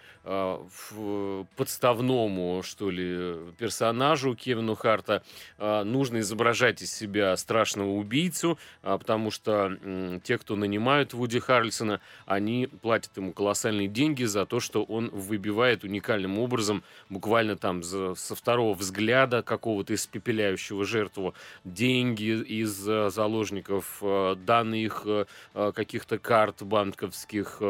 подставному, 1.56 2.62
что 2.62 2.90
ли, 2.90 3.52
персонажу 3.58 4.34
Кевину 4.34 4.74
Харта 4.74 5.22
нужно 5.58 6.18
изображать 6.18 6.82
из 6.82 6.92
себя 6.92 7.36
страшного 7.36 7.90
убийцу, 7.90 8.58
а, 8.82 8.98
потому 8.98 9.30
что 9.30 9.76
те, 10.22 10.36
кто 10.38 10.56
нанимают 10.56 11.14
Вуди 11.14 11.38
Харрельсона, 11.38 12.00
они 12.26 12.66
платят 12.66 13.16
ему 13.16 13.32
колоссальные 13.32 13.88
деньги 13.88 14.24
за 14.24 14.44
то, 14.46 14.60
что 14.60 14.82
он 14.84 15.08
выбивает 15.10 15.84
уникальным 15.84 16.38
образом, 16.38 16.82
буквально 17.08 17.56
там 17.56 17.82
со 17.82 18.34
второго 18.34 18.74
взгляда 18.74 19.42
какого-то 19.42 19.94
испепеляющего 19.94 20.84
жертву, 20.84 21.34
деньги 21.64 22.42
из 22.42 22.70
заложников, 22.70 24.02
данные 24.44 24.84
их 24.84 25.06
каких-то 25.54 26.18
карт 26.18 26.62
банковских, 26.62 27.62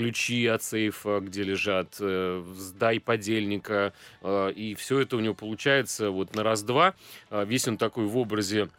ключи 0.00 0.46
от 0.46 0.62
сейфа, 0.62 1.20
где 1.20 1.42
лежат, 1.42 1.96
э, 2.00 2.42
сдай 2.56 3.00
подельника, 3.00 3.92
и 4.24 4.74
все 4.78 5.00
это 5.00 5.16
у 5.16 5.20
него 5.20 5.34
получается 5.34 6.10
вот 6.10 6.34
на 6.34 6.42
раз-два. 6.42 6.94
Весь 7.30 7.68
он 7.68 7.76
такой 7.76 8.06
в 8.06 8.16
образе 8.16 8.70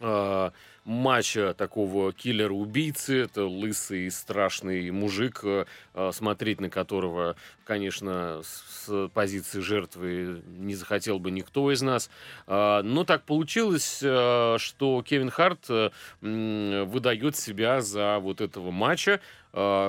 э, 0.00 0.50
матча 0.86 1.52
такого 1.52 2.12
киллера-убийцы. 2.12 3.24
Это 3.24 3.44
лысый, 3.44 4.10
страшный 4.10 4.90
мужик, 4.90 5.40
э, 5.42 5.66
смотреть 6.12 6.60
на 6.60 6.70
которого, 6.70 7.36
конечно, 7.64 8.40
с 8.42 9.10
позиции 9.12 9.60
жертвы 9.60 10.42
не 10.46 10.74
захотел 10.74 11.18
бы 11.18 11.30
никто 11.30 11.70
из 11.72 11.82
нас. 11.82 12.08
Э, 12.46 12.82
но 12.82 13.04
так 13.04 13.24
получилось, 13.24 14.00
э, 14.02 14.56
что 14.58 15.02
Кевин 15.02 15.30
Харт 15.30 15.66
э, 15.68 15.90
выдает 16.20 17.36
себя 17.36 17.80
за 17.80 18.18
вот 18.20 18.40
этого 18.40 18.70
матча. 18.70 19.20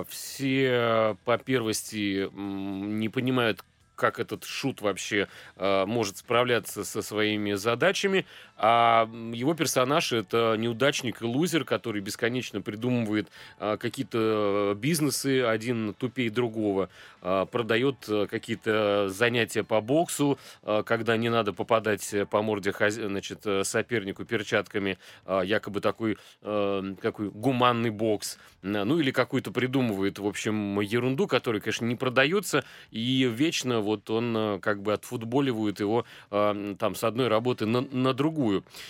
Все 0.08 1.18
по 1.26 1.38
первости 1.38 2.30
не 2.34 3.10
понимают, 3.10 3.62
как 3.98 4.20
этот 4.20 4.46
шут 4.46 4.82
вообще 4.82 5.28
э, 5.58 5.86
может 5.86 6.18
справляться 6.18 6.86
со 6.86 7.02
своими 7.02 7.54
задачами. 7.54 8.26
А 8.58 9.10
его 9.34 9.54
персонаж 9.54 10.12
это 10.14 10.56
неудачник 10.58 11.22
и 11.22 11.26
лузер, 11.26 11.64
который 11.64 12.02
бесконечно 12.02 12.62
придумывает 12.62 13.30
э, 13.60 13.78
какие-то 13.78 14.76
бизнесы, 14.78 15.44
один 15.44 15.94
тупее 15.94 16.30
другого, 16.30 16.90
э, 17.22 17.46
продает 17.52 17.98
какие-то 18.30 19.10
занятия 19.10 19.64
по 19.64 19.80
боксу, 19.82 20.40
э, 20.64 20.84
когда 20.86 21.18
не 21.18 21.30
надо 21.30 21.54
попадать 21.54 22.14
по 22.30 22.42
морде 22.42 22.74
значит, 22.78 23.46
сопернику 23.64 24.26
перчатками, 24.26 24.98
э, 25.26 25.42
якобы 25.46 25.82
такой, 25.82 26.18
э, 26.42 26.96
какой 27.02 27.30
гуманный 27.30 27.92
бокс, 27.92 28.38
ну 28.64 29.00
или 29.00 29.12
какую-то 29.12 29.52
придумывает, 29.52 30.20
в 30.20 30.26
общем, 30.26 30.80
ерунду, 30.80 31.28
которая, 31.28 31.62
конечно, 31.62 31.86
не 31.86 31.96
продается, 31.96 32.64
и 32.92 33.30
вечно 33.32 33.80
вот 33.82 34.10
он 34.10 34.36
э, 34.36 34.60
как 34.60 34.82
бы 34.82 34.94
отфутболивает 34.94 35.80
его 35.80 36.06
э, 36.32 36.76
там 36.80 36.96
с 36.96 37.04
одной 37.04 37.28
работы 37.28 37.66
на, 37.66 37.82
на 37.82 38.14
другую. 38.14 38.47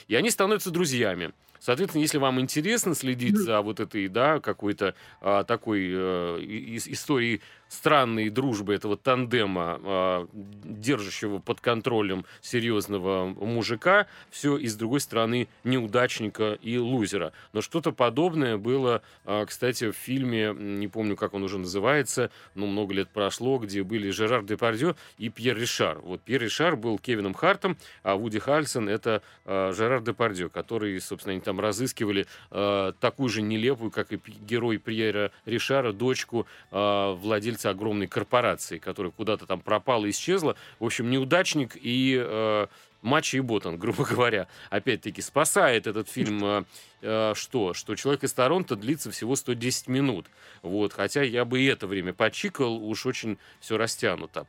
И 0.08 0.16
они 0.16 0.30
становятся 0.30 0.72
друзьями. 0.72 1.32
Соответственно, 1.60 2.02
если 2.02 2.18
вам 2.18 2.40
интересно 2.40 2.96
следить 2.96 3.38
за 3.38 3.62
вот 3.62 3.80
этой, 3.80 4.08
да, 4.08 4.40
какой-то 4.40 4.96
а, 5.22 5.44
такой 5.44 5.90
а, 5.94 6.38
историей 6.40 7.42
странной 7.70 8.30
дружбы 8.30 8.74
этого 8.74 8.98
тандема, 8.98 9.80
а, 9.84 10.28
держащего 10.34 11.40
под 11.40 11.62
контролем 11.62 12.26
серьезного 12.42 13.28
мужика, 13.28 14.08
все 14.30 14.58
и 14.58 14.68
с 14.68 14.76
другой 14.76 15.00
стороны 15.00 15.48
неудачника 15.64 16.54
и 16.62 16.78
лузера. 16.78 17.34
Но 17.54 17.62
что-то 17.62 17.92
подобное 17.92 18.58
было, 18.58 19.02
а, 19.26 19.46
кстати, 19.46 19.92
в 19.92 19.96
фильме, 19.96 20.54
не 20.58 20.88
помню, 20.88 21.16
как 21.16 21.34
он 21.34 21.44
уже 21.44 21.58
называется, 21.58 22.32
но 22.56 22.66
много 22.68 22.94
лет 22.94 23.10
прошло, 23.10 23.58
где 23.58 23.84
были 23.84 24.10
Жерар 24.10 24.44
Депардье 24.44 24.96
и 25.18 25.30
Пьер 25.30 25.58
Ришар. 25.58 26.00
Вот 26.00 26.22
Пьер 26.22 26.42
Ришар 26.42 26.76
был 26.76 26.98
Кевином 26.98 27.34
Хартом, 27.34 27.78
а 28.04 28.16
Вуди 28.16 28.40
Хальсон 28.40 28.90
это 28.90 29.22
а, 29.46 29.74
Жерар 29.74 30.02
Депардье, 30.02 30.50
который, 30.50 31.00
собственно, 31.02 31.36
там 31.48 31.62
разыскивали 31.62 32.28
э, 32.52 32.92
такую 33.00 33.30
же 33.30 33.42
нелепую, 33.42 33.90
как 33.90 34.12
и 34.12 34.20
герой 34.42 34.78
Пьера 34.80 35.32
Ришара, 35.46 35.94
дочку 35.94 36.46
э, 36.72 37.16
владельца 37.22 37.70
огромной 37.70 38.08
корпорации, 38.08 38.80
которая 38.80 39.14
куда-то 39.14 39.46
там 39.46 39.62
пропала, 39.62 40.10
исчезла. 40.10 40.58
В 40.80 40.86
общем, 40.86 41.10
неудачник 41.10 41.78
и 41.82 42.22
э, 42.22 42.68
Мачо 43.02 43.38
и 43.38 43.42
Ботан, 43.42 43.78
грубо 43.80 44.06
говоря, 44.06 44.48
опять-таки 44.70 45.22
спасает 45.22 45.88
этот 45.88 46.10
фильм 46.10 46.44
э, 46.44 46.64
э, 47.02 47.34
что? 47.36 47.74
Что 47.74 47.96
«Человек 47.96 48.24
из 48.24 48.34
Торонто» 48.34 48.76
длится 48.76 49.12
всего 49.12 49.36
110 49.36 49.88
минут. 49.88 50.28
Вот, 50.62 50.94
хотя 50.94 51.22
я 51.24 51.46
бы 51.46 51.62
и 51.62 51.66
это 51.66 51.88
время 51.88 52.14
почикал, 52.14 52.84
уж 52.84 53.06
очень 53.06 53.38
все 53.60 53.78
растянуто. 53.78 54.48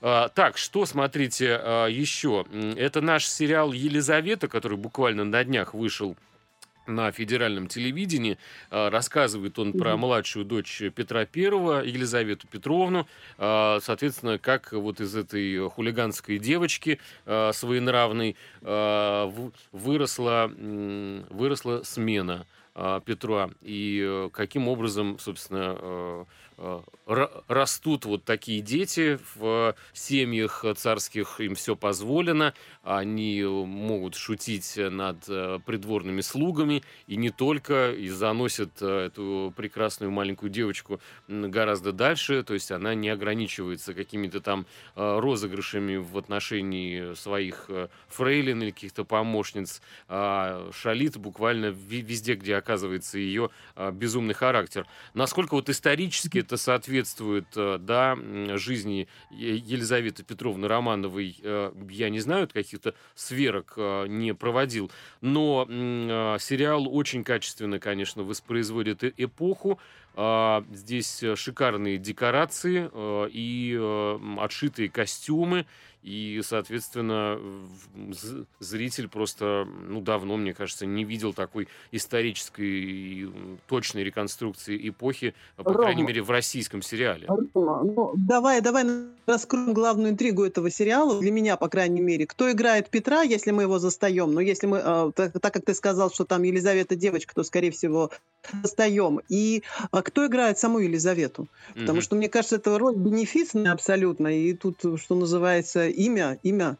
Э, 0.00 0.28
так, 0.34 0.56
что 0.58 0.86
смотрите 0.86 1.60
э, 1.62 1.88
еще? 1.90 2.46
Это 2.76 3.00
наш 3.00 3.26
сериал 3.26 3.72
«Елизавета», 3.72 4.48
который 4.48 4.78
буквально 4.78 5.24
на 5.24 5.44
днях 5.44 5.74
вышел 5.74 6.16
на 6.90 7.10
федеральном 7.12 7.68
телевидении. 7.68 8.38
А, 8.70 8.90
рассказывает 8.90 9.58
он 9.58 9.72
про 9.72 9.96
младшую 9.96 10.44
дочь 10.44 10.82
Петра 10.94 11.24
Первого, 11.24 11.82
Елизавету 11.82 12.46
Петровну. 12.48 13.06
А, 13.38 13.78
соответственно, 13.82 14.38
как 14.38 14.72
вот 14.72 15.00
из 15.00 15.14
этой 15.16 15.68
хулиганской 15.70 16.38
девочки 16.38 16.98
а, 17.26 17.52
своенравной 17.52 18.36
выросла, 19.72 20.50
выросла 21.30 21.82
смена 21.84 22.46
Петра. 23.04 23.50
И 23.62 24.02
э, 24.02 24.30
каким 24.32 24.68
образом, 24.68 25.18
собственно, 25.18 25.76
э, 25.78 26.24
растут 27.06 28.04
вот 28.04 28.24
такие 28.24 28.60
дети 28.60 29.18
в 29.34 29.74
семьях 29.92 30.64
царских, 30.76 31.40
им 31.40 31.54
все 31.54 31.74
позволено, 31.74 32.54
они 32.82 33.42
могут 33.42 34.14
шутить 34.14 34.76
над 34.76 35.28
э, 35.28 35.58
придворными 35.64 36.20
слугами, 36.20 36.82
и 37.06 37.16
не 37.16 37.30
только, 37.30 37.92
и 37.92 38.08
заносят 38.08 38.70
э, 38.80 39.06
эту 39.06 39.52
прекрасную 39.56 40.10
маленькую 40.10 40.50
девочку 40.50 41.00
гораздо 41.28 41.92
дальше, 41.92 42.42
то 42.42 42.54
есть 42.54 42.70
она 42.70 42.94
не 42.94 43.08
ограничивается 43.08 43.94
какими-то 43.94 44.40
там 44.40 44.66
розыгрышами 44.94 45.96
в 45.96 46.18
отношении 46.18 47.14
своих 47.14 47.70
фрейлин 48.08 48.62
или 48.62 48.70
каких-то 48.70 49.04
помощниц, 49.04 49.80
а 50.08 50.70
шалит 50.72 51.16
буквально 51.16 51.66
везде, 51.66 52.34
где 52.34 52.56
оказывается 52.56 53.18
ее 53.18 53.50
безумный 53.92 54.34
характер. 54.34 54.86
Насколько 55.14 55.54
вот 55.54 55.68
исторически 55.68 56.42
это 56.50 56.56
соответствует, 56.56 57.46
э, 57.54 57.78
да, 57.78 58.18
жизни 58.56 59.06
Елизаветы 59.30 60.24
Петровны 60.24 60.66
Романовой, 60.66 61.36
э, 61.40 61.72
я 61.88 62.10
не 62.10 62.18
знаю, 62.18 62.48
каких-то 62.52 62.94
сверок 63.14 63.74
э, 63.76 64.06
не 64.08 64.34
проводил, 64.34 64.90
но 65.20 65.64
сериал 66.40 66.92
очень 66.92 67.22
качественно, 67.22 67.78
конечно, 67.78 68.24
воспроизводит 68.24 69.04
эпоху, 69.04 69.78
а, 70.16 70.64
Здесь 70.72 71.22
шикарные 71.36 71.96
декорации 71.96 72.90
и 73.32 73.78
отшитые 74.38 74.90
костюмы. 74.90 75.66
И, 76.02 76.40
соответственно, 76.42 77.38
зритель 78.58 79.08
просто, 79.08 79.68
ну, 79.86 80.00
давно, 80.00 80.38
мне 80.38 80.54
кажется, 80.54 80.86
не 80.86 81.04
видел 81.04 81.34
такой 81.34 81.68
исторической 81.92 82.64
и 82.64 83.30
точной 83.66 84.02
реконструкции 84.04 84.88
эпохи, 84.88 85.34
по 85.56 85.64
Рома, 85.64 85.78
крайней 85.78 86.02
мере, 86.02 86.22
в 86.22 86.30
российском 86.30 86.80
сериале. 86.80 87.26
Рома, 87.28 87.82
ну, 87.84 88.12
давай, 88.16 88.62
давай 88.62 88.86
раскроем 89.26 89.74
главную 89.74 90.12
интригу 90.12 90.44
этого 90.44 90.70
сериала, 90.70 91.20
для 91.20 91.30
меня, 91.30 91.56
по 91.56 91.68
крайней 91.68 92.00
мере. 92.00 92.26
Кто 92.26 92.50
играет 92.50 92.88
Петра, 92.88 93.22
если 93.22 93.50
мы 93.50 93.62
его 93.62 93.78
застаем? 93.78 94.32
Но 94.32 94.40
если 94.40 94.66
мы, 94.66 94.78
э, 94.82 95.12
так, 95.14 95.32
так 95.38 95.52
как 95.52 95.64
ты 95.66 95.74
сказал, 95.74 96.10
что 96.10 96.24
там 96.24 96.42
Елизавета 96.42 96.96
девочка, 96.96 97.34
то, 97.34 97.42
скорее 97.44 97.70
всего, 97.70 98.10
застаем. 98.62 99.20
И 99.28 99.62
а 99.90 100.02
кто 100.02 100.26
играет 100.26 100.58
саму 100.58 100.78
Елизавету? 100.78 101.46
Потому 101.74 101.98
mm-hmm. 101.98 102.02
что, 102.02 102.16
мне 102.16 102.28
кажется, 102.28 102.56
это 102.56 102.78
роль 102.78 102.96
бенефисная 102.96 103.72
абсолютно. 103.72 104.28
И 104.28 104.54
тут, 104.54 104.78
что 104.96 105.14
называется, 105.14 105.89
имя, 105.90 106.38
имя 106.42 106.76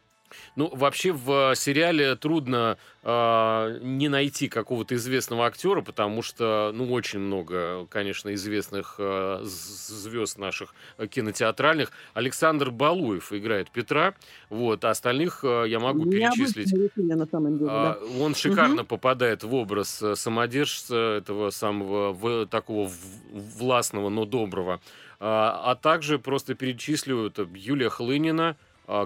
ну, 0.57 0.71
вообще 0.75 1.13
в 1.13 1.55
сериале 1.55 2.15
трудно 2.17 2.79
э, 3.03 3.79
не 3.83 4.09
найти 4.09 4.49
какого-то 4.49 4.95
известного 4.95 5.47
актера, 5.47 5.81
потому 5.83 6.23
что, 6.23 6.73
ну, 6.75 6.93
очень 6.93 7.19
много, 7.19 7.87
конечно, 7.87 8.33
известных 8.35 8.97
э, 8.99 9.41
звезд 9.43 10.39
наших 10.39 10.75
кинотеатральных. 11.11 11.91
Александр 12.15 12.71
Балуев 12.71 13.33
играет 13.33 13.71
Петра, 13.71 14.15
вот, 14.49 14.85
а 14.85 14.91
остальных 14.91 15.41
э, 15.45 15.65
я 15.69 15.81
могу 15.81 16.09
перечислить. 16.11 16.73
На 16.97 17.27
самом 17.27 17.59
деле, 17.59 17.71
да. 17.71 17.99
Он 18.21 18.35
шикарно 18.35 18.83
угу. 18.83 18.89
попадает 18.89 19.43
в 19.43 19.55
образ 19.55 20.03
самодержца 20.15 21.17
этого 21.19 21.51
самого 21.51 22.13
в, 22.13 22.47
такого 22.47 22.91
властного, 23.33 24.09
но 24.09 24.25
доброго. 24.25 24.81
А, 25.23 25.61
а 25.65 25.75
также 25.75 26.19
просто 26.19 26.55
перечислю 26.55 27.27
это 27.27 27.47
Юлия 27.55 27.91
Хлынина, 27.91 28.57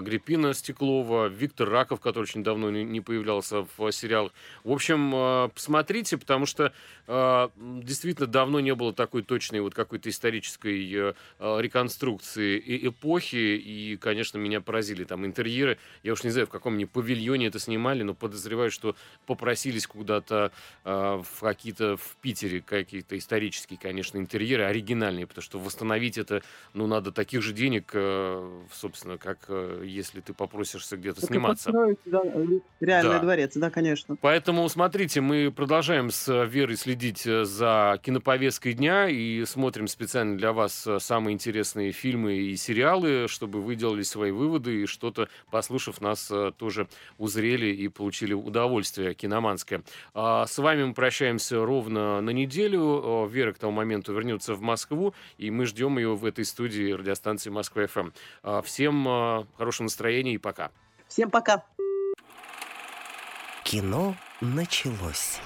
Гриппина 0.01 0.53
Стеклова, 0.53 1.27
Виктор 1.27 1.69
Раков, 1.69 1.99
который 1.99 2.23
очень 2.23 2.43
давно 2.43 2.69
не 2.69 3.01
появлялся 3.01 3.67
в 3.77 3.91
сериалах. 3.91 4.31
В 4.63 4.71
общем, 4.71 5.11
а, 5.13 5.47
посмотрите, 5.49 6.17
потому 6.17 6.45
что 6.45 6.73
а, 7.07 7.51
действительно 7.57 8.27
давно 8.27 8.59
не 8.59 8.73
было 8.73 8.93
такой 8.93 9.21
точной 9.21 9.61
вот 9.61 9.75
какой-то 9.75 10.09
исторической 10.09 10.91
э, 10.93 11.13
а, 11.39 11.59
реконструкции 11.59 12.61
эпохи, 12.87 13.35
и, 13.35 13.97
конечно, 13.97 14.37
меня 14.37 14.61
поразили 14.61 15.03
там 15.03 15.25
интерьеры. 15.25 15.77
Я 16.03 16.13
уж 16.13 16.23
не 16.23 16.31
знаю, 16.31 16.47
в 16.47 16.49
каком 16.49 16.73
они 16.73 16.85
павильоне 16.85 17.47
это 17.47 17.59
снимали, 17.59 18.03
но 18.03 18.13
подозреваю, 18.13 18.71
что 18.71 18.95
попросились 19.25 19.87
куда-то 19.87 20.51
в 20.83 21.25
какие-то 21.39 21.97
в 21.97 22.15
Питере 22.21 22.61
какие-то 22.61 23.17
исторические, 23.17 23.79
конечно, 23.79 24.17
интерьеры 24.17 24.63
оригинальные, 24.63 25.27
потому 25.27 25.43
что 25.43 25.59
восстановить 25.59 26.17
это, 26.17 26.41
ну, 26.73 26.87
надо 26.87 27.11
таких 27.11 27.41
же 27.41 27.53
денег, 27.53 27.91
э, 27.93 28.61
собственно, 28.71 29.17
как 29.17 29.45
э, 29.47 29.74
если 29.83 30.21
ты 30.21 30.33
попросишься 30.33 30.97
где-то 30.97 31.21
так 31.21 31.29
сниматься. 31.29 31.71
Да, 31.71 32.21
реальный 32.79 33.11
да. 33.11 33.19
дворец, 33.19 33.53
да, 33.55 33.69
конечно. 33.69 34.15
Поэтому, 34.21 34.67
смотрите, 34.69 35.21
мы 35.21 35.51
продолжаем 35.51 36.11
с 36.11 36.45
Верой 36.45 36.77
следить 36.77 37.25
э, 37.25 37.45
за 37.45 37.99
киноповесткой 38.01 38.73
дня 38.73 39.07
и 39.07 39.43
смотрим 39.45 39.87
специально 39.87 40.37
для 40.37 40.53
вас 40.53 40.85
э, 40.87 40.99
самые 40.99 41.33
интересные 41.33 41.91
фильмы 41.91 42.35
и 42.35 42.55
сериалы, 42.55 43.27
чтобы 43.27 43.61
вы 43.61 43.75
делали 43.75 44.03
свои 44.03 44.31
выводы 44.31 44.83
и 44.83 44.85
что-то, 44.85 45.27
послушав 45.51 46.01
нас, 46.01 46.29
э, 46.31 46.51
тоже 46.57 46.87
узрели 47.17 47.67
и 47.67 47.87
получили 47.87 48.33
удовольствие 48.33 49.13
киноманское. 49.13 49.83
А 50.13 50.45
с 50.45 50.57
вами 50.57 50.83
мы 50.83 50.93
прощаемся 50.93 51.63
ровно 51.63 52.21
на 52.21 52.29
неделю. 52.29 53.27
Вера 53.27 53.53
к 53.53 53.57
тому 53.57 53.73
моменту 53.73 54.13
вернется 54.13 54.53
в 54.53 54.61
Москву, 54.61 55.13
и 55.37 55.51
мы 55.51 55.65
ждем 55.65 55.97
ее 55.97 56.15
в 56.15 56.25
этой 56.25 56.45
студии 56.45 56.91
радиостанции 56.91 57.49
Москва-ФМ. 57.49 58.09
А 58.43 58.61
всем 58.61 59.03
хорошего 59.65 59.85
настроения 59.85 60.33
и 60.35 60.37
пока. 60.37 60.69
Всем 61.07 61.31
пока. 61.31 61.65
Кино 63.63 64.15
началось. 64.41 65.39